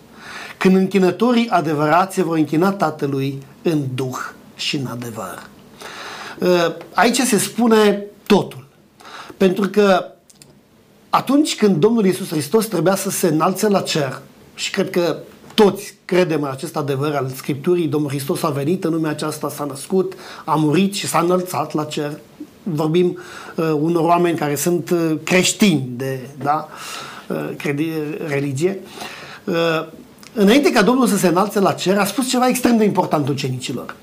când 0.59 0.77
închinătorii 0.77 1.49
adevărați 1.49 2.15
se 2.15 2.23
vor 2.23 2.37
închina 2.37 2.73
Tatălui 2.73 3.43
în 3.63 3.83
duh 3.95 4.19
și 4.55 4.77
în 4.77 4.87
adevăr. 4.87 5.49
Uh, 6.39 6.75
aici 6.95 7.17
se 7.17 7.39
spune 7.39 8.05
totul. 8.27 8.67
Pentru 9.37 9.69
că 9.69 10.07
atunci 11.11 11.57
când 11.57 11.77
Domnul 11.77 12.05
Iisus 12.05 12.29
Hristos 12.29 12.67
trebuia 12.67 12.95
să 12.95 13.11
se 13.11 13.27
înalțe 13.27 13.69
la 13.69 13.81
cer, 13.81 14.23
și 14.55 14.71
cred 14.71 14.91
că 14.91 15.17
toți 15.55 15.95
credem 16.05 16.43
în 16.43 16.51
acest 16.51 16.77
adevăr 16.77 17.15
al 17.15 17.29
Scripturii, 17.35 17.87
Domnul 17.87 18.11
Hristos 18.11 18.43
a 18.43 18.49
venit 18.49 18.85
în 18.85 18.93
lumea 18.93 19.11
aceasta, 19.11 19.49
s-a 19.49 19.65
născut, 19.65 20.13
a 20.45 20.55
murit 20.55 20.95
și 20.95 21.07
s-a 21.07 21.19
înălțat 21.19 21.75
la 21.75 21.85
cer, 21.85 22.19
vorbim 22.63 23.19
uh, 23.57 23.71
unor 23.81 24.05
oameni 24.05 24.39
care 24.39 24.55
sunt 24.55 24.91
uh, 24.91 25.13
creștini 25.25 25.89
de 25.97 26.21
da, 26.43 26.69
uh, 27.29 27.51
credi, 27.57 27.89
religie. 28.29 28.79
Uh, 29.45 29.55
înainte 30.35 30.73
ca 30.73 30.83
Domnul 30.83 31.07
să 31.07 31.17
se 31.17 31.27
înalțe 31.29 31.61
la 31.61 31.73
cer, 31.73 31.99
a 31.99 32.05
spus 32.05 32.29
ceva 32.29 32.49
extrem 32.49 32.77
de 32.77 32.85
important 32.85 33.29
ucenicilor. 33.29 33.97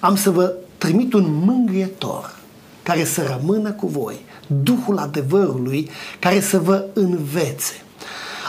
Am 0.00 0.16
să 0.16 0.30
vă 0.30 0.52
trimit 0.78 1.12
un 1.12 1.42
mângâietor 1.44 2.34
care 2.82 3.04
să 3.04 3.36
rămână 3.38 3.72
cu 3.72 3.86
voi, 3.86 4.24
Duhul 4.62 4.98
adevărului 4.98 5.90
care 6.18 6.40
să 6.40 6.58
vă 6.58 6.84
învețe. 6.92 7.82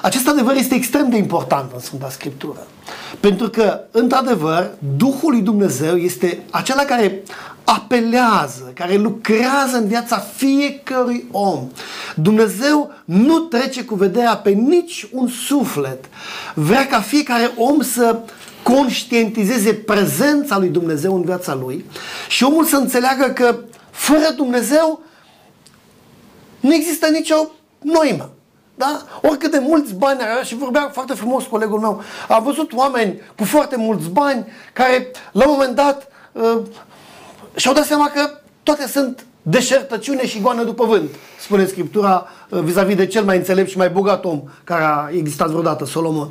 Acest 0.02 0.28
adevăr 0.28 0.56
este 0.56 0.76
extrem 0.76 1.10
de 1.10 1.18
important 1.18 1.72
în 1.74 1.80
Sfânta 1.80 2.10
Scriptură. 2.10 2.68
Pentru 3.20 3.50
că, 3.50 3.80
într-adevăr, 3.92 4.72
Duhul 4.98 5.32
lui 5.32 5.42
Dumnezeu 5.42 5.96
este 5.96 6.44
acela 6.50 6.84
care 6.84 7.24
apelează, 7.64 8.72
care 8.74 8.96
lucrează 8.96 9.78
în 9.78 9.88
viața 9.88 10.18
fiecărui 10.36 11.28
om. 11.32 11.68
Dumnezeu 12.16 12.92
nu 13.06 13.40
trece 13.40 13.84
cu 13.84 13.96
vederea 13.96 14.38
pe 14.38 14.50
nici 14.50 15.08
un 15.12 15.28
suflet. 15.28 16.06
Vrea 16.54 16.88
ca 16.88 17.02
fiecare 17.02 17.52
om 17.58 17.82
să 17.82 18.20
conștientizeze 18.64 19.74
prezența 19.74 20.58
lui 20.58 20.70
Dumnezeu 20.70 21.16
în 21.16 21.24
viața 21.24 21.56
lui 21.56 21.86
și 22.28 22.44
omul 22.44 22.66
să 22.66 22.76
înțeleagă 22.76 23.26
că 23.26 23.60
fără 23.92 24.34
Dumnezeu 24.36 25.02
nu 26.60 26.74
există 26.74 27.08
nicio 27.08 27.52
noimă. 27.82 28.30
Da? 28.78 29.02
Oricât 29.22 29.52
de 29.52 29.60
mulți 29.60 29.94
bani 29.94 30.22
are 30.22 30.44
și 30.44 30.56
vorbea 30.56 30.90
foarte 30.94 31.14
frumos 31.14 31.44
colegul 31.44 31.80
meu. 31.80 32.02
Am 32.28 32.44
văzut 32.44 32.74
oameni 32.74 33.22
cu 33.38 33.44
foarte 33.44 33.76
mulți 33.78 34.10
bani 34.10 34.46
care 34.74 35.12
la 35.32 35.46
un 35.46 35.52
moment 35.52 35.76
dat 35.76 36.08
uh, 36.32 36.58
și-au 37.56 37.74
dat 37.74 37.86
seama 37.86 38.10
că 38.14 38.30
toate 38.64 38.88
sunt 38.88 39.26
deșertăciune 39.42 40.28
și 40.28 40.42
goană 40.42 40.64
după 40.64 40.86
vânt, 40.86 41.10
spune 41.40 41.66
Scriptura 41.66 42.28
uh, 42.50 42.60
vis-a-vis 42.60 42.96
de 42.96 43.06
cel 43.06 43.24
mai 43.24 43.38
înțelept 43.38 43.70
și 43.70 43.78
mai 43.78 43.90
bogat 43.90 44.26
om 44.26 44.42
care 44.64 44.84
a 44.84 45.10
existat 45.12 45.50
vreodată, 45.50 45.86
Solomon. 45.86 46.30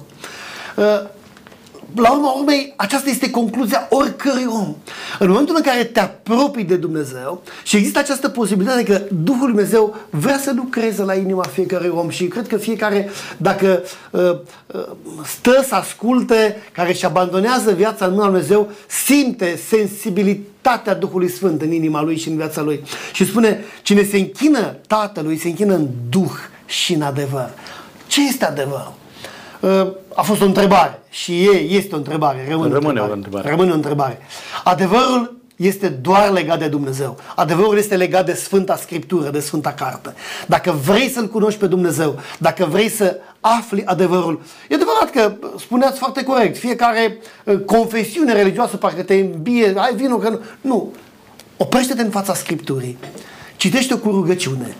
Uh, 1.96 2.02
la 2.02 2.12
urma 2.12 2.32
urmei, 2.32 2.72
aceasta 2.76 3.10
este 3.10 3.30
concluzia 3.30 3.86
oricărui 3.90 4.46
om. 4.48 4.74
În 5.18 5.28
momentul 5.28 5.54
în 5.56 5.62
care 5.62 5.84
te 5.84 6.00
apropii 6.00 6.64
de 6.64 6.76
Dumnezeu 6.76 7.42
și 7.64 7.76
există 7.76 7.98
această 7.98 8.28
posibilitate 8.28 8.82
că 8.82 9.02
Duhul 9.22 9.46
Dumnezeu 9.46 9.96
vrea 10.10 10.38
să 10.38 10.52
lucreze 10.56 11.02
la 11.02 11.14
inima 11.14 11.42
fiecărui 11.42 11.88
om 11.88 12.08
și 12.08 12.24
cred 12.24 12.46
că 12.46 12.56
fiecare, 12.56 13.08
dacă 13.36 13.82
uh, 14.10 14.30
uh, 14.66 14.86
stă 15.24 15.64
să 15.68 15.74
asculte, 15.74 16.56
care 16.72 16.88
își 16.88 17.04
abandonează 17.04 17.72
viața 17.72 18.06
în 18.06 18.12
mâna 18.12 18.24
Dumnezeu, 18.24 18.70
simte 18.86 19.60
sensibilitatea 19.68 20.94
Duhului 20.94 21.28
Sfânt 21.28 21.62
în 21.62 21.72
inima 21.72 22.02
lui 22.02 22.18
și 22.18 22.28
în 22.28 22.36
viața 22.36 22.62
lui. 22.62 22.82
Și 23.12 23.26
spune, 23.26 23.64
cine 23.82 24.02
se 24.02 24.16
închină 24.16 24.76
Tatălui, 24.86 25.38
se 25.38 25.48
închină 25.48 25.74
în 25.74 25.88
Duh 26.10 26.32
și 26.66 26.92
în 26.92 27.02
adevăr. 27.02 27.50
Ce 28.06 28.26
este 28.26 28.44
adevărul? 28.44 28.94
Uh, 29.60 29.86
a 30.14 30.22
fost 30.22 30.40
o 30.40 30.44
întrebare 30.44 31.00
și 31.10 31.44
e, 31.44 31.58
este 31.58 31.94
o 31.94 31.98
întrebare. 31.98 32.46
Rămâne, 32.48 32.72
rămâne 32.72 33.00
o 33.00 33.12
întrebare. 33.12 33.48
Rămâne 33.48 33.70
o 33.70 33.74
întrebare. 33.74 34.18
Adevărul 34.64 35.36
este 35.56 35.88
doar 35.88 36.30
legat 36.30 36.58
de 36.58 36.68
Dumnezeu. 36.68 37.16
Adevărul 37.34 37.78
este 37.78 37.96
legat 37.96 38.26
de 38.26 38.32
Sfânta 38.32 38.76
Scriptură, 38.76 39.30
de 39.30 39.40
Sfânta 39.40 39.72
Carte. 39.72 40.14
Dacă 40.46 40.70
vrei 40.84 41.08
să-L 41.08 41.28
cunoști 41.28 41.60
pe 41.60 41.66
Dumnezeu, 41.66 42.18
dacă 42.38 42.64
vrei 42.64 42.88
să 42.88 43.16
afli 43.40 43.84
adevărul, 43.84 44.42
e 44.68 44.74
adevărat 44.74 45.10
că 45.10 45.48
spuneați 45.58 45.98
foarte 45.98 46.22
corect, 46.22 46.58
fiecare 46.58 47.18
uh, 47.44 47.58
confesiune 47.58 48.32
religioasă 48.32 48.76
parcă 48.76 49.02
te 49.02 49.14
îmbie, 49.14 49.74
ai 49.76 49.94
vinul 49.94 50.18
că 50.18 50.28
nu. 50.28 50.40
Nu. 50.60 50.92
Oprește-te 51.56 52.02
în 52.02 52.10
fața 52.10 52.34
Scripturii. 52.34 52.98
Citește-o 53.56 53.98
cu 53.98 54.10
rugăciune 54.10 54.76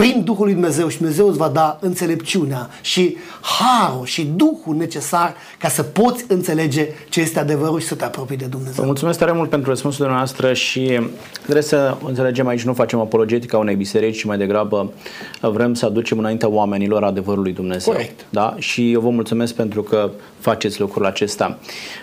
prin 0.00 0.24
Duhul 0.24 0.44
lui 0.44 0.52
Dumnezeu 0.52 0.88
și 0.88 0.96
Dumnezeu 0.96 1.28
îți 1.28 1.38
va 1.38 1.48
da 1.48 1.78
înțelepciunea 1.80 2.68
și 2.80 3.16
harul 3.40 4.04
și 4.04 4.24
Duhul 4.24 4.76
necesar 4.76 5.34
ca 5.58 5.68
să 5.68 5.82
poți 5.82 6.24
înțelege 6.28 6.88
ce 7.08 7.20
este 7.20 7.38
adevărul 7.38 7.80
și 7.80 7.86
să 7.86 7.94
te 7.94 8.04
apropii 8.04 8.36
de 8.36 8.44
Dumnezeu. 8.44 8.74
Vă 8.76 8.84
mulțumesc 8.84 9.18
tare 9.18 9.32
mult 9.32 9.50
pentru 9.50 9.70
răspunsul 9.70 10.06
noastră 10.06 10.52
și 10.52 11.00
trebuie 11.42 11.62
să 11.62 11.96
înțelegem 12.06 12.46
aici, 12.46 12.62
nu 12.62 12.72
facem 12.72 13.00
apologetică 13.00 13.56
a 13.56 13.58
unei 13.58 13.74
biserici, 13.74 14.18
ci 14.18 14.24
mai 14.24 14.38
degrabă 14.38 14.92
vrem 15.40 15.74
să 15.74 15.86
aducem 15.86 16.18
înaintea 16.18 16.48
oamenilor 16.48 17.04
adevărul 17.04 17.42
lui 17.42 17.52
Dumnezeu. 17.52 17.92
Corect. 17.92 18.24
Da? 18.30 18.54
Și 18.58 18.92
eu 18.92 19.00
vă 19.00 19.10
mulțumesc 19.10 19.54
pentru 19.54 19.82
că 19.82 20.10
faceți 20.38 20.80
lucrul 20.80 21.06
acesta. 21.06 21.58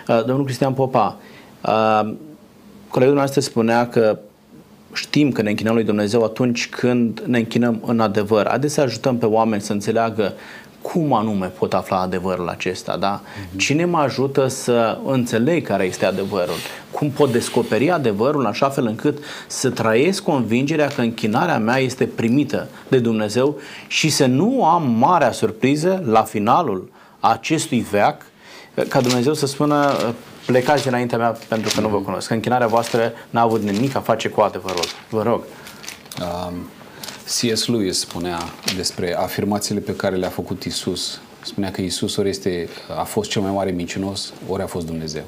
Uh, 0.08 0.24
domnul 0.24 0.44
Cristian 0.44 0.72
Popa, 0.72 1.16
uh, 1.60 2.12
colegul 2.88 3.14
nostru 3.14 3.40
spunea 3.40 3.88
că 3.88 4.18
știm 4.94 5.32
că 5.32 5.42
ne 5.42 5.50
închinăm 5.50 5.74
lui 5.74 5.84
Dumnezeu 5.84 6.24
atunci 6.24 6.68
când 6.68 7.22
ne 7.26 7.38
închinăm 7.38 7.82
în 7.86 8.00
adevăr. 8.00 8.46
Adesea 8.46 8.82
ajutăm 8.82 9.18
pe 9.18 9.26
oameni 9.26 9.62
să 9.62 9.72
înțeleagă 9.72 10.34
cum 10.82 11.12
anume 11.12 11.46
pot 11.46 11.74
afla 11.74 12.00
adevărul 12.00 12.48
acesta, 12.48 12.96
da? 12.96 13.20
Mm-hmm. 13.20 13.56
Cine 13.56 13.84
mă 13.84 13.98
ajută 13.98 14.46
să 14.46 14.98
înțeleg 15.06 15.66
care 15.66 15.84
este 15.84 16.04
adevărul? 16.04 16.54
Cum 16.90 17.10
pot 17.10 17.32
descoperi 17.32 17.90
adevărul 17.90 18.40
în 18.40 18.46
așa 18.46 18.68
fel 18.68 18.86
încât 18.86 19.18
să 19.46 19.70
trăiesc 19.70 20.22
convingerea 20.22 20.86
că 20.86 21.00
închinarea 21.00 21.58
mea 21.58 21.78
este 21.78 22.04
primită 22.04 22.68
de 22.88 22.98
Dumnezeu 22.98 23.58
și 23.86 24.08
să 24.08 24.26
nu 24.26 24.64
am 24.64 24.90
marea 24.90 25.32
surpriză 25.32 26.02
la 26.06 26.22
finalul 26.22 26.90
acestui 27.20 27.86
veac 27.90 28.22
ca 28.88 29.00
Dumnezeu 29.00 29.34
să 29.34 29.46
spună 29.46 29.92
plecați 30.46 30.88
înaintea 30.88 31.18
mea 31.18 31.36
pentru 31.48 31.72
că 31.74 31.80
nu 31.80 31.88
vă 31.88 32.00
cunosc. 32.00 32.30
Închinarea 32.30 32.66
voastră 32.66 33.12
n-a 33.30 33.40
avut 33.40 33.62
nimic 33.62 33.96
a 33.96 34.00
face 34.00 34.28
cu 34.28 34.40
adevărul. 34.40 34.84
Vă 35.08 35.22
rog. 35.22 35.42
Um, 36.20 36.68
C.S. 37.24 37.66
Lewis 37.66 37.98
spunea 37.98 38.38
despre 38.76 39.16
afirmațiile 39.16 39.80
pe 39.80 39.96
care 39.96 40.16
le-a 40.16 40.28
făcut 40.28 40.64
Isus 40.64 41.20
Spunea 41.44 41.70
că 41.70 41.80
Isus 41.80 42.16
ori 42.16 42.28
este, 42.28 42.68
a 42.98 43.02
fost 43.02 43.30
cel 43.30 43.42
mai 43.42 43.50
mare 43.50 43.70
mincinos, 43.70 44.32
ori 44.48 44.62
a 44.62 44.66
fost 44.66 44.86
Dumnezeu. 44.86 45.24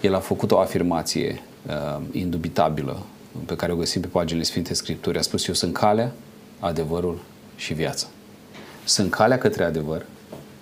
El 0.00 0.14
a 0.14 0.18
făcut 0.18 0.50
o 0.50 0.58
afirmație 0.58 1.42
uh, 1.66 2.02
indubitabilă 2.12 3.02
pe 3.46 3.56
care 3.56 3.72
o 3.72 3.76
găsim 3.76 4.00
pe 4.00 4.06
paginile 4.06 4.44
Sfinte 4.44 4.74
Scripturi. 4.74 5.18
A 5.18 5.20
spus, 5.20 5.46
eu 5.46 5.54
sunt 5.54 5.72
calea, 5.72 6.12
adevărul 6.58 7.20
și 7.56 7.74
viața. 7.74 8.06
Sunt 8.84 9.10
calea 9.10 9.38
către 9.38 9.64
adevăr, 9.64 10.06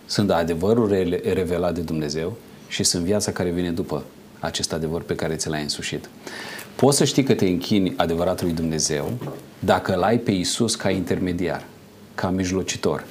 sunt 0.07 0.31
adevărul 0.31 0.89
revelat 1.33 1.75
de 1.75 1.81
Dumnezeu 1.81 2.37
și 2.73 2.83
sunt 2.83 3.05
viața 3.05 3.33
care 3.33 3.51
vine 3.51 3.71
după 3.71 4.05
acest 4.39 4.73
adevăr 4.73 5.03
pe 5.03 5.15
care 5.15 5.35
ți 5.35 5.49
l-ai 5.49 5.63
însușit. 5.63 6.09
Poți 6.75 6.97
să 6.97 7.05
știi 7.05 7.23
că 7.23 7.35
te 7.35 7.47
închini 7.47 7.95
adevăratului 7.97 8.53
Dumnezeu 8.53 9.13
dacă 9.59 9.95
îl 9.95 10.03
ai 10.03 10.19
pe 10.19 10.31
Isus 10.31 10.75
ca 10.75 10.91
intermediar, 10.91 11.65
ca 12.15 12.31
mijlocitor. 12.31 13.05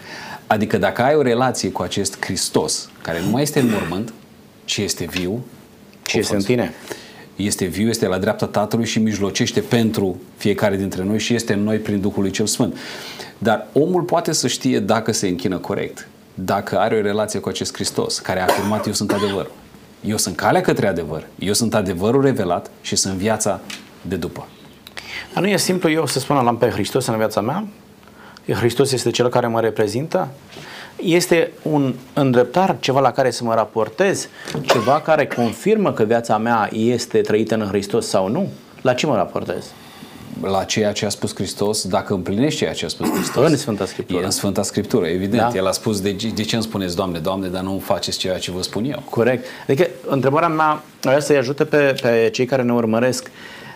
Adică 0.47 0.77
dacă 0.77 1.01
ai 1.01 1.15
o 1.15 1.21
relație 1.21 1.71
cu 1.71 1.81
acest 1.81 2.25
Hristos, 2.25 2.89
care 3.01 3.21
nu 3.21 3.29
mai 3.29 3.41
este 3.41 3.59
în 3.59 3.69
mormânt, 3.69 4.13
ci 4.65 4.77
este 4.77 5.05
viu, 5.05 5.43
ce 6.03 6.17
este 6.17 6.35
în 6.35 6.43
tine? 6.43 6.73
Este 7.35 7.65
viu, 7.65 7.89
este 7.89 8.07
la 8.07 8.17
dreapta 8.17 8.45
Tatălui 8.45 8.85
și 8.85 8.99
mijlocește 8.99 9.59
pentru 9.59 10.21
fiecare 10.37 10.77
dintre 10.77 11.03
noi 11.03 11.19
și 11.19 11.33
este 11.33 11.53
în 11.53 11.63
noi 11.63 11.77
prin 11.77 12.01
Duhul 12.01 12.21
lui 12.21 12.31
Cel 12.31 12.45
Sfânt. 12.45 12.77
Dar 13.37 13.67
omul 13.73 14.01
poate 14.01 14.31
să 14.31 14.47
știe 14.47 14.79
dacă 14.79 15.11
se 15.11 15.27
închină 15.27 15.57
corect, 15.57 16.07
dacă 16.33 16.79
are 16.79 16.95
o 16.95 17.01
relație 17.01 17.39
cu 17.39 17.49
acest 17.49 17.73
Hristos, 17.73 18.19
care 18.19 18.39
a 18.39 18.43
afirmat 18.43 18.85
eu 18.85 18.93
sunt 18.93 19.11
adevărul. 19.11 19.51
Eu 20.05 20.17
sunt 20.17 20.35
calea 20.35 20.61
către 20.61 20.87
adevăr, 20.87 21.27
eu 21.39 21.53
sunt 21.53 21.73
adevărul 21.73 22.21
revelat 22.21 22.71
și 22.81 22.95
sunt 22.95 23.13
viața 23.13 23.59
de 24.01 24.15
după. 24.15 24.47
Dar 25.33 25.43
nu 25.43 25.49
e 25.49 25.57
simplu 25.57 25.89
eu 25.89 26.05
să 26.05 26.19
spun 26.19 26.35
am 26.35 26.57
pe 26.57 26.69
Hristos 26.69 27.05
în 27.05 27.17
viața 27.17 27.41
mea? 27.41 27.65
Hristos 28.47 28.91
este 28.91 29.09
cel 29.09 29.29
care 29.29 29.47
mă 29.47 29.59
reprezintă? 29.59 30.27
Este 30.95 31.51
un 31.61 31.95
îndreptar, 32.13 32.75
ceva 32.79 32.99
la 32.99 33.11
care 33.11 33.31
să 33.31 33.43
mă 33.43 33.53
raportez, 33.53 34.27
ceva 34.61 35.01
care 35.01 35.27
confirmă 35.27 35.93
că 35.93 36.03
viața 36.03 36.37
mea 36.37 36.69
este 36.71 37.21
trăită 37.21 37.55
în 37.55 37.67
Hristos 37.67 38.07
sau 38.07 38.27
nu? 38.27 38.49
La 38.81 38.93
ce 38.93 39.05
mă 39.05 39.15
raportez? 39.15 39.65
La 40.41 40.63
ceea 40.63 40.91
ce 40.91 41.05
a 41.05 41.09
spus 41.09 41.35
Hristos, 41.35 41.87
dacă 41.87 42.13
împlinești 42.13 42.59
ceea 42.59 42.73
ce 42.73 42.85
a 42.85 42.87
spus 42.87 43.09
Hristos. 43.09 43.49
În 43.49 43.57
Sfânta 43.57 43.85
Scriptură. 43.85 44.21
E 44.21 44.25
în 44.25 44.31
Sfânta 44.31 44.63
Scriptură, 44.63 45.05
evident. 45.05 45.51
Da? 45.51 45.57
El 45.57 45.67
a 45.67 45.71
spus, 45.71 46.01
de, 46.01 46.15
de 46.35 46.43
ce 46.43 46.55
îmi 46.55 46.63
spuneți, 46.63 46.95
Doamne, 46.95 47.19
Doamne, 47.19 47.47
dar 47.47 47.61
nu 47.61 47.81
faceți 47.83 48.17
ceea 48.17 48.37
ce 48.37 48.51
vă 48.51 48.61
spun 48.61 48.85
eu? 48.85 49.03
Corect. 49.09 49.45
Adică, 49.67 49.87
întrebarea 50.07 50.47
mea 50.47 50.83
vrea 51.01 51.19
să-i 51.19 51.37
ajute 51.37 51.63
pe, 51.63 51.95
pe 52.01 52.29
cei 52.31 52.45
care 52.45 52.61
ne 52.61 52.73
urmăresc. 52.73 53.31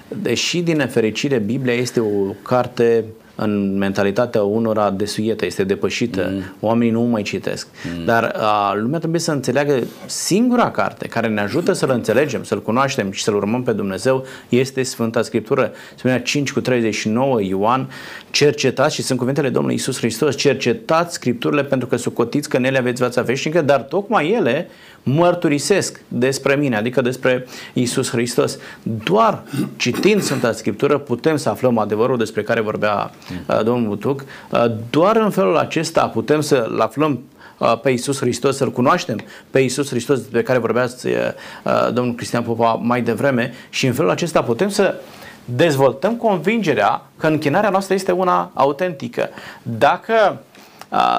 Deși, 0.08 0.62
din 0.62 0.76
nefericire, 0.76 1.38
Biblia 1.38 1.74
este 1.74 2.00
o 2.00 2.32
carte 2.42 3.06
în 3.36 3.78
mentalitatea 3.78 4.42
unora 4.44 4.92
desuietă, 4.92 5.46
este 5.46 5.64
depășită, 5.64 6.30
mm. 6.32 6.42
oamenii 6.60 6.92
nu 6.92 7.02
mai 7.02 7.22
citesc. 7.22 7.68
Mm. 7.98 8.06
Dar 8.06 8.24
a, 8.24 8.74
lumea 8.74 9.00
trebuie 9.00 9.20
să 9.20 9.32
înțeleagă 9.32 9.84
singura 10.06 10.72
carte 10.72 11.08
care 11.08 11.28
ne 11.28 11.42
ajută 11.42 11.74
să-L 11.74 11.90
înțelegem, 11.90 12.44
să-L 12.44 12.62
cunoaștem 12.62 13.12
și 13.12 13.24
să-L 13.24 13.36
urmăm 13.36 13.64
pe 13.64 13.72
Dumnezeu 13.72 14.26
este 14.50 14.84
Sfânta 14.84 15.22
Scriptură. 15.22 15.72
Spunea 15.96 16.22
5 16.22 16.52
cu 16.52 16.62
39 16.62 17.42
Ioan, 17.42 17.90
cercetați 18.32 18.96
și 18.96 19.02
sunt 19.02 19.20
cuvintele 19.20 19.50
Domnului 19.50 19.76
Isus 19.76 19.98
Hristos, 19.98 20.36
cercetați 20.36 21.14
Scripturile 21.14 21.64
pentru 21.64 21.88
că 21.88 21.96
socotiți 21.96 22.50
că 22.50 22.58
în 22.58 22.64
ele 22.64 22.78
aveți 22.78 23.02
viața 23.02 23.22
veșnică, 23.22 23.62
dar 23.62 23.82
tocmai 23.82 24.30
ele 24.32 24.68
mărturisesc 25.06 26.02
despre 26.08 26.56
mine, 26.56 26.76
adică 26.76 27.02
despre 27.02 27.46
Isus 27.74 28.10
Hristos. 28.10 28.58
Doar 28.84 29.44
citind 29.76 30.22
Sfânta 30.22 30.52
Scriptură 30.52 30.98
putem 30.98 31.38
să 31.38 31.50
aflăm 31.50 31.78
adevărul 31.78 32.18
despre 32.18 32.44
care 32.44 32.62
vorbea 32.62 33.12
uh, 33.48 33.64
domnul 33.64 33.88
Butuc. 33.88 34.26
Uh, 34.50 34.66
doar 34.90 35.16
în 35.16 35.30
felul 35.30 35.58
acesta 35.58 36.08
putem 36.08 36.42
să-l 36.42 36.80
aflăm 36.80 37.24
uh, 37.58 37.80
pe 37.80 37.90
Isus 37.90 38.20
Hristos, 38.20 38.58
să-L 38.58 38.72
cunoaștem 38.72 39.20
pe 39.50 39.60
Isus 39.60 39.90
Hristos 39.90 40.20
despre 40.20 40.42
care 40.44 40.60
vorbea 40.60 40.88
domnul 41.94 42.16
Cristian 42.16 42.44
Popa 42.44 42.74
mai 42.74 43.02
devreme 43.02 43.54
și 43.70 43.86
în 43.86 43.94
felul 43.94 44.12
acesta 44.12 44.44
putem 44.44 44.70
să 44.70 44.96
dezvoltăm 45.46 46.16
convingerea 46.16 47.02
că 47.18 47.28
închinarea 47.28 47.70
noastră 47.70 47.94
este 47.94 48.12
una 48.12 48.52
autentică. 48.54 49.30
Dacă 49.62 50.42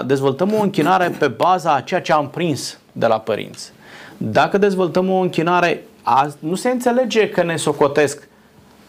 dezvoltăm 0.07 0.53
o 0.53 0.63
închinare 0.63 1.15
pe 1.19 1.29
baza 1.29 1.75
a 1.75 1.81
ceea 1.81 2.01
ce 2.01 2.13
am 2.13 2.29
prins 2.29 2.79
de 2.93 3.07
la 3.07 3.21
părinți, 3.21 3.73
dacă 4.17 4.59
dezvoltăm 4.59 5.11
o 5.11 5.17
închinare, 5.17 5.85
azi 6.03 6.37
nu 6.39 6.55
se 6.55 6.71
înțelege 6.71 7.29
că 7.29 7.43
ne 7.43 7.57
socotesc 7.57 8.29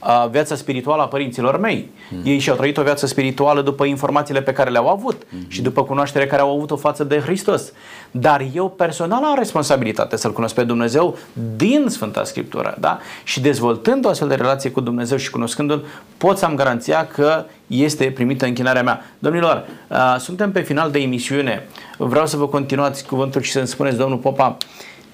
uh, 0.08 0.30
viața 0.30 0.56
spirituală 0.56 1.02
a 1.02 1.08
părinților 1.08 1.60
mei. 1.60 1.92
Mm. 2.10 2.22
Ei 2.24 2.40
și-au 2.40 2.56
trăit 2.56 2.78
o 2.78 2.84
viață 2.84 3.06
spirituală 3.06 3.62
după 3.62 3.86
informațiile 3.86 4.42
pe 4.42 4.54
care 4.54 4.70
le-au 4.70 4.88
avut 4.88 5.24
mm-hmm. 5.24 5.48
și 5.48 5.62
după 5.62 5.84
cunoașterea 5.84 6.28
care 6.28 6.42
au 6.42 6.56
avut-o 6.56 6.76
față 6.76 7.04
de 7.04 7.20
Hristos. 7.20 7.72
Dar 8.12 8.46
eu 8.54 8.70
personal 8.70 9.24
am 9.24 9.36
responsabilitate 9.38 10.18
să-L 10.18 10.34
cunosc 10.34 10.54
pe 10.54 10.64
Dumnezeu 10.64 11.18
din 11.56 11.86
Sfânta 11.90 12.24
Scriptură. 12.24 12.78
Da? 12.80 13.00
Și 13.24 13.42
dezvoltând 13.42 14.06
o 14.06 14.10
astfel 14.10 14.28
de 14.28 14.36
relație 14.36 14.72
cu 14.72 14.82
Dumnezeu 14.82 15.18
și 15.18 15.30
cunoscându-L, 15.30 15.86
pot 16.18 16.38
să 16.38 16.46
am 16.46 16.56
garanția 16.56 17.08
că 17.08 17.46
este 17.68 18.06
primită 18.06 18.46
închinarea 18.46 18.84
mea. 18.84 19.06
Domnilor, 19.20 19.66
uh, 19.88 20.16
suntem 20.20 20.52
pe 20.52 20.62
final 20.62 20.92
de 20.92 21.00
emisiune. 21.00 21.68
Vreau 21.98 22.26
să 22.26 22.38
vă 22.38 22.48
continuați 22.48 23.06
cuvântul 23.06 23.42
și 23.42 23.52
să-mi 23.52 23.68
spuneți, 23.68 23.98
domnul 23.98 24.18
Popa, 24.18 24.58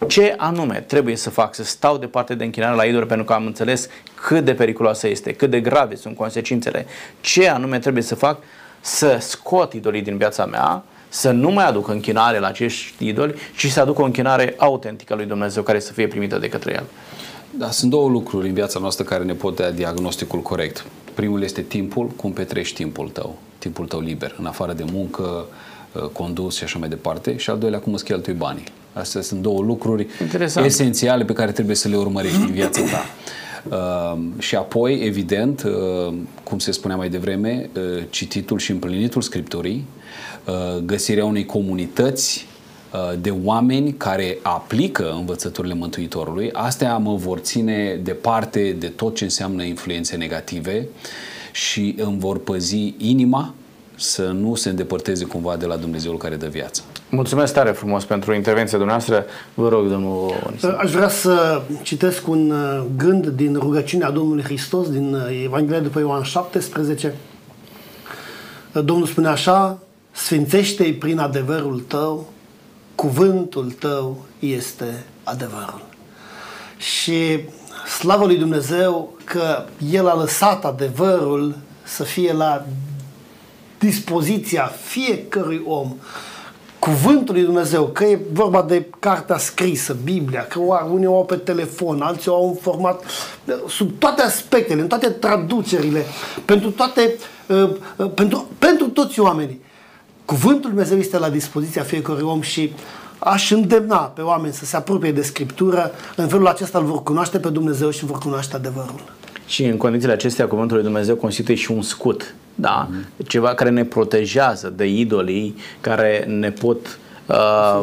ce 0.04 0.36
anume 0.38 0.84
trebuie 0.88 1.16
să 1.16 1.30
fac? 1.30 1.56
Să 1.56 1.64
stau 1.64 1.98
departe 1.98 2.36
de 2.36 2.44
închinare 2.44 2.76
la 2.76 2.84
idol 2.84 3.06
pentru 3.06 3.26
că 3.26 3.34
am 3.34 3.46
înțeles 3.46 3.90
cât 4.28 4.46
de 4.46 4.54
periculoasă 4.54 5.08
este, 5.08 5.34
cât 5.34 5.50
de 5.50 5.60
grave 5.60 5.96
sunt 5.96 6.16
consecințele. 6.16 6.86
Ce 7.22 7.50
anume 7.50 7.80
trebuie 7.80 8.04
să 8.04 8.16
fac? 8.16 8.40
Să 8.82 9.18
scot 9.20 9.74
idolii 9.74 10.02
din 10.02 10.18
viața 10.18 10.46
mea, 10.46 10.84
să 11.10 11.32
nu 11.32 11.50
mai 11.50 11.68
aduc 11.68 11.88
închinare 11.88 12.40
la 12.40 12.48
acești 12.48 13.08
idoli, 13.08 13.36
ci 13.58 13.68
să 13.68 13.80
aduc 13.80 14.00
o 14.00 14.04
închinare 14.04 14.56
autentică 14.58 15.16
lui 15.16 15.26
Dumnezeu 15.26 15.64
care 15.64 15.80
să 15.80 15.94
fie 15.94 16.08
primită 16.08 16.38
de 16.38 16.50
către 16.50 16.74
El. 16.74 16.84
Da, 17.58 17.72
sunt 17.72 17.92
două 17.92 18.10
lucruri 18.10 18.48
în 18.48 18.54
viața 18.54 18.80
noastră 18.80 19.04
care 19.04 19.24
ne 19.24 19.34
pot 19.34 19.56
da 19.56 19.70
diagnosticul 19.70 20.40
corect. 20.40 20.86
Primul 21.14 21.44
este 21.44 21.62
timpul, 21.62 22.08
cum 22.08 22.32
petrești 22.32 22.76
timpul 22.76 23.10
tău, 23.10 23.38
timpul 23.58 23.86
tău 23.86 24.00
liber, 24.00 24.36
în 24.40 24.46
afară 24.46 24.74
de 24.74 24.86
muncă, 24.92 25.46
uh, 25.92 26.02
condus 26.02 26.56
și 26.56 26.64
așa 26.64 26.80
mai 26.80 26.90
departe. 26.90 27.38
Și 27.38 27.50
al 27.50 27.58
doilea, 27.58 27.80
cum 27.80 27.94
îți 27.94 28.04
cheltui 28.04 28.34
banii. 28.34 28.64
Astea 28.94 29.22
sunt 29.22 29.42
două 29.42 29.62
lucruri 29.62 30.08
Interesant. 30.22 30.66
esențiale 30.66 31.26
pe 31.26 31.34
care 31.34 31.52
trebuie 31.52 31.76
să 31.76 31.88
le 31.88 31.96
urmărești 31.96 32.38
în 32.42 32.52
viața 32.52 32.82
ta. 32.82 33.06
Uh, 33.70 34.20
și 34.38 34.56
apoi, 34.56 35.00
evident, 35.06 35.64
uh, 35.64 36.14
cum 36.44 36.60
se 36.60 36.72
spunea 36.72 36.96
mai 36.98 37.10
devreme, 37.10 37.70
uh, 37.76 38.04
cititul 38.10 38.58
și 38.58 38.72
împlinitul 38.72 39.22
Scripturii, 39.22 39.86
uh, 40.46 40.82
găsirea 40.86 41.26
unei 41.26 41.46
comunități 41.46 42.48
uh, 42.94 43.20
de 43.22 43.34
oameni 43.44 43.94
care 43.94 44.38
aplică 44.42 45.12
învățăturile 45.12 45.74
Mântuitorului, 45.74 46.50
astea 46.52 46.98
mă 46.98 47.16
vor 47.16 47.38
ține 47.38 48.00
departe 48.04 48.76
de 48.80 48.88
tot 48.88 49.16
ce 49.16 49.24
înseamnă 49.24 49.64
influențe 49.64 50.16
negative 50.16 50.88
și 51.52 51.96
îmi 51.98 52.20
vor 52.20 52.40
păzi 52.40 52.94
inima 52.98 53.54
să 53.96 54.24
nu 54.24 54.56
se 54.56 54.70
îndepărteze 54.70 55.26
cumva 55.26 55.56
de 55.56 55.66
la 55.66 55.76
Dumnezeul 55.76 56.18
care 56.18 56.36
dă 56.36 56.48
viață. 56.48 56.84
Mulțumesc 57.10 57.54
tare 57.54 57.72
frumos 57.72 58.06
pentru 58.06 58.34
intervenția 58.34 58.78
dumneavoastră. 58.78 59.26
Vă 59.54 59.70
rog, 59.70 59.88
domnul 59.88 60.34
Aș 60.78 60.92
vrea 60.92 61.10
să 61.10 61.62
citesc 61.82 62.28
un 62.28 62.52
uh, 62.52 62.84
gând 62.98 63.28
din 63.28 63.56
rugăciunea 63.56 64.10
Domnului 64.10 64.44
Hristos, 64.44 64.90
din 64.90 65.14
uh, 65.14 65.42
Evanghelia 65.44 65.80
după 65.80 66.00
Ioan 66.00 66.24
17. 66.24 67.14
Uh, 68.74 68.84
Domnul 68.84 69.08
spune 69.08 69.28
așa, 69.28 69.80
Sfințește-i 70.12 70.94
prin 70.94 71.20
adevărul 71.20 71.80
tău, 71.80 72.32
cuvântul 72.96 73.72
tău 73.72 74.26
este 74.40 75.04
adevărul. 75.24 75.82
Și 76.78 77.40
slavă 78.00 78.26
lui 78.26 78.38
Dumnezeu 78.38 79.18
că 79.24 79.66
El 79.92 80.08
a 80.08 80.16
lăsat 80.16 80.66
adevărul 80.66 81.56
să 81.84 82.04
fie 82.04 82.34
la 82.34 82.66
dispoziția 83.80 84.72
fiecărui 84.84 85.62
om 85.66 85.96
cuvântul 86.84 87.36
lui 87.36 87.44
Dumnezeu, 87.44 87.86
că 87.86 88.04
e 88.04 88.20
vorba 88.32 88.62
de 88.62 88.86
cartea 89.00 89.38
scrisă, 89.38 89.96
Biblia, 90.04 90.48
că 90.48 90.60
unii 90.92 91.06
o 91.06 91.16
au 91.16 91.26
pe 91.26 91.36
telefon, 91.36 92.02
alții 92.02 92.32
o 92.32 92.34
au 92.34 92.48
în 92.48 92.56
format, 92.56 93.04
sub 93.68 93.92
toate 94.00 94.22
aspectele, 94.22 94.82
în 94.82 94.88
toate 94.88 95.10
traducerile, 95.10 96.06
pentru 96.46 96.72
toate, 96.72 97.16
uh, 97.48 97.70
uh, 97.96 98.12
pentru, 98.16 98.48
pentru 98.60 98.88
toți 98.88 99.20
oamenii. 99.20 99.62
Cuvântul 100.26 100.62
lui 100.62 100.70
Dumnezeu 100.70 100.98
este 100.98 101.18
la 101.18 101.30
dispoziția 101.30 101.84
fiecărui 101.84 102.24
om 102.24 102.42
și 102.42 102.74
aș 103.20 103.52
îndemna 103.52 103.98
pe 103.98 104.22
oameni 104.22 104.54
să 104.54 104.66
se 104.66 104.76
apropie 104.76 105.12
de 105.12 105.22
Scriptură, 105.22 105.92
în 106.16 106.28
felul 106.28 106.48
acesta 106.48 106.78
îl 106.78 106.86
vor 106.86 107.04
cunoaște 107.04 107.40
pe 107.40 107.50
Dumnezeu 107.50 107.90
și 107.90 108.06
vor 108.06 108.18
cunoaște 108.18 108.56
adevărul. 108.56 109.02
Și 109.46 109.66
în 109.66 109.78
condițiile 109.78 110.14
acestea, 110.14 110.48
Cuvântul 110.48 110.76
lui 110.76 110.86
Dumnezeu 110.86 111.16
constituie 111.16 111.58
și 111.58 111.72
un 111.72 111.82
scut 111.82 112.36
da? 112.56 112.88
Mm-hmm. 112.88 113.28
Ceva 113.28 113.54
care 113.54 113.70
ne 113.70 113.86
protejează 113.86 114.74
de 114.76 114.86
idolii 114.86 115.56
care 115.82 116.26
ne 116.28 116.52
pot 116.52 117.00
uh, 117.26 117.82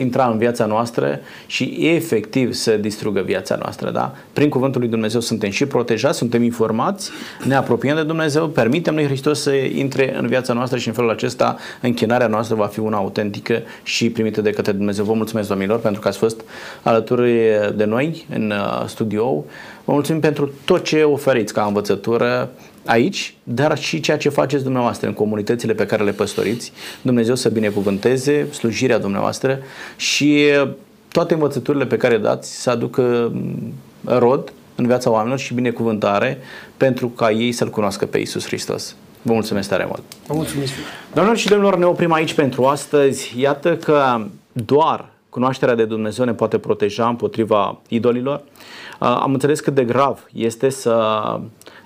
intra 0.00 0.26
în 0.26 0.38
viața 0.38 0.66
noastră 0.66 1.20
și 1.46 1.76
efectiv 1.80 2.52
să 2.52 2.76
distrugă 2.76 3.20
viața 3.20 3.58
noastră. 3.62 3.90
Da? 3.90 4.14
Prin 4.32 4.48
cuvântul 4.48 4.80
lui 4.80 4.90
Dumnezeu 4.90 5.20
suntem 5.20 5.50
și 5.50 5.66
protejați, 5.66 6.18
suntem 6.18 6.42
informați, 6.42 7.10
ne 7.44 7.54
apropiem 7.54 7.96
de 7.96 8.02
Dumnezeu, 8.02 8.48
permitem 8.48 8.94
lui 8.94 9.04
Hristos 9.04 9.40
să 9.40 9.52
intre 9.54 10.18
în 10.18 10.26
viața 10.26 10.52
noastră 10.52 10.78
și 10.78 10.88
în 10.88 10.94
felul 10.94 11.10
acesta 11.10 11.56
închinarea 11.80 12.26
noastră 12.26 12.54
va 12.54 12.66
fi 12.66 12.80
una 12.80 12.96
autentică 12.96 13.62
și 13.82 14.10
primită 14.10 14.40
de 14.40 14.50
către 14.50 14.72
Dumnezeu. 14.72 15.04
Vă 15.04 15.12
mulțumesc, 15.12 15.48
domnilor, 15.48 15.78
pentru 15.78 16.00
că 16.00 16.08
ați 16.08 16.18
fost 16.18 16.40
alături 16.82 17.32
de 17.74 17.84
noi 17.84 18.26
în 18.34 18.50
uh, 18.50 18.86
studio. 18.86 19.44
Vă 19.84 19.92
mulțumim 19.92 20.20
pentru 20.20 20.50
tot 20.64 20.84
ce 20.84 21.02
oferiți 21.02 21.52
ca 21.52 21.64
învățătură 21.64 22.50
aici, 22.84 23.34
dar 23.42 23.78
și 23.78 24.00
ceea 24.00 24.16
ce 24.16 24.28
faceți 24.28 24.62
dumneavoastră 24.62 25.08
în 25.08 25.14
comunitățile 25.14 25.72
pe 25.72 25.86
care 25.86 26.04
le 26.04 26.12
păstoriți. 26.12 26.72
Dumnezeu 27.02 27.34
să 27.34 27.48
binecuvânteze 27.48 28.52
slujirea 28.52 28.98
dumneavoastră 28.98 29.58
și 29.96 30.46
toate 31.12 31.34
învățăturile 31.34 31.86
pe 31.86 31.96
care 31.96 32.18
dați 32.18 32.62
să 32.62 32.70
aducă 32.70 33.30
mm, 33.32 33.72
rod 34.04 34.52
în 34.74 34.86
viața 34.86 35.10
oamenilor 35.10 35.38
și 35.38 35.54
binecuvântare 35.54 36.38
pentru 36.76 37.08
ca 37.08 37.30
ei 37.30 37.52
să-L 37.52 37.68
cunoască 37.68 38.06
pe 38.06 38.18
Isus 38.18 38.46
Hristos. 38.46 38.96
Vă 39.22 39.32
mulțumesc 39.32 39.68
tare 39.68 39.84
mult! 39.86 40.02
Vă 40.26 40.34
mulțumesc! 40.34 40.72
Doamnelor 41.12 41.40
și 41.40 41.48
domnilor, 41.48 41.76
ne 41.76 41.84
oprim 41.84 42.12
aici 42.12 42.34
pentru 42.34 42.64
astăzi. 42.64 43.34
Iată 43.38 43.76
că 43.76 44.26
doar 44.52 45.08
cunoașterea 45.28 45.74
de 45.74 45.84
Dumnezeu 45.84 46.24
ne 46.24 46.32
poate 46.32 46.58
proteja 46.58 47.08
împotriva 47.08 47.80
idolilor. 47.88 48.42
Am 48.98 49.32
înțeles 49.32 49.60
cât 49.60 49.74
de 49.74 49.84
grav 49.84 50.28
este 50.32 50.68
să 50.68 50.94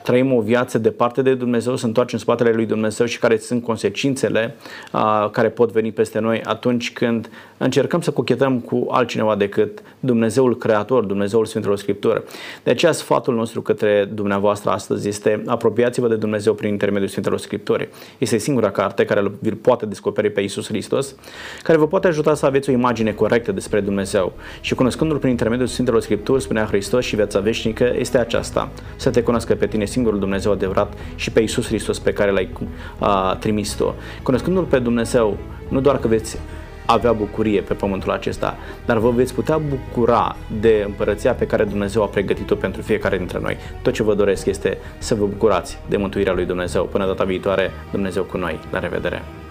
trăim 0.05 0.33
o 0.33 0.41
viață 0.41 0.79
departe 0.79 1.23
de 1.23 1.35
Dumnezeu, 1.35 1.77
să 1.77 1.87
întoarcem 1.87 2.19
în 2.19 2.25
spatele 2.25 2.53
lui 2.53 2.67
Dumnezeu 2.67 3.07
și 3.07 3.19
care 3.19 3.37
sunt 3.37 3.63
consecințele 3.63 4.55
uh, 4.93 5.29
care 5.31 5.49
pot 5.49 5.73
veni 5.73 5.93
peste 5.93 6.19
noi 6.19 6.43
atunci 6.43 6.93
când 6.93 7.31
încercăm 7.59 8.01
să 8.01 8.11
cochetăm 8.11 8.61
cu 8.61 8.87
altcineva 8.91 9.35
decât 9.35 9.83
Dumnezeul 10.05 10.57
Creator, 10.57 11.05
Dumnezeul 11.05 11.45
Sfintelor 11.45 11.77
Scriptură. 11.77 12.25
De 12.63 12.71
aceea 12.71 12.93
sfatul 12.93 13.35
nostru 13.35 13.63
către 13.63 14.11
dumneavoastră 14.15 14.71
astăzi 14.71 15.09
este 15.09 15.43
apropiați-vă 15.47 16.09
de 16.09 16.17
Dumnezeu 16.17 16.55
prin 16.55 16.71
intermediul 16.71 17.09
Sfintelor 17.09 17.39
Scripturi. 17.39 17.89
Este 18.19 18.39
singura 18.39 18.71
carte 18.71 19.05
care 19.05 19.21
îl 19.21 19.55
poate 19.61 19.87
descoperi 19.87 20.31
pe 20.31 20.41
Isus 20.41 20.67
Hristos, 20.67 21.15
care 21.63 21.79
vă 21.79 21.87
poate 21.87 22.07
ajuta 22.07 22.35
să 22.35 22.47
aveți 22.47 22.71
o 22.71 22.73
imagine 22.73 23.13
corectă 23.13 23.53
despre 23.53 23.81
Dumnezeu. 23.81 24.33
Și 24.61 24.75
cunoscându-L 24.75 25.19
prin 25.19 25.31
intermediul 25.31 25.67
Sfintelor 25.67 26.01
Scripturi, 26.01 26.43
spunea 26.43 26.65
Hristos 26.65 27.05
și 27.05 27.17
viața 27.17 27.41
veșnică 27.41 27.93
este 27.99 28.19
aceasta, 28.19 28.71
să 28.97 29.11
te 29.11 29.23
cunoască 29.23 29.55
pe 29.55 29.67
tine 29.67 29.85
singurul 29.85 30.19
Dumnezeu 30.19 30.53
adevărat 30.53 30.95
și 31.15 31.31
pe 31.31 31.41
Isus 31.41 31.67
Hristos 31.67 31.99
pe 31.99 32.13
care 32.13 32.31
l-ai 32.31 32.49
uh, 33.01 33.37
trimis 33.39 33.75
tu. 33.75 33.95
Cunoscându-L 34.23 34.65
pe 34.65 34.79
Dumnezeu, 34.79 35.39
nu 35.69 35.81
doar 35.81 35.99
că 35.99 36.09
veți 36.09 36.39
avea 36.87 37.13
bucurie 37.13 37.61
pe 37.61 37.75
pământul 37.75 38.11
acesta, 38.11 38.57
dar 38.85 38.99
vă 38.99 39.11
veți 39.11 39.35
putea 39.35 39.59
bucura 39.59 40.37
de 40.61 40.83
împărăția 40.87 41.33
pe 41.33 41.47
care 41.47 41.65
Dumnezeu 41.65 42.03
a 42.03 42.07
pregătit-o 42.07 42.55
pentru 42.55 42.83
fiecare 42.83 43.17
dintre 43.17 43.39
noi. 43.43 43.57
Tot 43.83 43.93
ce 43.93 44.03
vă 44.03 44.15
doresc 44.15 44.47
este 44.47 44.79
să 44.99 45.15
vă 45.15 45.25
bucurați 45.25 45.79
de 45.89 45.97
mântuirea 45.97 46.33
lui 46.33 46.45
Dumnezeu. 46.45 46.85
Până 46.85 47.07
data 47.07 47.25
viitoare, 47.25 47.71
Dumnezeu 47.91 48.23
cu 48.23 48.37
noi. 48.37 48.59
La 48.71 48.79
revedere! 48.79 49.44